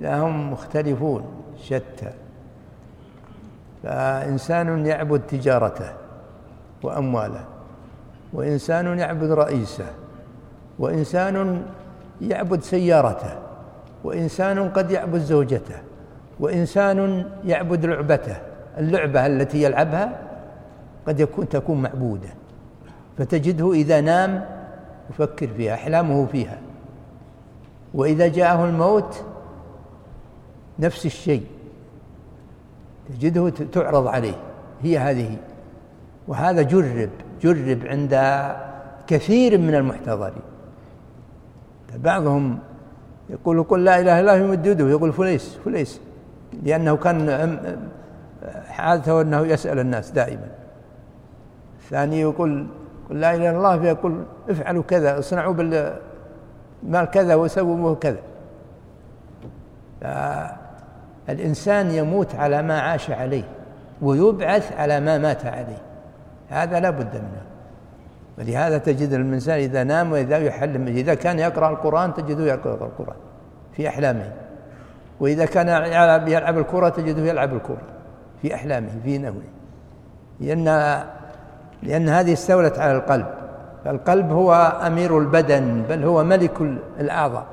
لهم 0.00 0.52
مختلفون 0.52 1.24
شتى. 1.62 2.12
فإنسان 3.82 4.86
يعبد 4.86 5.20
تجارته 5.20 5.92
وأمواله 6.82 7.44
وإنسان 8.32 8.98
يعبد 8.98 9.30
رئيسه 9.30 9.86
وإنسان 10.78 11.62
يعبد 12.20 12.62
سيارته. 12.62 13.49
وإنسان 14.04 14.68
قد 14.68 14.90
يعبد 14.90 15.18
زوجته 15.20 15.76
وإنسان 16.40 17.24
يعبد 17.44 17.86
لعبته. 17.86 18.36
اللعبة 18.78 19.26
التي 19.26 19.62
يلعبها 19.62 20.18
قد 21.06 21.20
يكون 21.20 21.48
تكون 21.48 21.82
معبودة. 21.82 22.28
فتجده 23.18 23.72
إذا 23.72 24.00
نام 24.00 24.44
يفكر 25.10 25.48
فيها 25.48 25.74
أحلامه 25.74 26.26
فيها. 26.26 26.58
وإذا 27.94 28.28
جاءه 28.28 28.64
الموت 28.64 29.24
نفس 30.78 31.06
الشيء. 31.06 31.46
تجده 33.08 33.48
تعرض 33.50 34.06
عليه. 34.06 34.36
هي 34.82 34.98
هذه. 34.98 35.36
وهذا 36.28 36.62
جرب 36.62 37.10
جرب 37.42 37.86
عند 37.86 38.14
كثير 39.06 39.58
من 39.58 39.74
المحتضرين. 39.74 40.42
بعضهم 41.96 42.58
يقول 43.30 43.62
قل 43.62 43.84
لا 43.84 44.00
إله 44.00 44.20
إلا 44.20 44.34
الله 44.34 44.34
يمدده 44.34 44.88
يقول 44.88 45.12
فليس 45.12 45.58
فليس. 45.64 46.00
لأنه 46.62 46.96
كان 46.96 47.58
حالته 48.68 49.20
انه 49.20 49.46
يسأل 49.46 49.78
الناس 49.78 50.10
دائما. 50.10 50.48
الثاني 51.78 52.20
يقول 52.20 52.66
قل 53.10 53.20
لا 53.20 53.34
إله 53.34 53.50
إلا 53.50 53.58
الله 53.58 53.78
فيقول 53.78 54.24
افعلوا 54.50 54.82
كذا 54.82 55.18
اصنعوا 55.18 55.54
بالمال 55.54 57.04
كذا 57.12 57.34
وسووا 57.34 57.94
كذا. 57.94 58.20
الإنسان 61.28 61.90
يموت 61.90 62.34
على 62.34 62.62
ما 62.62 62.80
عاش 62.80 63.10
عليه 63.10 63.44
ويبعث 64.02 64.72
على 64.72 65.00
ما 65.00 65.18
مات 65.18 65.46
عليه. 65.46 65.82
هذا 66.48 66.80
لا 66.80 66.90
بد 66.90 67.14
منه. 67.14 67.49
ولهذا 68.38 68.78
تجد 68.78 69.12
الإنسان 69.12 69.58
إذا 69.58 69.84
نام 69.84 70.12
وإذا 70.12 70.38
يحلم 70.38 70.86
إذا 70.86 71.14
كان 71.14 71.38
يقرأ 71.38 71.70
القرآن 71.70 72.14
تجده 72.14 72.44
يقرأ 72.44 72.74
القرآن 72.74 73.16
في 73.76 73.88
أحلامه. 73.88 74.32
وإذا 75.20 75.44
كان 75.44 75.68
يلعب, 75.68 76.28
يلعب 76.28 76.58
الكرة 76.58 76.88
تجده 76.88 77.22
يلعب 77.22 77.54
الكرة 77.54 77.82
في 78.42 78.54
أحلامه 78.54 78.90
في 79.04 79.18
نومه 79.18 79.42
لأن 80.40 80.64
لأن 81.82 82.08
هذه 82.08 82.32
استولت 82.32 82.78
على 82.78 82.92
القلب. 82.96 83.26
فالقلب 83.84 84.32
هو 84.32 84.52
أمير 84.86 85.18
البدن 85.18 85.82
بل 85.88 86.04
هو 86.04 86.24
ملك 86.24 86.60
الأعضاء. 87.00 87.46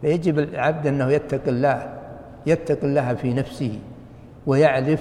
فيجب 0.00 0.38
العبد 0.38 0.86
أنه 0.86 1.10
يتقي 1.10 1.50
الله 1.50 1.98
يتقي 2.46 2.86
الله 2.86 3.14
في 3.14 3.34
نفسه 3.34 3.78
ويعرف 4.46 5.00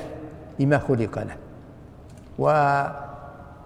لما 0.59 0.77
خلق 0.77 1.19
له. 1.19 1.35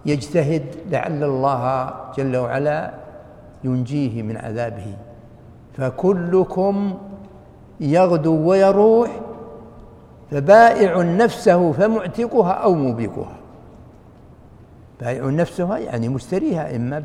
ويجتهد 0.06 0.66
لعل 0.92 1.24
الله 1.24 1.94
جل 2.18 2.38
وعلا 2.38 2.94
ينجيه 3.64 4.22
من 4.22 4.38
عذابه 4.38 4.96
فكلكم 5.78 6.94
يغدو 7.80 8.50
ويروح 8.50 9.10
فبائع 10.32 11.02
نفسه 11.02 11.72
فمعتقها 11.72 12.52
أو 12.52 12.74
موبقها 12.74 13.36
بائع 15.02 15.26
نفسها 15.26 15.78
يعني 15.78 16.10
مشتريها 16.10 16.76
إما 16.76 17.04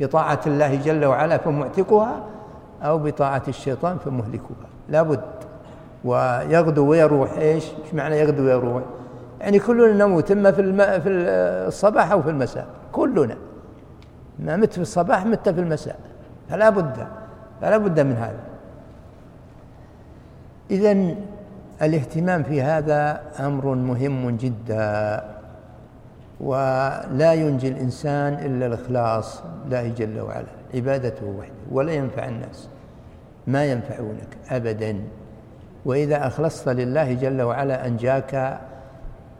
بطاعة 0.00 0.40
الله 0.46 0.74
جل 0.74 1.04
وعلا 1.04 1.38
فمعتقها 1.38 2.24
أو 2.82 2.98
بطاعة 2.98 3.42
الشيطان 3.48 3.98
فمهلكها 3.98 4.68
لا 4.88 5.02
بد 5.02 5.20
ويغدو 6.04 6.86
ويروح 6.86 7.32
إيش؟ 7.32 7.64
إيش 7.84 7.94
معنى 7.94 8.18
يغدو 8.18 8.44
ويروح؟ 8.44 8.82
يعني 9.40 9.58
كلنا 9.58 10.04
نموت 10.04 10.30
إما 10.30 10.50
في. 10.50 10.62
في 11.00 11.08
الصباح 11.68 12.12
أو 12.12 12.22
في 12.22 12.30
المساء 12.30 12.66
كلنا. 12.92 13.36
ما 14.38 14.56
مت 14.56 14.72
في 14.72 14.80
الصباح 14.80 15.26
مت 15.26 15.48
في 15.48 15.60
المساء. 15.60 15.98
فلا 16.48 16.70
بد 16.70 17.06
فلا 17.60 17.76
بد 17.76 18.00
من 18.00 18.16
هذا. 18.16 18.40
اذا 20.70 21.14
الاهتمام 21.82 22.42
في 22.42 22.62
هذا 22.62 23.20
أمر 23.40 23.74
مهم 23.74 24.36
جدا 24.36 25.24
ولا 26.40 27.32
ينجي 27.32 27.68
الإنسان 27.68 28.32
إلا 28.34 28.66
الإخلاص 28.66 29.42
لله 29.66 29.88
جل 29.88 30.20
وعلا 30.20 30.46
عبادته 30.74 31.26
وحده 31.26 31.52
ولا 31.72 31.92
ينفع 31.92 32.28
الناس. 32.28 32.68
ما 33.46 33.64
ينفعونك 33.64 34.36
ابدا. 34.50 35.00
وإذا 35.84 36.26
أخلصت 36.26 36.68
لله 36.68 37.12
جل 37.12 37.42
وعلا 37.42 37.86
أنجاك 37.86 38.60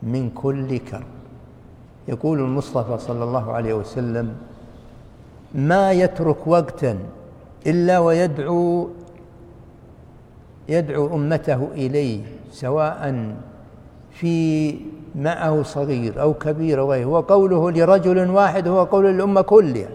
من 0.02 0.30
كل 0.30 0.78
كرب. 0.78 1.06
يقول 2.08 2.38
المصطفى 2.38 2.98
صلى 2.98 3.24
الله 3.24 3.52
عليه 3.52 3.74
وسلم 3.74 4.34
ما 5.54 5.92
يترك 5.92 6.46
وقتا 6.46 6.98
إلا 7.66 7.98
ويدعو 7.98 8.88
يدعو 10.68 11.16
أمته 11.16 11.68
إليه 11.74 12.20
سواء 12.52 13.32
في 14.10 14.74
معه 15.14 15.62
صغير 15.62 16.22
أو 16.22 16.34
كبير 16.34 16.80
وغيره 16.80 17.06
وقوله 17.06 17.70
لرجل 17.70 18.30
واحد 18.30 18.68
هو 18.68 18.84
قول 18.84 19.06
الامه 19.06 19.40
كلها. 19.40 19.88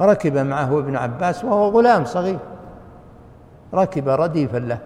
ركب 0.00 0.36
معه 0.36 0.78
ابن 0.78 0.96
عباس 0.96 1.44
وهو 1.44 1.68
غلام 1.68 2.04
صغير. 2.04 2.38
ركب 3.74 4.08
رديفا 4.08 4.58
له. 4.58 4.78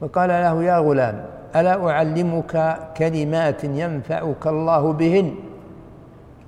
فقال 0.00 0.28
له 0.28 0.62
يا 0.62 0.78
غلام 0.78 1.31
ألا 1.56 1.90
أعلمك 1.90 2.78
كلمات 2.96 3.64
ينفعك 3.64 4.46
الله 4.46 4.92
بهن؟ 4.92 5.34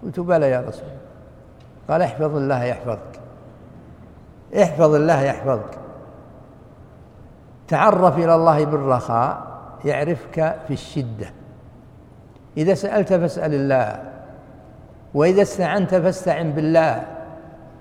قلت 0.03 0.21
بلى 0.21 0.51
يا 0.51 0.61
رسول 0.61 0.83
الله. 0.83 0.99
قال 1.89 2.03
احفظ 2.03 2.37
الله 2.37 2.65
يحفظك. 2.65 3.21
احفظ 4.63 4.95
الله 4.95 5.23
يحفظك. 5.23 5.79
تعرف 7.69 8.19
إلى 8.19 8.35
الله 8.35 8.65
بالرخاء 8.65 9.47
يعرفك 9.85 10.57
في 10.67 10.73
الشدة. 10.73 11.27
إذا 12.57 12.75
سألت 12.75 13.13
فاسأل 13.13 13.55
الله. 13.55 14.03
وإذا 15.15 15.43
استعنت 15.43 15.95
فاستعن 15.95 16.53
بالله. 16.53 17.03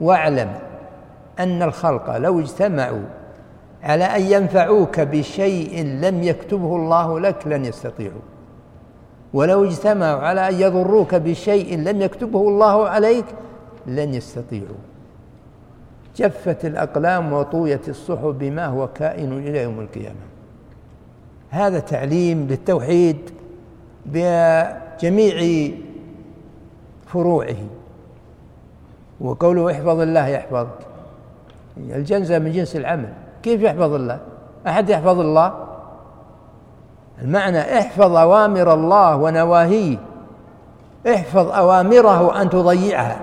واعلم 0.01 0.53
أن 1.39 1.63
الخلق 1.63 2.17
لو 2.17 2.39
اجتمعوا 2.39 3.03
على 3.83 4.03
أن 4.03 4.21
ينفعوك 4.21 4.99
بشيء 4.99 5.85
لم 5.85 6.23
يكتبه 6.23 6.75
الله 6.75 7.19
لك 7.19 7.47
لن 7.47 7.65
يستطيعوا. 7.65 8.21
ولو 9.33 9.63
اجتمعوا 9.63 10.21
على 10.21 10.49
أن 10.49 10.53
يضروك 10.53 11.15
بشيء 11.15 11.79
لم 11.79 12.01
يكتبه 12.01 12.47
الله 12.47 12.89
عليك 12.89 13.25
لن 13.87 14.13
يستطيعوا. 14.13 14.83
جفت 16.15 16.65
الأقلام 16.65 17.33
وطويت 17.33 17.89
الصحف 17.89 18.25
بما 18.25 18.65
هو 18.65 18.87
كائن 18.87 19.37
إلى 19.37 19.63
يوم 19.63 19.79
القيامة. 19.79 20.25
هذا 21.49 21.79
تعليم 21.79 22.47
للتوحيد 22.47 23.17
بجميع 24.05 25.71
فروعه. 27.07 27.55
وقوله 29.21 29.71
احفظ 29.71 29.99
الله 29.99 30.27
يحفظك. 30.27 30.79
الجنزة 31.77 32.39
من 32.39 32.51
جنس 32.51 32.75
العمل. 32.75 33.13
كيف 33.43 33.61
يحفظ 33.61 33.93
الله؟ 33.93 34.19
أحد 34.67 34.89
يحفظ 34.89 35.19
الله؟ 35.19 35.53
المعنى 37.21 37.79
احفظ 37.79 38.15
أوامر 38.15 38.73
الله 38.73 39.15
ونواهيه. 39.15 39.97
احفظ 41.07 41.51
أوامره 41.51 42.41
أن 42.41 42.49
تضيعها. 42.49 43.19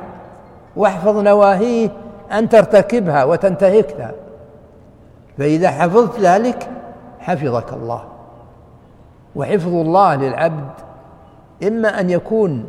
واحفظ 0.76 1.16
نواهيه 1.16 1.90
أن 2.32 2.48
ترتكبها 2.48 3.24
وتنتهكها. 3.24 4.12
فإذا 5.38 5.70
حفظت 5.70 6.20
ذلك 6.20 6.68
حفظك 7.20 7.72
الله. 7.72 8.02
وحفظ 9.36 9.74
الله 9.74 10.14
للعبد 10.14 10.70
إما 11.66 12.00
أن 12.00 12.10
يكون 12.10 12.64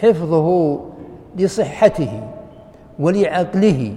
حفظه 0.00 0.80
لصحته 1.36 2.22
ولعقله 2.98 3.96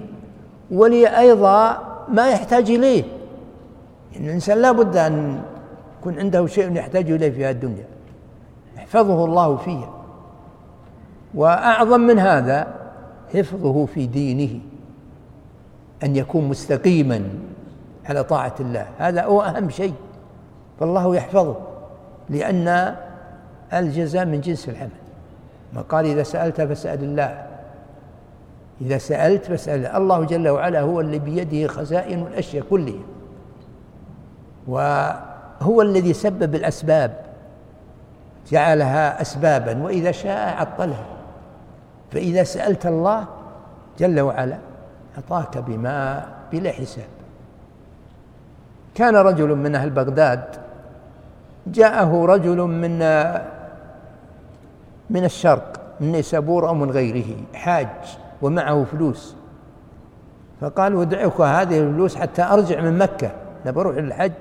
ولأيضا 0.72 1.78
ما 2.10 2.30
يحتاج 2.30 2.72
إليه. 2.72 3.04
إن 4.18 4.26
الإنسان 4.26 4.58
لا 4.58 4.72
بد 4.72 4.98
أن 4.98 5.42
يكون 6.00 6.20
عنده 6.20 6.48
شيء 6.48 6.76
يحتاج 6.76 7.12
إليه 7.12 7.32
في 7.32 7.46
هذه 7.46 7.52
الدنيا. 7.52 7.86
يحفظه 8.76 9.26
الله 9.26 9.58
فيها 9.58 9.94
وأعظم 11.34 12.00
من 12.00 12.20
هذا 12.20 12.68
حفظه 13.34 13.86
في 13.86 14.06
دينه. 14.06 14.60
أن 16.04 16.16
يكون 16.16 16.48
مستقيما 16.48 17.30
على 18.06 18.24
طاعة 18.24 18.56
الله. 18.60 18.88
هذا 18.98 19.24
هو 19.24 19.42
أهم 19.42 19.70
شيء. 19.70 19.94
فالله 20.80 21.16
يحفظه. 21.16 21.56
لأن 22.30 22.96
الجزاء 23.74 24.26
من 24.26 24.42
جنس 24.42 24.70
العمل. 24.70 24.90
ما 25.74 25.82
قال 25.82 26.06
إذا 26.06 26.24
سألت 26.24 26.62
فاسأل 26.62 27.04
الله. 27.04 27.48
إذا 28.82 28.98
سألت 28.98 29.46
فاسأل 29.46 29.86
الله 29.86 30.24
جل 30.24 30.50
وعلا 30.50 30.82
هو 30.82 31.00
اللي 31.02 31.20
بيده 31.20 31.68
خزائن 31.68 32.22
الأشياء 32.22 32.66
كلها. 32.70 33.04
وهو 34.68 35.82
الذي 35.82 36.14
سبب 36.14 36.56
الأسباب. 36.56 37.26
جعلها 38.52 39.22
أسبابا 39.22 39.84
وإذا 39.84 40.12
شاء 40.12 40.58
عطلها. 40.58 41.06
فإذا 42.12 42.44
سألت 42.44 42.86
الله 42.86 43.26
جل 44.00 44.20
وعلا 44.20 44.58
أعطاك 45.18 45.58
بما 45.58 46.26
بلا 46.52 46.72
حساب. 46.72 47.08
كان 48.96 49.16
رجل 49.16 49.56
من 49.56 49.76
أهل 49.76 49.90
بغداد. 49.90 50.44
جاءه 51.68 52.26
رجل 52.26 52.58
من 52.58 53.00
من 55.10 55.26
الشرق 55.26 55.82
من 56.00 56.12
نيسابور 56.12 56.68
أو 56.68 56.74
من 56.74 56.92
غيره 56.92 57.36
حاج. 57.54 57.88
ومعه 58.46 58.84
فلوس. 58.84 59.36
فقال 60.62 60.96
ودعك 60.96 61.42
هذه 61.42 61.80
الفلوس 61.80 62.16
حتى 62.16 62.44
أرجع 62.44 62.82
من 62.82 62.98
مكة. 62.98 63.32
بروح 63.66 63.96
للحج 63.96 64.32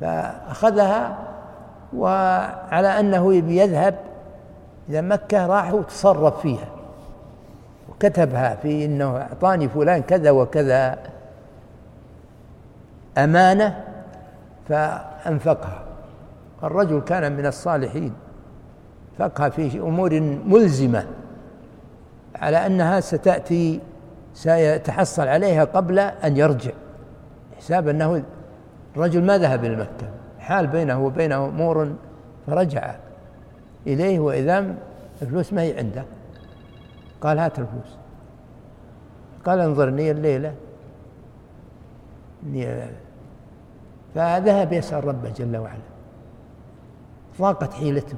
فأخذها 0.00 1.18
وعلى 1.96 3.00
أنه 3.00 3.34
يذهب 3.34 3.94
إلى 4.88 5.02
مكة 5.02 5.46
راح 5.46 5.74
وتصرف 5.74 6.40
فيها. 6.40 6.68
وكتبها 7.88 8.54
في 8.62 8.84
أنه 8.84 9.16
أعطاني 9.16 9.68
فلان 9.68 10.02
كذا 10.02 10.30
وكذا 10.30 10.98
أمانة 13.18 13.84
فأنفقها. 14.68 15.82
الرجل 16.64 17.00
كان 17.00 17.32
من 17.36 17.46
الصالحين. 17.46 18.12
فقها 19.18 19.48
في 19.48 19.78
أمور 19.78 20.20
ملزمة. 20.46 21.06
على 22.40 22.66
أنها 22.66 23.00
ستأتي 23.00 23.80
سيتحصل 24.34 25.28
عليها 25.28 25.64
قبل 25.64 25.98
أن 25.98 26.36
يرجع. 26.36 26.70
حساب 27.58 27.88
أنه 27.88 28.22
الرجل 28.96 29.24
ما 29.24 29.38
ذهب 29.38 29.64
إلى 29.64 29.76
مكة. 29.76 30.08
حال 30.38 30.66
بينه 30.66 31.04
وبينه 31.04 31.44
أمور 31.46 31.92
فرجع 32.46 32.94
إليه 33.86 34.20
وإذا 34.20 34.74
الفلوس 35.22 35.52
ما 35.52 35.62
هي 35.62 35.78
عنده. 35.78 36.04
قال 37.20 37.38
هات 37.38 37.58
الفلوس. 37.58 37.96
قال 39.44 39.60
انظرني 39.60 40.10
الليلة. 40.10 40.54
فذهب 44.14 44.72
يسأل 44.72 45.04
ربه 45.04 45.30
جل 45.30 45.56
وعلا. 45.56 45.90
ضاقت 47.38 47.72
حيلته. 47.72 48.16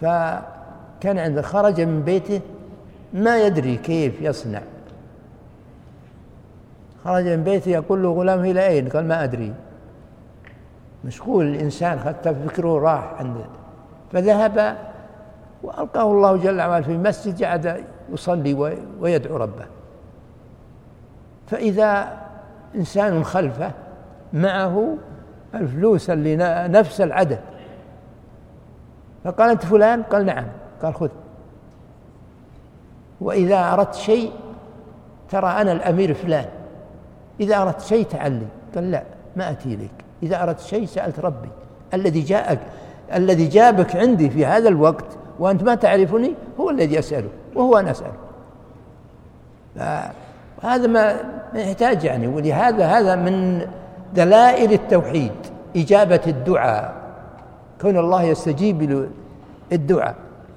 فكان 0.00 1.18
عنده 1.18 1.42
خرج 1.42 1.80
من 1.80 2.02
بيته 2.02 2.40
ما 3.12 3.46
يدري 3.46 3.76
كيف 3.76 4.22
يصنع. 4.22 4.62
خرج 7.04 7.28
من 7.28 7.44
بيته 7.44 7.70
يقول 7.70 8.02
له 8.02 8.12
غلام 8.12 8.44
إلى 8.44 8.66
أين 8.66 8.88
قال 8.88 9.08
ما 9.08 9.24
أدري. 9.24 9.54
مشغول 11.04 11.46
الإنسان 11.46 11.98
حتى 11.98 12.34
فكره 12.34 12.78
راح 12.78 13.14
عنده. 13.18 13.44
فذهب 14.12 14.76
وألقاه 15.62 16.10
الله 16.10 16.36
جل 16.36 16.60
وعلا 16.60 16.82
في 16.82 16.92
المسجد 16.92 17.44
قعد 17.44 17.84
يصلي 18.12 18.78
ويدعو 19.00 19.36
ربه. 19.36 19.66
فإذا 21.46 22.18
إنسان 22.74 23.24
خلفه 23.24 23.70
معه 24.32 24.96
الفلوس 25.54 26.10
اللي 26.10 26.36
نفس 26.68 27.00
العدد. 27.00 27.40
فقال 29.24 29.50
أنت 29.50 29.64
فلان؟ 29.64 30.02
قال 30.02 30.26
نعم. 30.26 30.44
قال 30.82 30.94
خذ. 30.94 31.08
وإذا 33.22 33.72
أردت 33.72 33.94
شيء 33.94 34.32
ترى 35.30 35.46
أنا 35.46 35.72
الأمير 35.72 36.14
فلان. 36.14 36.46
إذا 37.40 37.62
أردت 37.62 37.80
شيء 37.80 38.06
تعال 38.06 38.32
لي 38.32 38.46
قال 38.74 38.90
لا 38.90 39.02
ما 39.36 39.50
أتي 39.50 39.74
إليك. 39.74 39.90
إذا 40.22 40.42
أردت 40.42 40.60
شيء 40.60 40.86
سألت 40.86 41.20
ربي. 41.20 41.48
الذي 41.94 42.20
جاءك 42.20 42.58
الذي 43.14 43.46
جابك 43.46 43.96
عندي 43.96 44.30
في 44.30 44.46
هذا 44.46 44.68
الوقت 44.68 45.04
وأنت 45.38 45.62
ما 45.62 45.74
تعرفني 45.74 46.34
هو 46.60 46.70
الذي 46.70 46.98
أسأله 46.98 47.28
وهو 47.54 47.78
أنا 47.78 47.90
أسأله. 47.90 48.12
هذا 50.62 50.86
ما 50.86 51.16
يحتاج 51.54 52.04
يعني. 52.04 52.26
ولهذا 52.26 52.86
هذا 52.86 53.16
من 53.16 53.66
دلائل 54.14 54.72
التوحيد 54.72 55.32
إجابة 55.76 56.20
الدعاء. 56.26 56.94
كون 57.80 57.98
الله 57.98 58.22
يستجيب 58.22 59.08
الدعاء 59.72 60.14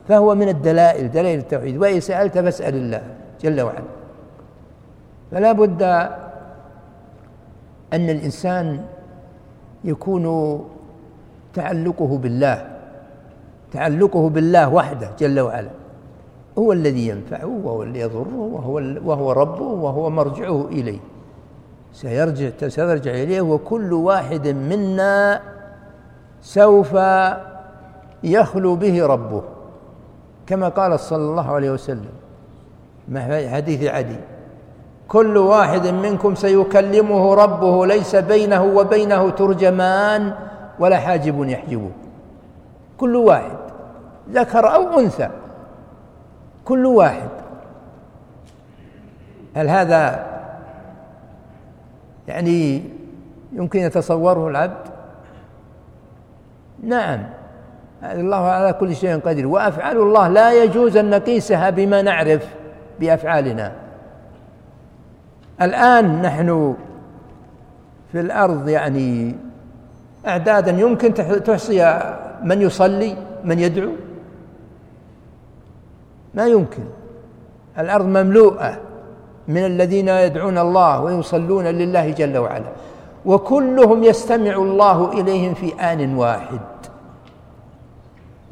فهو 0.07 0.35
من 0.35 0.49
الدلائل 0.49 1.11
دلائل 1.11 1.39
التوحيد. 1.39 1.77
وإن 1.77 1.99
سألت 1.99 2.37
فاسأل 2.37 2.75
الله 2.75 3.03
جل 3.41 3.61
وعلا. 3.61 3.83
فلا 5.31 5.51
بد 5.51 5.83
أن 7.93 8.09
الإنسان 8.09 8.81
يكون 9.83 10.25
تعلقه 11.53 12.17
بالله 12.17 12.67
تعلقه 13.71 14.29
بالله 14.29 14.73
وحده 14.73 15.09
جل 15.19 15.39
وعلا. 15.39 15.69
هو 16.57 16.73
الذي 16.73 17.07
ينفعه 17.07 17.59
وهو 17.63 17.83
الذي 17.83 17.99
يضره 17.99 18.35
وهو 18.35 18.73
وهو 19.05 19.31
ربه 19.31 19.65
وهو 19.65 20.09
مرجعه 20.09 20.67
إليه. 20.67 20.99
سيرجع 21.93 22.67
سيرجع 22.67 23.11
إليه 23.11 23.41
وكل 23.41 23.93
واحد 23.93 24.47
منا 24.47 25.41
سوف 26.41 26.97
يخلو 28.23 28.75
به 28.75 29.05
ربه. 29.05 29.54
كما 30.47 30.69
قال 30.69 30.99
صلى 30.99 31.17
الله 31.17 31.51
عليه 31.51 31.71
وسلم 31.71 32.11
حديث 33.51 33.83
عدي 33.83 34.17
كل 35.07 35.37
واحد 35.37 35.87
منكم 35.87 36.35
سيكلمه 36.35 37.33
ربه 37.35 37.85
ليس 37.85 38.15
بينه 38.15 38.63
وبينه 38.63 39.29
ترجمان 39.29 40.33
ولا 40.79 40.97
حاجب 40.97 41.43
يحجبه 41.43 41.91
كل 42.97 43.15
واحد 43.15 43.57
ذكر 44.31 44.75
أو 44.75 44.99
أنثى 44.99 45.29
كل 46.65 46.85
واحد. 46.85 47.29
هل 49.55 49.69
هذا 49.69 50.25
يعني 52.27 52.83
يمكن 53.53 53.79
يتصوره 53.79 54.47
العبد؟ 54.47 54.87
نعم. 56.83 57.23
الله 58.11 58.37
على 58.37 58.73
كل 58.73 58.95
شيء 58.95 59.19
قدير. 59.19 59.47
وأفعال 59.47 59.97
الله 59.97 60.27
لا 60.27 60.63
يجوز 60.63 60.97
أن 60.97 61.09
نقيسها 61.09 61.69
بما 61.69 62.01
نعرف 62.01 62.45
بأفعالنا. 62.99 63.71
الآن 65.61 66.21
نحن 66.21 66.75
في 68.11 68.19
الأرض 68.19 68.69
يعني 68.69 69.35
أعدادا 70.27 70.71
يمكن 70.71 71.13
تحصي 71.43 72.01
من 72.43 72.61
يصلي 72.61 73.17
من 73.43 73.59
يدعو. 73.59 73.91
ما 76.33 76.45
يمكن. 76.47 76.83
الأرض 77.79 78.05
مملوءة 78.05 78.77
من 79.47 79.65
الذين 79.65 80.07
يدعون 80.07 80.57
الله 80.57 81.01
ويصلون 81.01 81.65
لله 81.65 82.09
جل 82.09 82.37
وعلا. 82.37 82.71
وكلهم 83.25 84.03
يستمع 84.03 84.55
الله 84.55 85.11
إليهم 85.21 85.53
في 85.53 85.73
آن 85.73 86.15
واحد. 86.15 86.59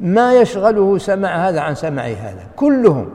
ما 0.00 0.34
يشغله 0.34 0.98
سمع 0.98 1.48
هذا 1.48 1.60
عن 1.60 1.74
سمع 1.74 2.02
هذا 2.02 2.46
كلهم. 2.56 3.10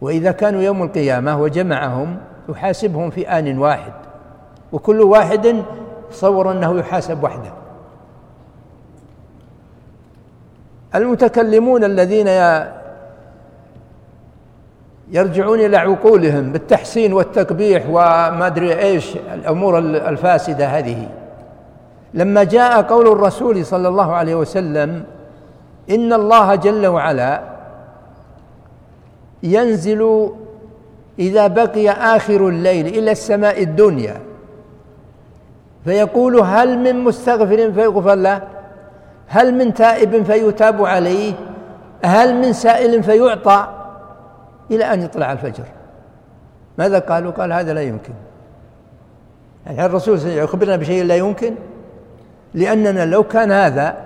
وإذا 0.00 0.32
كانوا 0.32 0.62
يوم 0.62 0.82
القيامة 0.82 1.40
وجمعهم 1.40 2.16
يحاسبهم 2.48 3.10
في 3.10 3.28
آن 3.28 3.58
واحد 3.58 3.92
وكل 4.72 5.00
واحد 5.00 5.62
تصور 6.10 6.52
أنه 6.52 6.78
يحاسب 6.78 7.24
وحده. 7.24 7.52
المتكلمون 10.94 11.84
الذين 11.84 12.28
يرجعون 15.10 15.60
إلى 15.60 15.76
عقولهم 15.76 16.52
بالتحسين 16.52 17.12
والتقبيح 17.12 17.86
وما 17.88 18.46
أدري 18.46 18.78
إيش 18.78 19.16
الأمور 19.34 19.78
الفاسدة 19.78 20.66
هذه. 20.66 21.08
لما 22.14 22.44
جاء 22.44 22.82
قول 22.82 23.08
الرسول 23.08 23.66
صلى 23.66 23.88
الله 23.88 24.12
عليه 24.12 24.34
وسلم 24.34 25.04
إن 25.90 26.12
الله 26.12 26.54
جل 26.54 26.86
وعلا 26.86 27.42
ينزل 29.42 30.30
إذا 31.18 31.46
بقي 31.46 31.90
آخر 31.90 32.48
الليل 32.48 32.86
إلى 32.86 33.12
السماء 33.12 33.62
الدنيا 33.62 34.20
فيقول 35.84 36.40
هل 36.40 36.78
من 36.78 37.04
مستغفر 37.04 37.72
فيغفر 37.72 38.14
له؟ 38.14 38.42
هل 39.26 39.54
من 39.54 39.74
تائب 39.74 40.22
فيتاب 40.22 40.84
عليه؟ 40.84 41.34
هل 42.04 42.34
من 42.34 42.52
سائل 42.52 43.02
فيعطى؟ 43.02 43.68
إلى 44.70 44.84
أن 44.84 45.02
يطلع 45.02 45.32
الفجر. 45.32 45.64
ماذا 46.78 46.98
قالوا؟ 46.98 47.32
قال 47.32 47.52
هذا 47.52 47.72
لا 47.72 47.82
يمكن. 47.82 48.12
يعني 49.66 49.86
الرسول 49.86 50.18
يخبرنا 50.26 50.76
بشيء 50.76 51.04
لا 51.04 51.16
يمكن؟ 51.16 51.54
لأننا 52.54 53.04
لو 53.04 53.22
كان 53.22 53.52
هذا 53.52 53.96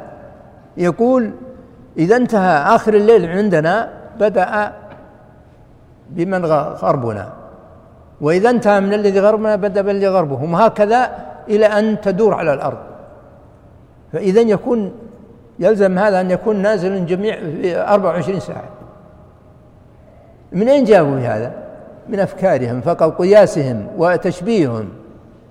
يقول 0.77 1.31
إذا 1.99 2.17
انتهى 2.17 2.75
آخر 2.75 2.95
الليل 2.95 3.27
عندنا 3.27 3.91
بدأ 4.21 4.73
بمن 6.11 6.45
غربنا. 6.45 7.33
وإذا 8.21 8.51
انتهى 8.51 8.81
من 8.81 8.95
الذي 8.95 9.21
غربنا 9.21 9.57
بدأ 9.57 9.81
بالذي 9.81 10.09
غربهم 10.09 10.55
وهكذا 10.55 11.11
إلى 11.49 11.67
أن 11.67 12.01
تدور 12.01 12.35
على 12.35 12.55
الأرض. 12.55 12.79
فإذا 14.13 14.41
يكون 14.41 14.93
يلزم 15.59 15.99
هذا 15.99 16.21
أن 16.21 16.31
يكون 16.31 16.57
نازل 16.57 17.07
جميع 17.07 17.37
في 17.37 17.77
24 17.77 18.41
ساعة. 18.41 18.69
من 20.53 20.69
أين 20.69 20.85
جابوا 20.85 21.19
هذا؟ 21.19 21.53
من 22.09 22.21
أفكارهم 22.21 22.81
فقط 22.81 23.19
قياسهم 23.19 23.87
وتشبيههم. 23.99 24.89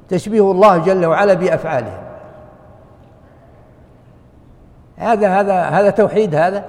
تشبيه 0.09 0.51
الله 0.51 0.77
جل 0.77 1.05
وعلا 1.05 1.33
بأفعالهم. 1.33 2.04
هذا 4.97 5.39
هذا 5.39 5.61
هذا 5.61 5.89
توحيد 5.89 6.35
هذا 6.35 6.63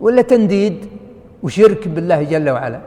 ولا 0.00 0.22
تنديد 0.22 0.86
وشرك 1.42 1.88
بالله 1.88 2.22
جل 2.22 2.50
وعلا؟ 2.50 2.80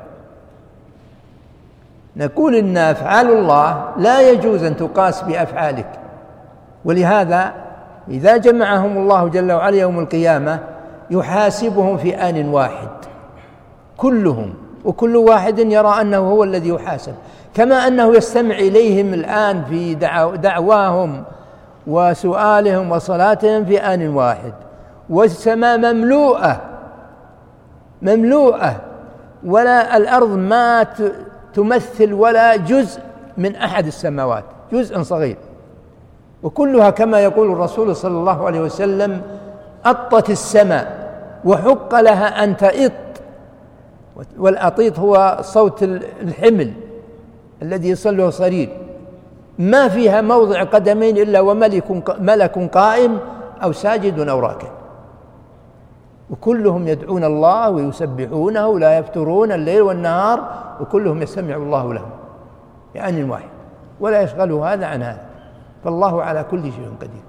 نقول 2.16 2.56
إن 2.56 2.78
أفعال 2.78 3.30
الله 3.32 3.92
لا 3.98 4.30
يجوز 4.30 4.64
أن 4.64 4.78
تقاس 4.78 5.22
بأفعالك 5.22 5.90
ولهذا 6.86 7.54
إذا 8.10 8.38
جمعهم 8.38 8.98
الله 8.98 9.28
جل 9.28 9.52
وعلا 9.52 9.78
يوم 9.78 10.00
القيامة 10.00 10.60
يحاسبهم 11.12 11.98
في 11.98 12.16
آن 12.16 12.50
واحد 12.50 12.90
كلهم 13.98 14.54
وكل 14.86 15.16
واحد 15.16 15.60
يرى 15.60 16.02
أنه 16.02 16.18
هو 16.18 16.44
الذي 16.44 16.70
يحاسب 16.70 17.14
كما 17.54 17.76
أنه 17.76 18.16
يستمع 18.16 18.56
إليهم 18.56 19.14
الآن 19.14 19.64
في 19.64 19.96
دعواهم 20.36 21.24
وسؤالهم 21.88 22.92
وصلاتهم 22.92 23.66
في 23.66 23.80
آن 23.80 24.08
واحد. 24.08 24.54
والسماء 25.10 25.78
مملوءة 25.78 26.62
مملوءة 28.02 28.82
ولا 29.46 29.98
الأرض 29.98 30.38
ما 30.38 30.88
تمثل 31.54 32.14
ولا 32.14 32.56
جزء 32.56 33.02
من 33.38 33.56
أحد 33.56 33.88
السماوات 33.88 34.44
جزء 34.74 35.02
صغير. 35.02 35.38
وكلها 36.44 36.90
كما 36.90 37.20
يقول 37.20 37.52
الرسول 37.52 37.96
صلى 37.96 38.18
الله 38.18 38.46
عليه 38.46 38.62
وسلم 38.62 39.22
أطت 39.86 40.30
السماء 40.30 41.14
وحق 41.46 42.00
لها 42.00 42.44
أن 42.44 42.58
تئط. 42.58 42.92
والأطيط 44.38 45.00
هو 45.00 45.38
صوت 45.42 45.84
الحمل 45.84 46.74
الذي 47.62 47.90
يصله 47.90 48.30
صرير. 48.30 48.70
ما 49.60 49.88
فيها 49.88 50.22
موضع 50.22 50.64
قدمين 50.64 51.18
إلا 51.18 51.40
وملك 51.40 51.84
ملك 52.20 52.58
قائم 52.58 53.20
أو 53.64 53.72
ساجد 53.72 54.20
أو 54.20 54.40
راكع 54.40 54.68
وكلهم 56.30 56.88
يدعون 56.88 57.24
الله 57.24 57.70
ويسبحونه 57.70 58.80
لا 58.80 58.98
يفترون 58.98 59.52
الليل 59.52 59.82
والنهار 59.82 60.64
وكلهم 60.82 61.22
يستمع 61.22 61.56
الله 61.56 61.94
لهم 61.94 62.10
يعني 62.96 63.24
واحد. 63.24 63.50
ولا 64.00 64.22
يشغله 64.22 64.74
هذا 64.74 64.86
عن 64.86 65.02
هذا. 65.02 65.22
فالله 65.84 66.24
على 66.24 66.46
كل 66.52 66.64
شيء 66.64 66.92
قدير. 67.02 67.22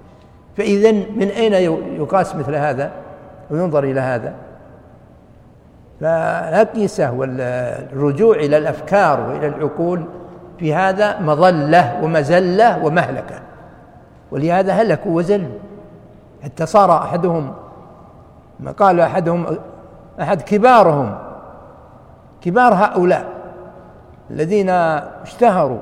فإذا 0.57 0.91
من 0.91 1.27
أين 1.27 1.53
يقاس 2.01 2.35
مثل 2.35 2.55
هذا؟ 2.55 2.91
وينظر 3.51 3.83
إلى 3.83 3.99
هذا. 3.99 4.33
فالأقيسة 6.01 7.11
والرجوع 7.13 8.35
إلى 8.35 8.57
الأفكار 8.57 9.29
وإلى 9.29 9.47
العقول 9.47 10.05
في 10.59 10.73
هذا 10.73 11.19
مظلة 11.19 11.99
ومزلة 12.03 12.85
ومهلكة. 12.85 13.39
ولهذا 14.31 14.73
هلكوا 14.73 15.11
وزلوا 15.11 15.59
حتى 16.43 16.65
صار 16.65 16.97
أحدهم 16.97 17.53
ما 18.59 18.71
قال 18.71 18.99
أحدهم 18.99 19.45
أحد 20.21 20.41
كبارهم. 20.41 21.17
كبار 22.41 22.73
هؤلاء 22.73 23.25
الذين 24.31 24.69
اشتهروا 24.69 25.79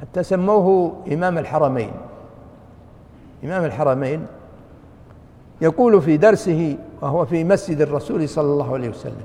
حتى 0.00 0.22
سموه 0.22 0.96
إمام 1.12 1.38
الحرمين. 1.38 1.90
إمام 3.44 3.64
الحرمين 3.64 4.26
يقول 5.60 6.02
في 6.02 6.16
درسه 6.16 6.76
وهو 7.00 7.24
في 7.24 7.44
مسجد 7.44 7.80
الرسول 7.80 8.28
صلى 8.28 8.44
الله 8.44 8.74
عليه 8.74 8.88
وسلم 8.88 9.24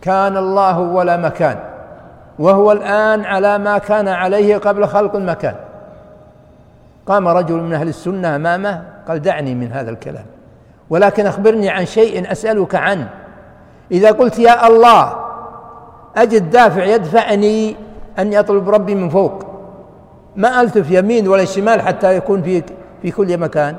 كان 0.00 0.36
الله 0.36 0.80
ولا 0.80 1.16
مكان. 1.16 1.71
وهو 2.38 2.72
الآن 2.72 3.24
على 3.24 3.58
ما 3.58 3.78
كان 3.78 4.08
عليه 4.08 4.56
قبل 4.56 4.86
خلق 4.86 5.16
المكان. 5.16 5.54
قام 7.06 7.28
رجل 7.28 7.54
من 7.54 7.74
أهل 7.74 7.88
السنة 7.88 8.36
أمامه 8.36 8.82
قال 9.08 9.22
دعني 9.22 9.54
من 9.54 9.72
هذا 9.72 9.90
الكلام. 9.90 10.24
ولكن 10.90 11.26
أخبرني 11.26 11.70
عن 11.70 11.86
شيء 11.86 12.32
أسألك 12.32 12.74
عنه. 12.74 13.08
إذا 13.90 14.10
قلت 14.10 14.38
يا 14.38 14.66
الله 14.66 15.16
أجد 16.16 16.50
دافع 16.50 16.84
يدفعني 16.84 17.76
أني 18.18 18.40
أطلب 18.40 18.70
ربي 18.70 18.94
من 18.94 19.08
فوق. 19.08 19.46
ما 20.36 20.60
ألتف 20.60 20.90
يمين 20.90 21.28
ولا 21.28 21.44
شمال 21.44 21.82
حتى 21.82 22.16
يكون 22.16 22.42
في 22.42 22.62
في 23.02 23.10
كل 23.10 23.38
مكان. 23.38 23.76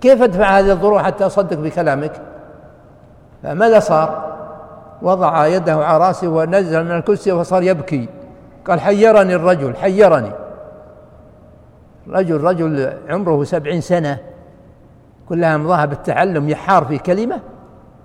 كيف 0.00 0.22
أدفع 0.22 0.58
هذه 0.58 0.70
الظروف 0.70 1.02
حتى 1.02 1.26
أصدق 1.26 1.56
بكلامك؟ 1.56 2.12
فماذا 3.42 3.78
صار؟ 3.78 4.33
وضع 5.02 5.46
يده 5.46 5.74
على 5.74 6.06
رأسه 6.06 6.28
ونزل 6.28 6.84
من 6.84 6.90
الكرسي 6.90 7.32
وصار 7.32 7.62
يبكي. 7.62 8.08
قال 8.64 8.80
حيرني 8.80 9.34
الرجل 9.34 9.76
حيرني. 9.76 10.30
رجل 12.08 12.40
رجل 12.40 12.92
عمره 13.08 13.44
سبعين 13.44 13.80
سنة. 13.80 14.18
كلها 15.28 15.56
مضاها 15.56 15.84
بالتعلم 15.84 16.48
يحار 16.48 16.84
في 16.84 16.98
كلمة. 16.98 17.40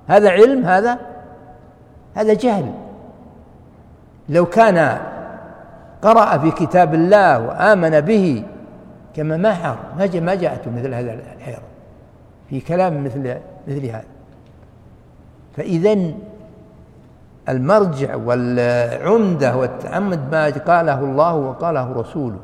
هذا 0.08 0.30
علم؟ 0.30 0.66
هذا؟ 0.66 1.00
هذا 2.16 2.34
جهل. 2.34 2.74
لو 4.30 4.46
كان 4.46 4.98
قرأ 6.02 6.38
في 6.38 6.52
كتاب 6.52 6.94
الله 6.94 7.40
وآمن 7.40 8.02
به 8.02 8.44
كما 9.16 9.38
ما 9.38 9.54
حار 9.54 9.78
ما 9.98 10.20
ما 10.20 10.36
جاءته 10.36 10.72
مثل 10.72 10.94
هذا 10.94 11.14
الحيرة. 11.38 11.62
في 12.50 12.60
كلام 12.60 13.04
مثل 13.04 13.36
مثل 13.68 13.86
هذا. 13.86 14.04
فإذا 15.58 16.14
المرجع 17.50 18.16
والعمدة 18.16 19.56
والتعمد 19.56 20.32
ما 20.32 20.46
قاله 20.46 21.00
الله 21.00 21.36
وقاله 21.36 21.94
رسوله. 21.94 22.40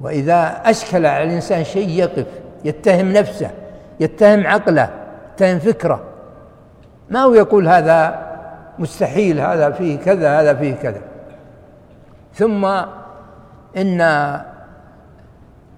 وإذا 0.00 0.62
أشكل 0.64 1.06
على 1.06 1.24
الإنسان 1.24 1.64
شيء 1.64 1.88
يقف 1.88 2.26
يتهم 2.64 3.12
نفسه 3.12 3.50
يتهم 4.00 4.46
عقله 4.46 4.90
يتهم 5.34 5.58
فكره. 5.58 6.00
ما 7.10 7.20
هو 7.20 7.34
يقول 7.34 7.68
هذا 7.68 8.28
مستحيل 8.78 9.40
هذا 9.40 9.70
فيه 9.70 9.98
كذا 9.98 10.40
هذا 10.40 10.54
فيه 10.54 10.74
كذا. 10.74 11.00
ثم 12.34 12.64
إن 13.76 14.00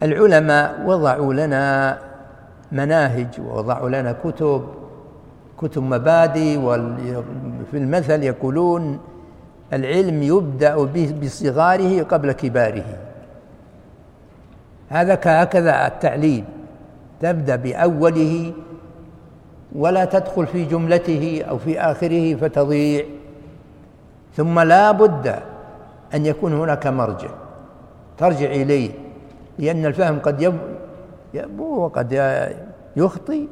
العلماء 0.03 0.81
وضعوا 0.87 1.35
لنا 1.35 1.99
مناهج 2.73 3.29
ووضعوا 3.41 3.89
لنا 3.89 4.15
كتب 4.25 4.80
كتب 5.61 5.83
مبادئ 5.83 6.59
وفي 6.59 7.77
المثل 7.77 8.23
يقولون 8.23 8.99
العلم 9.73 10.23
يبدأ 10.23 10.85
بصغاره 11.23 12.03
قبل 12.03 12.33
كباره. 12.33 12.85
هذا 14.89 15.15
هكذا 15.25 15.87
التعليم 15.87 16.45
تبدأ 17.21 17.57
بأوله 17.57 18.53
ولا 19.73 20.05
تدخل 20.05 20.47
في 20.47 20.65
جملته 20.65 21.45
أو 21.49 21.59
في 21.59 21.81
آخره 21.81 22.35
فتضيع. 22.35 23.05
ثم 24.37 24.61
لا 24.61 24.91
بد 24.91 25.27
أن 26.15 26.27
يكون 26.27 26.53
هناك 26.53 26.87
مرجع. 26.87 27.31
ترجع 28.19 28.47
إليه. 28.47 28.91
لأن 29.59 29.87
الفهم 29.87 30.19
قد 30.19 30.43
يب 30.43 30.59
يبو 31.35 31.85
وقد 31.85 32.13
يخطي 32.97 33.49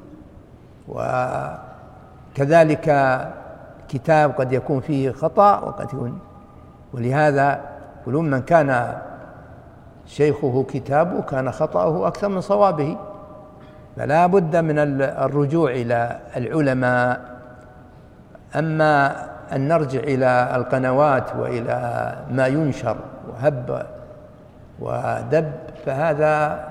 وكذلك 2.39 2.87
كتاب 3.89 4.31
قد 4.31 4.53
يكون 4.53 4.81
فيه 4.81 5.11
خطأ 5.11 5.59
وقد 5.61 5.87
يكون 5.87 6.19
ولهذا 6.93 7.61
يقولون 8.03 8.31
من 8.31 8.43
كان 8.43 8.99
شيخه 10.07 10.67
كتابه 10.69 11.23
كان 11.23 11.53
خطأه 11.53 12.07
أكثر 12.07 12.29
من 12.29 12.41
صوابه. 12.41 12.97
فلا 13.97 14.27
بد 14.27 14.57
من 14.57 14.79
الرجوع 15.03 15.71
إلى 15.71 16.19
العلماء. 16.37 17.21
أما 18.57 19.27
أن 19.53 19.69
نرجع 19.69 20.01
إلى 20.01 20.53
القنوات 20.55 21.37
وإلى 21.37 22.15
ما 22.31 22.47
ينشر 22.47 22.97
وهب 23.29 23.87
ودب 24.81 25.53
فهذا 25.87 26.65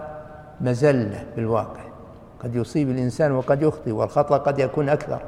مزلة 0.62 1.24
بالواقع. 1.36 1.82
قد 2.44 2.56
يصيب 2.56 2.90
الإنسان 2.90 3.32
وقد 3.32 3.62
يخطئ 3.62 3.92
والخطأ 3.92 4.38
قد 4.38 4.60
يكون 4.60 4.90
أكثر. 4.90 5.20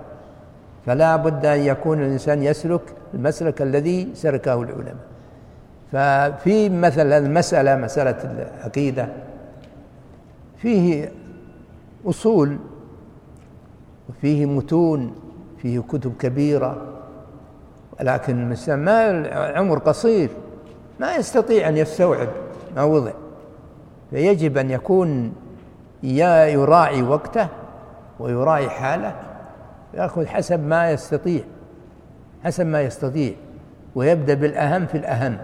فلا 0.89 1.15
بد 1.15 1.45
أن 1.45 1.59
يكون 1.59 1.99
الإنسان 2.01 2.43
يسلك 2.43 2.81
المسلك 3.13 3.61
الذي 3.61 4.09
سلكه 4.13 4.61
العلماء. 4.61 4.95
ففي 5.91 6.69
مثل 6.69 7.11
المسألة 7.11 7.75
مسألة 7.75 8.17
العقيدة 8.23 9.07
فيه 10.57 11.11
أصول 12.05 12.57
وفيه 14.09 14.45
متون 14.45 15.15
فيه 15.61 15.79
كتب 15.79 16.13
كبيرة 16.19 16.77
لكن 18.01 18.43
الإنسان 18.43 18.79
ما 18.79 19.27
عمر 19.33 19.79
قصير 19.79 20.29
ما 20.99 21.15
يستطيع 21.15 21.69
أن 21.69 21.77
يستوعب 21.77 22.27
ما 22.75 22.83
وضع. 22.83 23.11
فيجب 24.11 24.57
أن 24.57 24.71
يكون 24.71 25.33
يراعي 26.03 27.01
وقته 27.03 27.47
ويراعي 28.19 28.69
حاله 28.69 29.28
يأخذ 29.93 30.25
حسب 30.25 30.59
ما 30.59 30.91
يستطيع 30.91 31.41
حسب 32.43 32.65
ما 32.65 32.81
يستطيع 32.81 33.33
ويبدأ 33.95 34.33
بالأهم 34.33 34.85
في 34.85 34.97
الأهم. 34.97 35.37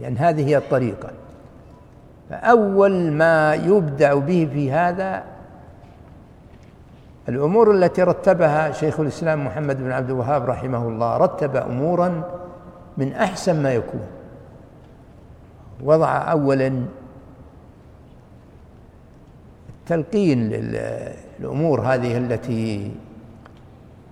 لأن 0.00 0.16
يعني 0.16 0.16
هذه 0.16 0.48
هي 0.48 0.56
الطريقة. 0.56 1.10
فأول 2.30 3.12
ما 3.12 3.54
يبدأ 3.54 4.14
به 4.14 4.48
في 4.52 4.72
هذا 4.72 5.24
الأمور 7.28 7.70
التي 7.70 8.02
رتبها 8.02 8.72
شيخ 8.72 9.00
الإسلام 9.00 9.46
محمد 9.46 9.76
بن 9.76 9.92
عبد 9.92 10.10
الوهاب 10.10 10.44
رحمه 10.44 10.88
الله 10.88 11.16
رتب 11.16 11.56
أمورا 11.56 12.22
من 12.96 13.12
أحسن 13.12 13.62
ما 13.62 13.74
يكون. 13.74 14.06
وضع 15.82 16.32
أولا 16.32 16.84
التلقين 19.68 20.50
للأمور 21.40 21.80
هذه 21.80 22.18
التي 22.18 22.92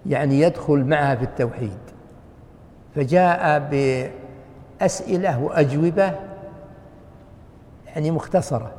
يعني 0.06 0.40
يدخل 0.40 0.84
معها 0.84 1.14
في 1.14 1.24
التوحيد. 1.24 1.78
فجاء 2.94 3.68
بأسئلة 4.80 5.42
وأجوبة 5.42 6.12
يعني 7.86 8.10
مختصرة. 8.10 8.72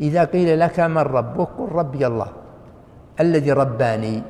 إذا 0.00 0.24
قيل 0.24 0.60
لك 0.60 0.80
من 0.80 0.98
ربك؟ 0.98 1.48
قل 1.58 1.68
ربي 1.72 2.06
الله 2.06 2.28
الذي 3.20 3.52
رباني 3.52 4.22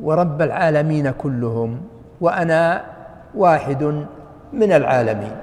ورب 0.00 0.42
العالمين 0.42 1.10
كلهم 1.10 1.80
وأنا 2.20 2.84
واحد 3.34 4.06
من 4.52 4.72
العالمين. 4.72 5.36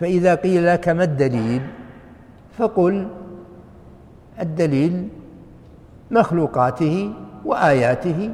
فإذا 0.00 0.34
قيل 0.34 0.66
لك 0.66 0.88
ما 0.88 1.04
الدليل؟ 1.04 1.62
فقل 2.58 3.08
الدليل 4.40 5.08
مخلوقاته 6.10 7.12
وآياته 7.44 8.30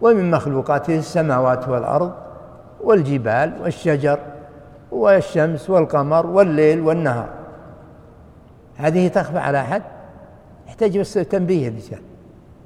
ومن 0.00 0.30
مخلوقاته 0.30 0.98
السماوات 0.98 1.68
والأرض 1.68 2.12
والجبال 2.84 3.52
والشجر 3.62 4.18
والشمس 4.92 5.70
والقمر 5.70 6.26
والليل 6.26 6.80
والنهار. 6.80 7.28
هذه 8.76 9.08
تخفى 9.08 9.38
على 9.38 9.60
أحد؟ 9.60 9.82
يحتاج 10.66 10.98
بس 10.98 11.14
تنبيه 11.14 11.68
الرجال 11.68 12.00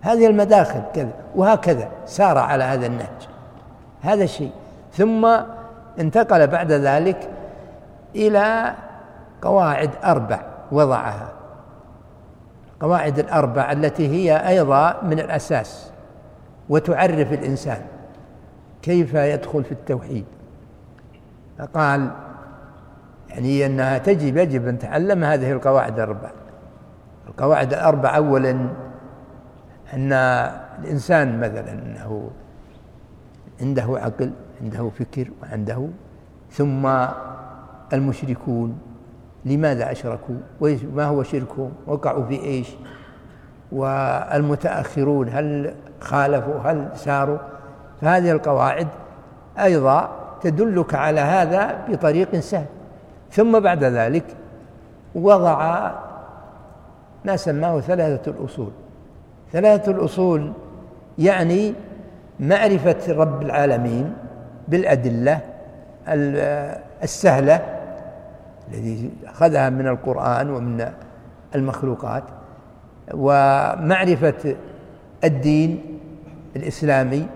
هذه 0.01 0.27
المداخل 0.27 0.83
كذا 0.95 1.13
وهكذا 1.37 1.89
سار 2.07 2.39
على 2.39 2.65
هذا 2.65 2.87
النهج. 2.87 3.29
هذا 4.03 4.25
الشيء 4.25 4.51
ثم 4.93 5.29
انتقل 6.01 6.47
بعد 6.47 6.73
ذلك 6.73 7.29
إلى 8.17 8.75
قواعد 9.43 9.91
أربع 10.05 10.41
وضعها. 10.73 11.29
قواعد 12.83 13.19
الأربع 13.19 13.73
التي 13.73 14.09
هي 14.09 14.49
أيضا 14.49 15.03
من 15.03 15.19
الأساس 15.19 15.91
وتعرف 16.69 17.33
الإنسان 17.33 17.83
كيف 18.83 19.15
يدخل 19.15 19.65
في 19.65 19.73
التوحيد. 19.73 20.25
فقال 21.59 22.11
يعني 23.29 23.67
أنها 23.67 23.99
تجب 23.99 24.37
يجب 24.37 24.69
أن 24.69 24.79
تعلم 24.79 25.25
هذه 25.25 25.53
القواعد 25.53 25.95
الأربع. 25.95 26.31
القواعد 27.29 27.73
الأربع 27.73 28.17
أولا 28.17 28.51
أن 29.95 30.13
الإنسان 30.79 31.41
مثلا 31.41 31.73
أنه 31.73 32.31
عنده 33.61 33.83
عقل 33.83 34.31
عنده 34.63 34.91
فكر 34.99 35.31
وعنده 35.43 35.89
ثم 36.51 37.07
المشركون. 37.93 38.79
لماذا 39.45 39.93
أشركوا؟ 39.93 40.35
وما 40.61 41.05
هو 41.05 41.23
شركهم 41.23 41.73
وقعوا 41.87 42.25
في 42.25 42.45
إيش؟ 42.45 42.69
والمتأخرون 43.73 45.29
هل 45.29 45.75
خالفوا؟ 46.01 46.55
هل 46.65 46.89
ساروا؟ 46.95 47.39
فهذه 48.01 48.31
القواعد 48.31 48.89
أيضا 49.59 50.11
تدلك 50.43 50.95
على 50.95 51.21
هذا 51.21 51.79
بطريق 51.89 52.37
سهل. 52.37 52.67
ثم 53.31 53.61
بعد 53.61 53.85
ذلك 53.85 54.25
وضع 55.15 55.91
ما 57.25 57.37
سماه 57.37 57.81
ثلاثة 57.81 58.31
الأصول. 58.31 58.71
ثلاثة 59.53 59.93
الأصول 59.93 60.53
يعني 61.19 61.75
معرفة 62.41 62.97
رب 63.09 63.43
العالمين 63.43 64.15
بالأدلة 64.69 65.41
السهلة 67.03 67.61
الذي 68.73 69.11
أخذها 69.27 69.71
من 69.71 69.89
القرآن 69.89 70.51
ومن 70.51 70.93
المخلوقات. 71.55 72.23
ومعرفة 73.15 74.57
الدين 75.25 75.99
الإسلامي 76.57 77.27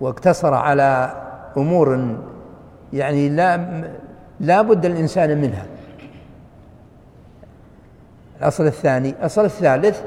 واقتصر 0.00 0.54
على 0.54 1.12
أمور 1.56 2.16
يعني 2.92 3.28
لا 3.28 3.82
لا 4.40 4.62
بد 4.62 4.86
الإنسان 4.86 5.40
منها. 5.40 5.66
الأصل 8.40 8.66
الثاني 8.66 9.10
الأصل 9.10 9.44
الثالث 9.44 10.02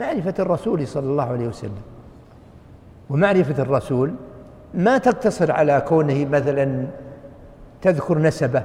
معرفة 0.00 0.34
الرسول 0.38 0.86
صلى 0.88 1.06
الله 1.06 1.32
عليه 1.32 1.48
وسلم. 1.48 1.82
ومعرفة 3.10 3.62
الرسول 3.62 4.14
ما 4.74 4.98
تقتصر 4.98 5.52
على 5.52 5.80
كونه 5.88 6.24
مثلا 6.24 6.86
تذكر 7.82 8.18
نسبة 8.18 8.62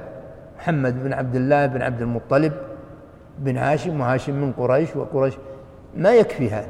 محمد 0.62 1.04
بن 1.04 1.12
عبد 1.12 1.34
الله 1.34 1.66
بن 1.66 1.82
عبد 1.82 2.02
المطلب 2.02 2.52
بن 3.38 3.56
هاشم 3.56 4.00
وهاشم 4.00 4.34
من 4.34 4.52
قريش 4.52 4.96
وقريش 4.96 5.34
ما 5.96 6.14
يكفي 6.14 6.50
هذا 6.50 6.68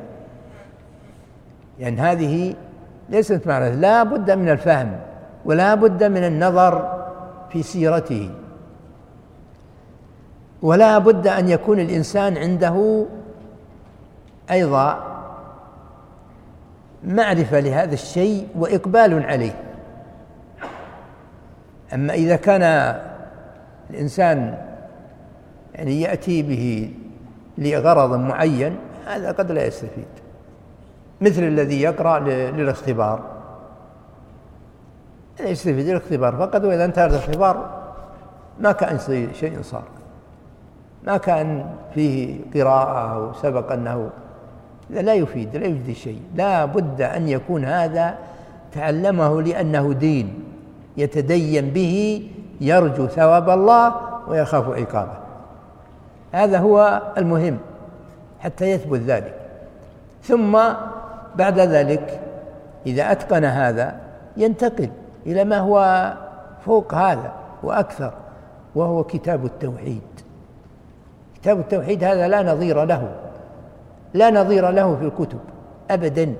يعني 1.78 2.00
هذه 2.00 2.54
ليست 3.08 3.46
معرفة 3.46 3.74
لا 3.74 4.02
بد 4.02 4.30
من 4.30 4.48
الفهم 4.48 5.00
ولا 5.44 5.74
بد 5.74 6.04
من 6.04 6.24
النظر 6.24 7.04
في 7.50 7.62
سيرته. 7.62 8.30
ولا 10.62 10.98
بد 10.98 11.26
أن 11.26 11.48
يكون 11.48 11.80
الإنسان 11.80 12.36
عنده 12.36 13.06
أيضا 14.50 15.04
معرفة 17.04 17.60
لهذا 17.60 17.94
الشيء 17.94 18.48
وإقبال 18.56 19.24
عليه. 19.24 19.54
أما 21.94 22.14
إذا 22.14 22.36
كان 22.36 22.94
الإنسان 23.92 24.58
يعني 25.74 26.00
يأتي 26.00 26.42
به 26.42 26.90
لغرض 27.58 28.14
معين 28.14 28.76
هذا 29.06 29.32
قد 29.32 29.52
لا 29.52 29.66
يستفيد. 29.66 30.06
مثل 31.20 31.42
الذي 31.42 31.82
يقرأ 31.82 32.18
للاختبار. 32.50 33.20
لا 35.40 35.48
يستفيد 35.48 35.88
الاختبار 35.88 36.36
فقط 36.36 36.64
وإذا 36.64 36.84
انتهى 36.84 37.06
الاختبار 37.06 37.82
ما 38.60 38.72
كأن 38.72 38.98
شيء 39.34 39.58
صار. 39.62 39.84
ما 41.06 41.16
كأن 41.16 41.66
فيه 41.94 42.40
قراءة 42.54 43.14
أو 43.14 43.32
سبق 43.32 43.72
أنه 43.72 44.10
لا 44.90 45.14
يفيد 45.14 45.56
لا 45.56 45.66
يفيد 45.66 45.96
شيء. 45.96 46.20
لا 46.34 46.64
بد 46.64 47.02
أن 47.02 47.28
يكون 47.28 47.64
هذا 47.64 48.18
تعلمه 48.72 49.42
لأنه 49.42 49.92
دين 49.92 50.44
يتدين 50.96 51.70
به 51.70 52.28
يرجو 52.62 53.06
ثواب 53.06 53.50
الله 53.50 53.94
ويخاف 54.28 54.68
عقابه. 54.68 55.18
هذا 56.32 56.58
هو 56.58 57.02
المهم 57.18 57.58
حتى 58.40 58.70
يثبت 58.70 59.00
ذلك. 59.00 59.34
ثم 60.22 60.58
بعد 61.36 61.58
ذلك 61.58 62.20
إذا 62.86 63.12
أتقن 63.12 63.44
هذا 63.44 63.96
ينتقل 64.36 64.90
إلى 65.26 65.44
ما 65.44 65.58
هو 65.58 66.12
فوق 66.66 66.94
هذا 66.94 67.32
وأكثر 67.62 68.12
وهو 68.74 69.04
كتاب 69.04 69.44
التوحيد. 69.44 70.02
كتاب 71.34 71.60
التوحيد 71.60 72.04
هذا 72.04 72.28
لا 72.28 72.42
نظير 72.42 72.84
له 72.84 73.08
لا 74.14 74.30
نظير 74.30 74.70
له 74.70 74.96
في 74.96 75.04
الكتب 75.04 75.38
أبدا. 75.90 76.34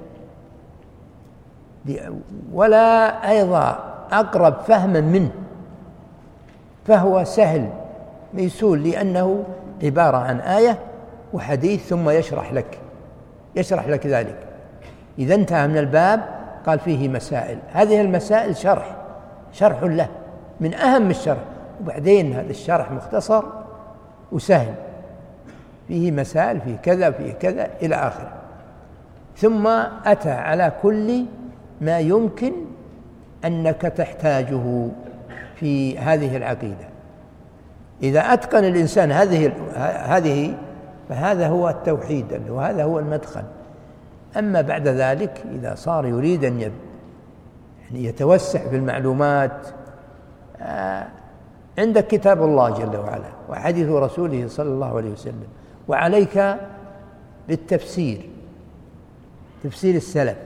ولا 2.52 3.30
أيضا 3.30 3.78
أقرب 4.12 4.54
فهما 4.54 5.00
منه. 5.00 5.30
فهو 6.84 7.24
سهل 7.24 7.68
ميسول 8.34 8.90
لأنه 8.90 9.44
عبارة 9.82 10.16
عن 10.16 10.40
آية 10.40 10.78
وحديث 11.32 11.88
ثم 11.88 12.10
يشرح 12.10 12.52
لك 12.52 12.78
يشرح 13.56 13.88
لك 13.88 14.06
ذلك. 14.06 14.36
إذا 15.18 15.34
انتهى 15.34 15.68
من 15.68 15.78
الباب 15.78 16.20
قال 16.66 16.78
فيه 16.78 17.08
مسائل. 17.08 17.58
هذه 17.72 18.00
المسائل 18.00 18.56
شرح 18.56 18.96
شرح 19.52 19.82
له 19.82 20.08
من 20.60 20.74
أهم 20.74 21.10
الشرح. 21.10 21.42
وبعدين 21.80 22.32
هذا 22.32 22.50
الشرح 22.50 22.92
مختصر 22.92 23.42
وسهل. 24.32 24.74
فيه 25.88 26.10
مسائل 26.10 26.60
فيه 26.60 26.76
كذا 26.76 27.10
فيه 27.10 27.32
كذا 27.32 27.68
إلى 27.82 27.94
آخره. 27.94 28.32
ثم 29.36 29.66
أتى 30.06 30.30
على 30.30 30.72
كل 30.82 31.24
ما 31.80 31.98
يمكن 31.98 32.52
أنك 33.44 33.80
تحتاجه. 33.80 34.88
في 35.62 35.98
هذه 35.98 36.36
العقيدة. 36.36 36.88
إذا 38.02 38.20
أتقن 38.20 38.64
الإنسان 38.64 39.12
هذه 39.12 39.52
هذه 40.16 40.54
فهذا 41.08 41.48
هو 41.48 41.68
التوحيد 41.68 42.42
وهذا 42.48 42.84
هو 42.84 42.98
المدخل. 42.98 43.42
أما 44.38 44.60
بعد 44.60 44.88
ذلك 44.88 45.44
إذا 45.54 45.74
صار 45.74 46.06
يريد 46.06 46.44
أن 46.44 46.60
يعني 46.60 46.72
يتوسع 47.94 48.68
في 48.68 48.76
المعلومات 48.76 49.66
آه، 50.60 51.06
عندك 51.78 52.06
كتاب 52.06 52.42
الله 52.42 52.70
جل 52.70 52.96
وعلا 52.96 53.28
وحديث 53.48 53.88
رسوله 53.88 54.48
صلى 54.48 54.68
الله 54.68 54.96
عليه 54.96 55.10
وسلم 55.10 55.46
وعليك 55.88 56.56
بالتفسير 57.48 58.28
تفسير 59.64 59.94
السلف 59.94 60.36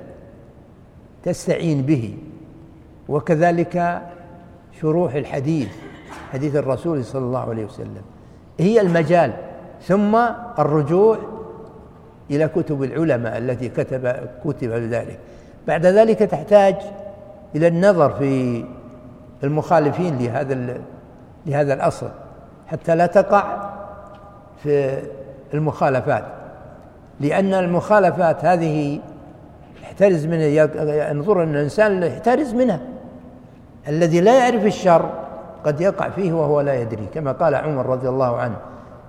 تستعين 1.23 1.83
به 1.83 2.17
وكذلك 3.09 4.03
شروح 4.81 5.15
الحديث 5.15 5.69
حديث 6.33 6.57
الرسول 6.57 7.05
صلى 7.05 7.23
الله 7.25 7.51
عليه 7.51 7.65
وسلم. 7.65 8.03
هي 8.59 8.81
المجال. 8.81 9.33
ثم 9.83 10.17
الرجوع 10.59 11.19
إلى 12.31 12.49
كتب 12.49 12.83
العلماء 12.83 13.39
التي 13.39 13.69
كتب 13.69 14.17
كتب 14.45 14.71
لذلك 14.71 15.19
بعد 15.67 15.87
ذلك 15.87 16.19
تحتاج 16.19 16.77
إلى 17.55 17.67
النظر 17.67 18.11
في 18.11 18.65
المخالفين 19.45 20.19
لهذا 20.19 20.79
لهذا 21.47 21.75
الأصل 21.75 22.09
حتى 22.67 22.95
لا 22.95 23.07
تقع 23.07 23.71
في 24.63 25.03
المخالفات. 25.55 26.25
لأن 27.21 27.55
المخالفات 27.55 28.45
هذه 28.45 29.01
يحترز 29.83 30.27
منها 30.27 31.11
ينظر 31.11 31.43
أن 31.43 31.55
الإنسان 31.55 32.03
يحترز 32.03 32.55
منها. 32.55 32.81
الذي 33.89 34.21
لا 34.21 34.39
يعرف 34.39 34.67
الشر 34.67 35.11
قد 35.65 35.81
يقع 35.81 36.09
فيه 36.09 36.33
وهو 36.33 36.61
لا 36.61 36.75
يدري 36.75 37.07
كما 37.15 37.33
قال 37.33 37.55
عمر 37.55 37.87
رضي 37.87 38.09
الله 38.09 38.37
عنه 38.37 38.57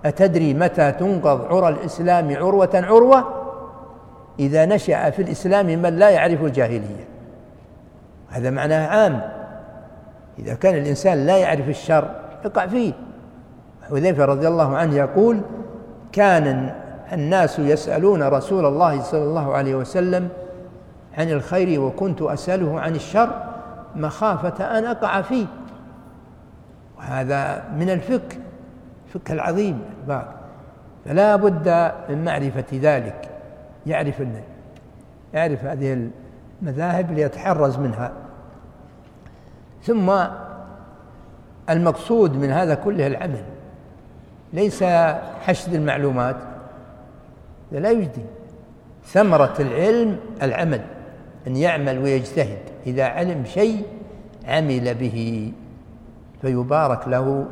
أتدري 0.05 0.53
متى 0.53 0.91
تنقض 0.91 1.53
عرى 1.53 1.69
الإسلام 1.69 2.35
عروة 2.35 2.69
عروة؟ 2.73 3.23
إذا 4.39 4.65
نشأ 4.65 5.09
في 5.09 5.21
الإسلام 5.21 5.65
من 5.65 5.95
لا 5.95 6.09
يعرف 6.09 6.43
الجاهلية. 6.43 7.07
هذا 8.29 8.49
معناه 8.49 8.87
عام. 8.87 9.21
إذا 10.39 10.53
كان 10.53 10.75
الإنسان 10.75 11.25
لا 11.25 11.37
يعرف 11.37 11.69
الشر 11.69 12.09
يقع 12.45 12.67
فيه. 12.67 12.93
حذيفة 13.89 14.25
رضي 14.25 14.47
الله 14.47 14.77
عنه 14.77 14.95
يقول 14.95 15.41
كان 16.11 16.73
الناس 17.13 17.59
يسألون 17.59 18.23
رسول 18.23 18.65
الله 18.65 19.01
صلى 19.01 19.23
الله 19.23 19.53
عليه 19.53 19.75
وسلم 19.75 20.29
عن 21.17 21.31
الخير 21.31 21.81
وكنت 21.81 22.21
أسأله 22.21 22.79
عن 22.79 22.95
الشر 22.95 23.46
مخافة 23.97 24.77
أن 24.77 24.85
أقع 24.85 25.21
فيه. 25.21 25.45
وهذا 26.97 27.63
من 27.77 27.89
الفقه 27.89 28.37
الفقه 29.07 29.33
العظيم 29.33 29.81
فلا 31.05 31.35
بد 31.35 31.91
من 32.09 32.25
معرفة 32.25 32.65
ذلك. 32.73 33.29
يعرف 33.85 34.23
يعرف 35.33 35.65
هذه 35.65 36.09
المذاهب 36.61 37.11
ليتحرز 37.11 37.77
منها. 37.77 38.11
ثم 39.83 40.25
المقصود 41.69 42.35
من 42.35 42.49
هذا 42.49 42.75
كله 42.75 43.07
العمل. 43.07 43.43
ليس 44.53 44.83
حشد 45.41 45.73
المعلومات 45.73 46.35
لا 47.71 47.91
يجدي. 47.91 48.25
ثمرة 49.05 49.53
العلم 49.59 50.19
العمل 50.41 50.81
أن 51.47 51.55
يعمل 51.55 51.97
ويجتهد. 51.97 52.59
إذا 52.87 53.03
علم 53.03 53.45
شيء 53.45 53.83
عمل 54.47 54.95
به 54.95 55.51
فيبارك 56.41 57.07
له 57.07 57.45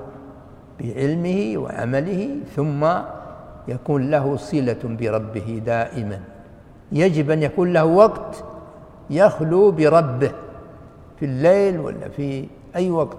بعلمه 0.79 1.53
وعمله 1.57 2.29
ثم 2.55 2.87
يكون 3.67 4.11
له 4.11 4.37
صلة 4.37 4.77
بربه 4.83 5.61
دائما. 5.65 6.19
يجب 6.91 7.31
أن 7.31 7.43
يكون 7.43 7.73
له 7.73 7.85
وقت 7.85 8.43
يخلو 9.09 9.71
بربه 9.71 10.31
في 11.19 11.25
الليل 11.25 11.79
ولا 11.79 12.09
في 12.09 12.47
أي 12.75 12.91
وقت. 12.91 13.17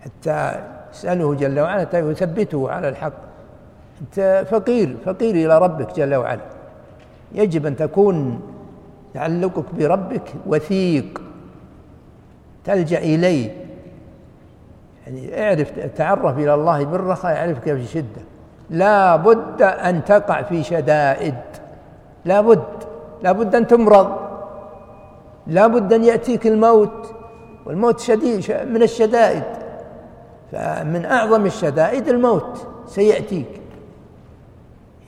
حتى 0.00 0.64
يسأله 0.92 1.34
جل 1.34 1.60
وعلا 1.60 1.88
يثبته 1.94 2.70
على 2.70 2.88
الحق. 2.88 3.12
أنت 4.00 4.46
فقير 4.50 4.96
فقير 5.04 5.34
إلى 5.34 5.58
ربك 5.58 5.96
جل 5.96 6.14
وعلا. 6.14 6.46
يجب 7.34 7.66
أن 7.66 7.76
تكون 7.76 8.40
تعلقك 9.14 9.74
بربك 9.74 10.34
وثيق. 10.46 11.22
تلجأ 12.64 12.98
إليه. 12.98 13.66
يعني 15.06 15.42
اعرف 15.42 15.72
تعرف 15.96 16.38
إلى 16.38 16.54
الله 16.54 16.84
بالرخاء 16.84 17.32
يعرفك 17.34 17.62
في 17.62 17.86
شدة. 17.86 18.22
لا 18.70 19.16
بد 19.16 19.62
أن 19.62 20.04
تقع 20.04 20.42
في 20.42 20.62
شدائد. 20.62 21.34
لا 22.24 22.40
بد. 22.40 22.64
لا 23.22 23.32
بد 23.32 23.54
أن 23.54 23.66
تمرض. 23.66 24.16
لا 25.46 25.66
بد 25.66 25.92
أن 25.92 26.04
يأتيك 26.04 26.46
الموت. 26.46 27.14
والموت 27.66 28.00
شديد 28.00 28.52
من 28.66 28.82
الشدائد. 28.82 29.44
فمن 30.52 31.04
أعظم 31.04 31.46
الشدائد 31.46 32.08
الموت 32.08 32.66
سيأتيك. 32.86 33.60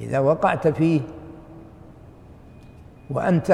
إذا 0.00 0.18
وقعت 0.18 0.68
فيه 0.68 1.00
وأنت 3.10 3.50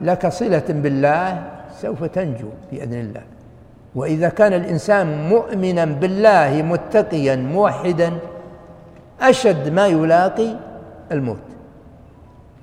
لك 0.00 0.26
صلة 0.26 0.64
بالله 0.68 1.42
سوف 1.80 2.04
تنجو 2.04 2.48
بإذن 2.72 3.00
الله. 3.00 3.22
وإذا 3.94 4.28
كان 4.28 4.52
الإنسان 4.52 5.28
مؤمنا 5.28 5.84
بالله 5.84 6.62
متقيا 6.62 7.36
موحدا 7.36 8.12
أشد 9.20 9.68
ما 9.68 9.86
يلاقي 9.86 10.56
الموت. 11.12 11.46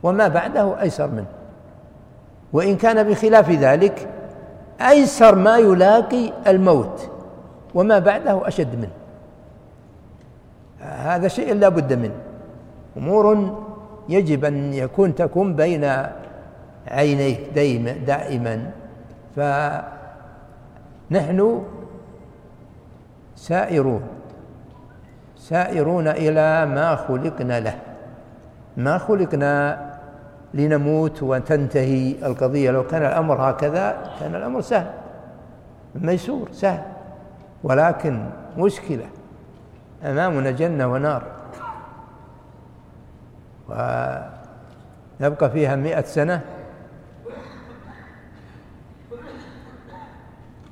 وما 0.03 0.27
بعده 0.27 0.81
أيسر 0.81 1.07
منه. 1.07 1.25
وإن 2.53 2.75
كان 2.75 3.03
بخلاف 3.03 3.51
ذلك 3.51 4.07
أيسر 4.81 5.35
ما 5.35 5.57
يلاقي 5.57 6.33
الموت. 6.47 7.09
وما 7.73 7.99
بعده 7.99 8.47
أشد 8.47 8.75
منه. 8.75 8.95
هذا 10.81 11.27
شيء 11.27 11.53
لا 11.53 11.69
بد 11.69 11.93
منه. 11.93 12.15
أمور 12.97 13.57
يجب 14.09 14.45
أن 14.45 14.73
يكون 14.73 15.15
تكون 15.15 15.55
بين 15.55 15.85
عينيك 16.87 17.39
دائما 17.55 17.91
دائما. 17.91 18.71
فنحن 21.09 21.63
سائرون. 23.35 24.01
سائرون 25.37 26.07
إلى 26.07 26.65
ما 26.65 26.95
خلقنا 26.95 27.59
له. 27.59 27.75
ما 28.77 28.97
خلقنا 28.97 29.85
لنموت 30.53 31.23
وتنتهي 31.23 32.15
القضية. 32.23 32.71
لو 32.71 32.83
كان 32.83 33.01
الأمر 33.05 33.41
هكذا 33.49 33.97
كان 34.19 34.35
الأمر 34.35 34.61
سهل. 34.61 34.87
ميسور 35.95 36.49
سهل. 36.51 36.83
ولكن 37.63 38.25
مشكلة. 38.57 39.05
أمامنا 40.03 40.51
جنة 40.51 40.87
ونار. 40.91 41.23
ونبقى 43.69 45.49
فيها 45.51 45.75
مئة 45.75 46.01
سنة. 46.01 46.41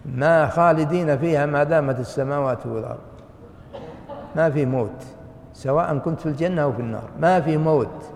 ما 0.06 0.48
خالدين 0.48 1.18
فيها 1.18 1.46
ما 1.46 1.64
دامت 1.64 2.00
السماوات 2.00 2.66
والأرض. 2.66 3.00
ما 4.36 4.50
في 4.50 4.66
موت 4.66 5.04
سواء 5.54 5.98
كنت 5.98 6.20
في 6.20 6.26
الجنة 6.26 6.62
أو 6.62 6.74
في 6.74 6.82
النار. 6.82 7.10
ما 7.20 7.42
في 7.42 7.58
موت. 7.58 8.12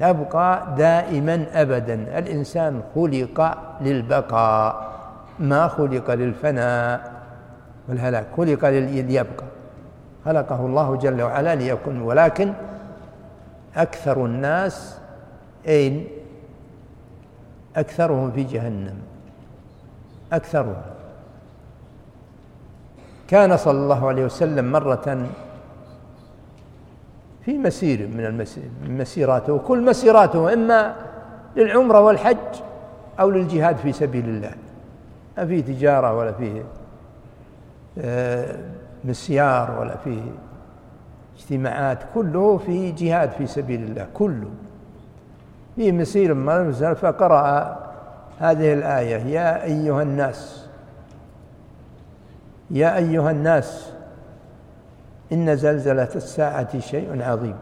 تبقى 0.00 0.74
دائما 0.76 1.46
أبدا. 1.52 2.18
الإنسان 2.18 2.82
خلق 2.94 3.58
للبقاء. 3.80 4.88
ما 5.38 5.68
خلق 5.68 6.10
للفناء. 6.14 7.12
والهلاك. 7.88 8.26
خلق 8.36 8.64
ليبقى 8.68 9.44
خلقه 10.24 10.66
الله 10.66 10.96
جل 10.96 11.22
وعلا 11.22 11.54
ليكون. 11.54 12.02
ولكن 12.02 12.52
أكثر 13.78 14.26
الناس 14.26 14.98
أين؟ 15.68 16.06
أكثرهم 17.76 18.30
في 18.32 18.44
جهنم. 18.44 18.98
أكثرهم. 20.32 20.82
كان 23.28 23.56
صلى 23.56 23.78
الله 23.78 24.08
عليه 24.08 24.24
وسلم 24.24 24.72
مرة 24.72 25.26
في 27.44 27.58
مسير 27.58 28.08
من 28.08 28.44
المسيرات 28.84 29.50
وكل 29.50 29.84
مسيراته 29.84 30.52
إما 30.52 30.96
للعمرة 31.56 32.00
والحج 32.00 32.60
أو 33.20 33.30
للجهاد 33.30 33.76
في 33.76 33.92
سبيل 33.92 34.24
الله. 34.24 34.52
ما 35.38 35.46
في 35.46 35.62
تجارة 35.62 36.16
ولا 36.16 36.32
فيه 36.32 36.62
مسيار 39.04 39.80
ولا 39.80 39.96
فيه 39.96 40.22
اجتماعات 41.38 41.98
كله 42.14 42.58
في 42.58 42.90
جهاد 42.90 43.30
في 43.30 43.46
سبيل 43.46 43.82
الله 43.82 44.06
كله. 44.14 44.48
في 45.76 45.92
مسير 45.92 46.34
ما 46.34 46.72
فقرأ 46.94 47.76
هذه 48.38 48.72
الآية 48.72 49.16
يا 49.16 49.64
أيها 49.64 50.02
الناس 50.02 50.66
يا 52.70 52.96
أيها 52.96 53.30
الناس 53.30 53.92
إن 55.32 55.56
زلزلة 55.56 56.08
الساعة 56.14 56.78
شيء 56.78 57.22
عظيم. 57.22 57.56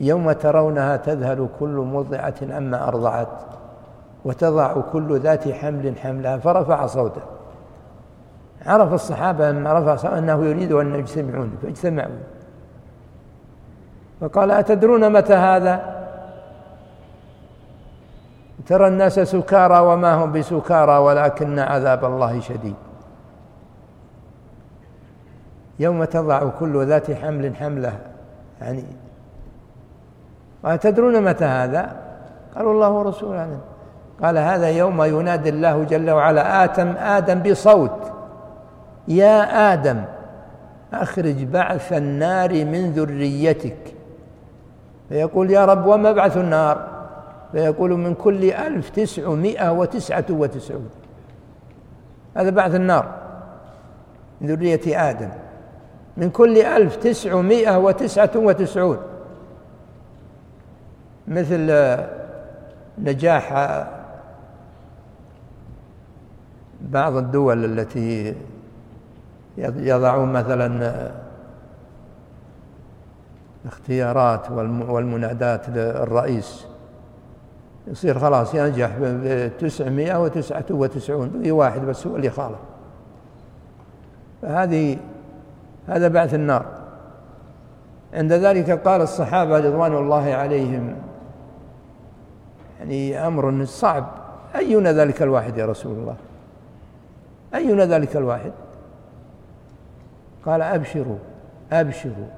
يوم 0.00 0.32
ترونها 0.32 0.96
تذهل 0.96 1.48
كل 1.60 1.68
مرضعة 1.68 2.34
عما 2.42 2.88
أرضعت 2.88 3.28
وتضع 4.24 4.80
كل 4.80 5.20
ذات 5.20 5.48
حمل 5.48 5.98
حملها 5.98 6.38
فرفع 6.38 6.86
صوته. 6.86 7.22
عرف 8.66 8.92
الصحابة 8.92 9.50
لما 9.50 9.96
صوته 9.96 10.18
أنه 10.18 10.44
يريد 10.44 10.72
أن 10.72 10.94
يجتمعون 10.94 11.58
فاجتمعوا. 11.62 12.18
فقال 14.20 14.50
أتدرون 14.50 15.12
متى 15.12 15.34
هذا؟ 15.34 16.02
ترى 18.66 18.88
الناس 18.88 19.20
سكارى 19.20 19.78
وما 19.80 20.14
هم 20.14 20.32
بسكارى 20.32 20.98
ولكن 20.98 21.58
عذاب 21.58 22.04
الله 22.04 22.40
شديد. 22.40 22.74
يوم 25.78 26.04
تضع 26.04 26.48
كل 26.48 26.86
ذات 26.86 27.10
حمل 27.10 27.56
حملة. 27.56 27.98
يعني 28.60 28.84
أتدرون 30.64 31.24
متى 31.24 31.44
هذا؟ 31.44 31.96
قالوا 32.56 32.72
الله 32.72 32.90
ورسوله 32.90 33.58
قال 34.22 34.38
هذا 34.38 34.70
يوم 34.70 35.02
ينادي 35.02 35.48
الله 35.48 35.84
جل 35.84 36.10
وعلا 36.10 36.64
آتم 36.64 36.88
آدم 36.96 37.42
بصوت. 37.42 38.12
يا 39.08 39.72
آدم 39.72 40.04
أخرج 40.92 41.44
بعث 41.44 41.92
النار 41.92 42.64
من 42.64 42.92
ذريتك. 42.92 43.94
فيقول 45.08 45.50
يا 45.50 45.64
رب 45.64 45.86
وما 45.86 46.12
بعث 46.12 46.36
النار؟ 46.36 46.88
فيقول 47.52 47.90
من 47.90 48.14
كل 48.14 48.50
ألف 48.50 48.90
تسعمائة 48.90 49.72
وتسعة 49.72 50.24
وتسعون. 50.30 50.90
هذا 52.36 52.50
بعث 52.50 52.74
النار 52.74 53.14
من 54.40 54.48
ذرية 54.48 55.10
آدم. 55.10 55.28
من 56.16 56.30
كل 56.30 56.58
ألف 56.58 56.96
تسعمائة 56.96 57.78
وتسعة 57.78 58.30
وتسعون. 58.36 58.98
مثل 61.28 61.96
نجاح 62.98 63.52
بعض 66.80 67.16
الدول 67.16 67.64
التي 67.64 68.34
يضعون 69.58 70.32
مثلا 70.32 71.10
الاختيارات 73.64 74.50
والمنادات 74.88 75.68
للرئيس. 75.68 76.66
يصير 77.86 78.18
خلاص 78.18 78.54
ينجح 78.54 78.90
ب 79.00 79.50
999 79.58 81.30
بقي 81.34 81.50
واحد 81.50 81.80
بس 81.80 82.06
هو 82.06 82.16
اللي 82.16 82.30
خالف 82.30 82.58
فهذه 84.42 84.98
هذا 85.86 86.08
بعث 86.08 86.34
النار. 86.34 86.66
عند 88.14 88.32
ذلك 88.32 88.70
قال 88.70 89.00
الصحابة 89.00 89.58
رضوان 89.58 89.96
الله 89.96 90.34
عليهم 90.34 90.96
يعني 92.78 93.26
أمر 93.26 93.64
صعب. 93.64 94.06
أينا 94.54 94.92
ذلك 94.92 95.22
الواحد 95.22 95.56
يا 95.56 95.66
رسول 95.66 95.92
الله؟ 95.92 96.16
أينا 97.54 97.84
ذلك 97.84 98.16
الواحد؟ 98.16 98.52
قال 100.46 100.62
أبشروا 100.62 101.18
أبشروا. 101.72 102.28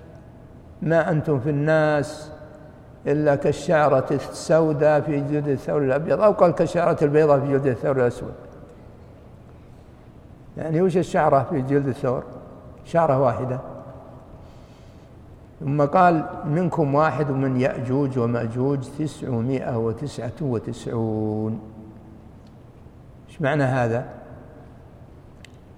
ما 0.82 1.10
أنتم 1.10 1.40
في 1.40 1.50
الناس 1.50 2.30
إلا 3.06 3.34
كالشعرة 3.34 4.06
السوداء 4.10 5.00
في 5.00 5.20
جلد 5.20 5.48
الثور 5.48 5.82
الأبيض 5.82 6.20
أو 6.20 6.32
قال 6.32 6.50
كالشعرة 6.50 6.98
البيضاء 7.02 7.40
في 7.40 7.52
جلد 7.52 7.66
الثور 7.66 7.96
الأسود. 7.96 8.34
يعني 10.56 10.82
وش 10.82 10.96
الشعرة 10.96 11.46
في 11.50 11.62
جلد 11.62 11.88
الثور؟ 11.88 12.24
شعرة 12.84 13.20
واحدة. 13.20 13.58
ثم 15.60 15.82
قال 15.82 16.24
منكم 16.44 16.94
واحد 16.94 17.30
من 17.30 17.60
يأجوج 17.60 18.18
ومأجوج 18.18 18.78
تسعمائة 18.98 19.78
وتسعة 19.78 20.32
وتسعون. 20.40 21.60
إيش 23.28 23.42
معنى 23.42 23.64
هذا؟ 23.64 24.04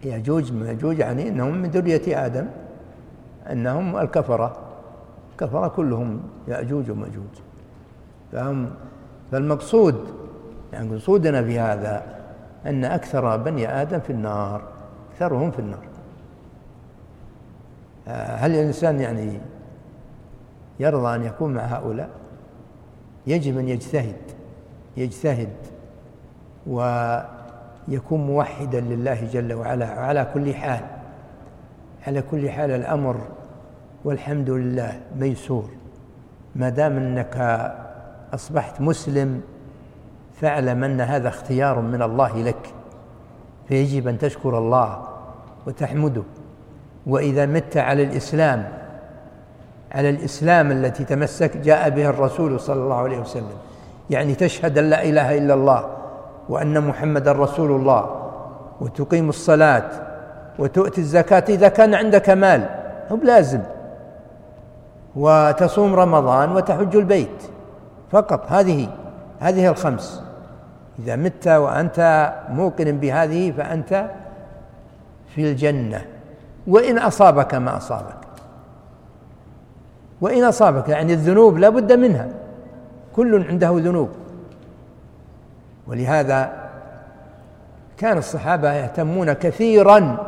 يأجوج 0.07 0.53
ومأجوج 0.53 0.99
يعني 0.99 1.29
أنهم 1.29 1.55
من 1.55 1.71
ذرية 1.71 2.27
آدم 2.27 2.47
أنهم 3.53 3.97
الكفرة. 3.97 4.57
كفر 5.39 5.69
كلهم 5.69 6.23
يأجوج 6.49 6.91
ومأجوج. 6.91 7.35
فهم 8.33 8.71
فالمقصود 9.33 10.09
يعني 10.73 10.89
مقصودنا 10.89 11.43
في 11.43 11.59
هذا 11.59 12.03
أن 12.67 12.85
أكثر 12.85 13.37
بني 13.37 13.83
آدم 13.83 14.01
في 14.01 14.11
النار 14.11 14.63
أكثرهم 15.13 15.51
في 15.51 15.59
النار. 15.59 15.87
هل 18.37 18.51
الإنسان 18.51 19.01
يعني 19.01 19.41
يرضى 20.81 21.15
أن 21.15 21.23
يكون 21.23 21.55
مع 21.55 21.63
هؤلاء؟ 21.63 22.11
يجب 23.27 23.59
أن 23.59 23.69
يجتهد 23.69 24.17
يجتهد. 24.97 25.53
ويكون 27.89 28.27
موحدا 28.27 28.81
لله 28.81 29.29
جل 29.33 29.53
وعلا 29.53 29.87
على 29.87 30.27
كل 30.35 30.55
حال. 30.55 30.81
على 32.07 32.23
كل 32.23 32.51
حال 32.51 32.71
الأمر 32.71 33.17
والحمد 34.05 34.51
لله 34.51 35.01
ميسور. 35.17 35.69
ما 36.57 36.69
دام 36.69 36.97
أنك 36.97 37.37
أصبحت 38.35 38.81
مسلم 38.81 39.41
فاعلم 40.41 40.85
أن 40.85 41.01
هذا 41.01 41.29
اختيار 41.29 41.81
من 41.81 42.03
الله 42.03 42.43
لك. 42.43 42.75
فيجب 43.69 44.09
أن 44.09 44.19
تشكر 44.19 44.59
الله 44.59 45.09
وتحمده. 45.67 46.23
وإذا 47.07 47.47
مت 47.47 47.77
على 47.77 48.03
الإسلام 48.03 48.69
على 49.93 50.11
الإسلام 50.11 50.73
التي 50.73 51.05
تمسك 51.05 51.57
جاء 51.57 51.91
به 51.91 52.09
الرسول 52.09 52.61
صلى 52.61 52.83
الله 52.83 52.97
عليه 52.97 53.19
وسلم. 53.19 53.57
يعني 54.11 54.35
تشهد 54.35 54.79
أن 54.79 54.91
لا 54.91 55.03
إله 55.03 55.39
إلا 55.39 55.55
الله. 55.55 55.96
وأن 56.49 56.89
محمد 56.89 57.29
رسول 57.29 57.71
الله 57.71 58.31
وتقيم 58.81 59.29
الصلاة 59.29 59.91
وتؤتي 60.59 61.01
الزكاة 61.01 61.45
إذا 61.49 61.69
كان 61.69 61.95
عندك 61.95 62.31
مال. 62.31 62.69
هو 63.13 63.17
لازم 63.23 63.61
وتصوم 65.17 65.95
رمضان 65.95 66.53
وتحج 66.53 66.97
البيت 66.97 67.43
فقط. 68.11 68.53
هذه 68.53 68.89
هذه 69.41 69.69
الخمس. 69.69 70.23
إذا 70.99 71.17
مت 71.17 71.49
وأنت 71.49 72.33
موقن 72.51 72.99
بهذه 72.99 73.51
فأنت 73.51 74.11
في 75.35 75.51
الجنة. 75.51 76.05
وإن 76.67 76.99
أصابك 76.99 77.55
ما 77.55 77.77
أصابك. 77.77 78.17
وإن 80.21 80.45
أصابك 80.45 80.89
يعني 80.89 81.13
الذنوب 81.13 81.59
لا 81.59 81.69
بد 81.69 81.93
منها. 81.93 82.29
كل 83.17 83.47
عنده 83.49 83.71
ذنوب. 83.71 84.09
ولهذا 85.89 86.53
كان 87.99 88.19
الصحابة 88.19 88.73
يهتمون 88.73 89.33
كثيرا. 89.33 90.27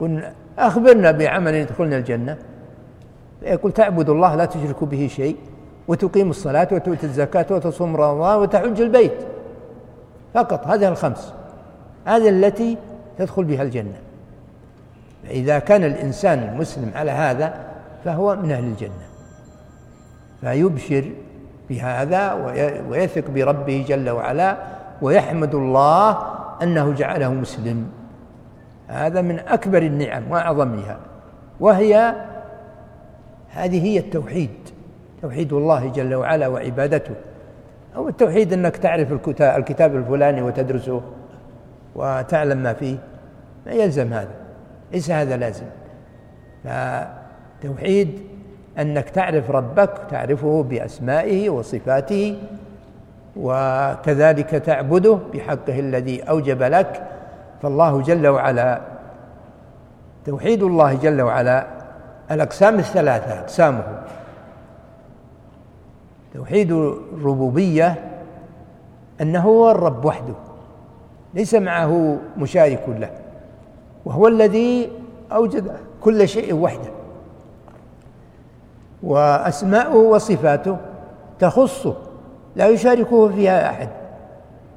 قلنا 0.00 0.32
أخبرنا 0.58 1.10
بعمل 1.10 1.54
يدخلنا 1.54 1.96
الجنة. 1.96 2.36
يقول 3.42 3.72
تعبد 3.72 4.10
الله 4.10 4.34
لا 4.34 4.44
تشرك 4.44 4.84
به 4.84 5.06
شيء 5.06 5.36
وتقيم 5.88 6.30
الصلاة 6.30 6.68
وتؤتي 6.72 7.06
الزكاة 7.06 7.46
وتصوم 7.50 7.96
رمضان 7.96 8.38
وتحج 8.38 8.80
البيت. 8.80 9.26
فقط 10.34 10.66
هذه 10.66 10.88
الخمس 10.88 11.32
هذه 12.04 12.28
التي 12.28 12.78
تدخل 13.18 13.44
بها 13.44 13.62
الجنة. 13.62 13.98
فإذا 15.24 15.58
كان 15.58 15.84
الإنسان 15.84 16.38
المسلم 16.38 16.90
على 16.94 17.10
هذا 17.10 17.54
فهو 18.04 18.36
من 18.36 18.52
أهل 18.52 18.64
الجنة. 18.64 19.06
فيبشر 20.40 21.04
بهذا 21.68 22.32
ويثق 22.88 23.30
بربه 23.30 23.84
جل 23.88 24.10
وعلا 24.10 24.56
ويحمد 25.02 25.54
الله 25.54 26.18
أنه 26.62 26.92
جعله 26.92 27.32
مسلم. 27.32 27.86
هذا 28.88 29.20
من 29.20 29.38
أكبر 29.38 29.82
النعم 29.82 30.30
وأعظمها 30.30 30.98
وهي 31.60 32.14
هذه 33.50 33.84
هي 33.84 33.98
التوحيد 33.98 34.50
توحيد 35.22 35.52
الله 35.52 35.88
جل 35.88 36.14
وعلا 36.14 36.48
وعبادته. 36.48 37.14
أو 37.96 38.08
التوحيد 38.08 38.52
أنك 38.52 38.76
تعرف 38.76 39.12
الكتاب 39.40 39.96
الفلاني 39.96 40.42
وتدرسه 40.42 41.00
وتعلم 41.94 42.58
ما 42.58 42.72
فيه 42.72 42.96
ما 43.66 43.72
يلزم 43.72 44.12
هذا 44.12 44.34
ليس 44.92 45.10
هذا 45.10 45.36
لازم. 45.36 45.66
فتوحيد 46.64 48.20
أنك 48.78 49.10
تعرف 49.10 49.50
ربك 49.50 49.90
تعرفه 50.10 50.62
بأسمائه 50.62 51.50
وصفاته 51.50 52.38
وكذلك 53.36 54.50
تعبده 54.50 55.18
بحقه 55.34 55.80
الذي 55.80 56.22
أوجب 56.22 56.62
لك. 56.62 57.02
فالله 57.62 58.02
جل 58.02 58.26
وعلا 58.26 58.80
توحيد 60.24 60.62
الله 60.62 60.94
جل 60.94 61.22
وعلا 61.22 61.66
الأقسام 62.30 62.78
الثلاثة 62.78 63.40
أقسامه. 63.40 63.84
توحيد 66.34 66.72
الربوبية 66.72 67.94
أنه 69.20 69.40
هو 69.40 69.70
الرب 69.70 70.04
وحده 70.04 70.34
ليس 71.34 71.54
معه 71.54 72.18
مشارك 72.38 72.82
له 72.88 73.10
وهو 74.04 74.28
الذي 74.28 74.90
أوجد 75.32 75.72
كل 76.00 76.28
شيء 76.28 76.54
وحده. 76.54 77.03
وأسماؤه 79.04 79.96
وصفاته 79.96 80.76
تخصه 81.38 81.94
لا 82.56 82.66
يشاركه 82.66 83.28
فيها 83.28 83.70
أحد. 83.70 83.88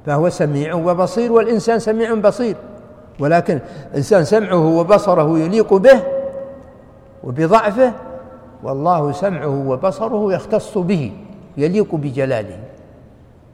فهو 0.06 0.28
سميع 0.28 0.74
وبصير 0.74 1.32
والإنسان 1.32 1.78
سميع 1.78 2.14
بصير. 2.14 2.56
ولكن 3.20 3.58
الإنسان 3.90 4.24
سمعه 4.24 4.66
وبصره 4.78 5.38
يليق 5.38 5.74
به 5.74 6.02
وبضعفه 7.24 7.92
والله 8.62 9.12
سمعه 9.12 9.68
وبصره 9.68 10.32
يختص 10.32 10.78
به 10.78 11.12
يليق 11.56 11.94
بجلاله. 11.94 12.58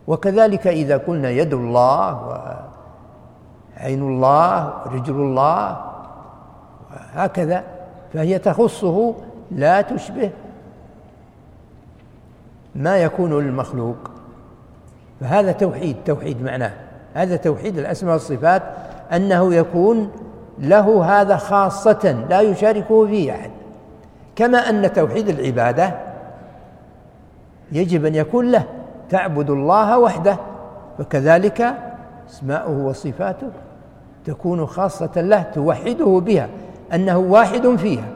وكذلك 0.07 0.67
إذا 0.67 0.97
قلنا 0.97 1.31
يد 1.31 1.55
الله 1.55 2.27
وعين 2.27 4.03
الله 4.03 4.73
ورجل 4.87 5.15
الله 5.15 5.77
هكذا 7.13 7.65
فهي 8.13 8.39
تخصه 8.39 9.15
لا 9.51 9.81
تشبه 9.81 10.31
ما 12.77 12.97
يكون 12.97 13.45
للمخلوق. 13.45 13.97
فهذا 15.21 15.53
توحيد 15.53 15.97
توحيد 16.05 16.43
معناه. 16.43 16.73
هذا 17.15 17.37
توحيد 17.37 17.79
الأسماء 17.79 18.13
والصفات 18.13 18.63
أنه 19.13 19.55
يكون 19.55 20.11
له 20.59 21.05
هذا 21.05 21.37
خاصة 21.37 22.25
لا 22.31 22.41
يشاركه 22.41 23.07
فيه 23.07 23.33
أحد. 23.33 23.51
كما 24.37 24.59
أن 24.59 24.93
توحيد 24.93 25.29
العبادة 25.29 25.95
يجب 27.73 28.05
أن 28.05 28.15
يكون 28.15 28.51
له 28.51 28.65
تعبد 29.11 29.51
الله 29.51 29.99
وحده 29.99 30.37
فكذلك 30.99 31.75
أسماؤه 32.31 32.79
وصفاته 32.87 33.51
تكون 34.25 34.67
خاصة 34.67 35.21
له 35.21 35.43
توحده 35.43 36.23
بها 36.27 36.49
أنه 36.95 37.19
واحد 37.19 37.69
فيها 37.69 38.09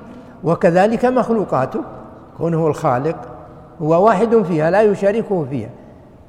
وكذلك 0.44 1.04
مخلوقاته 1.04 1.80
كونه 2.38 2.66
الخالق 2.66 3.16
هو 3.82 4.06
واحد 4.06 4.42
فيها 4.42 4.70
لا 4.70 4.82
يشاركه 4.82 5.44
فيها. 5.50 5.70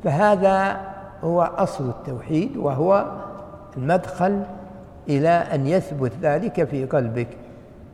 فهذا 0.04 0.78
هو 1.24 1.42
أصل 1.42 1.90
التوحيد 1.90 2.58
وهو 2.58 3.06
المدخل 3.78 4.44
إلى 5.10 5.30
أن 5.30 5.68
يثبت 5.68 6.12
ذلك 6.22 6.64
في 6.64 6.86
قلبك. 6.86 7.28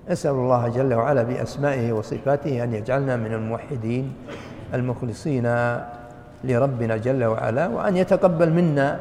أسأل 0.09 0.31
الله 0.31 0.67
جل 0.67 0.93
وعلا 0.93 1.23
بأسمائه 1.23 1.93
وصفاته 1.93 2.63
أن 2.63 2.73
يجعلنا 2.73 3.15
من 3.15 3.33
الموحدين 3.33 4.13
المخلصين 4.73 5.77
لربنا 6.43 6.97
جل 6.97 7.23
وعلا 7.23 7.67
وأن 7.67 7.97
يتقبل 7.97 8.49
منا. 8.49 8.99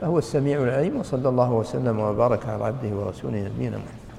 فهو 0.00 0.18
السميع 0.18 0.62
العليم 0.62 1.00
وصلى 1.00 1.28
الله 1.28 1.52
وسلم 1.52 2.00
وبارك 2.00 2.48
على 2.48 2.64
عبده 2.64 2.96
ورسوله 2.96 3.48
نبينا 3.54 3.76
محمد. 3.76 4.03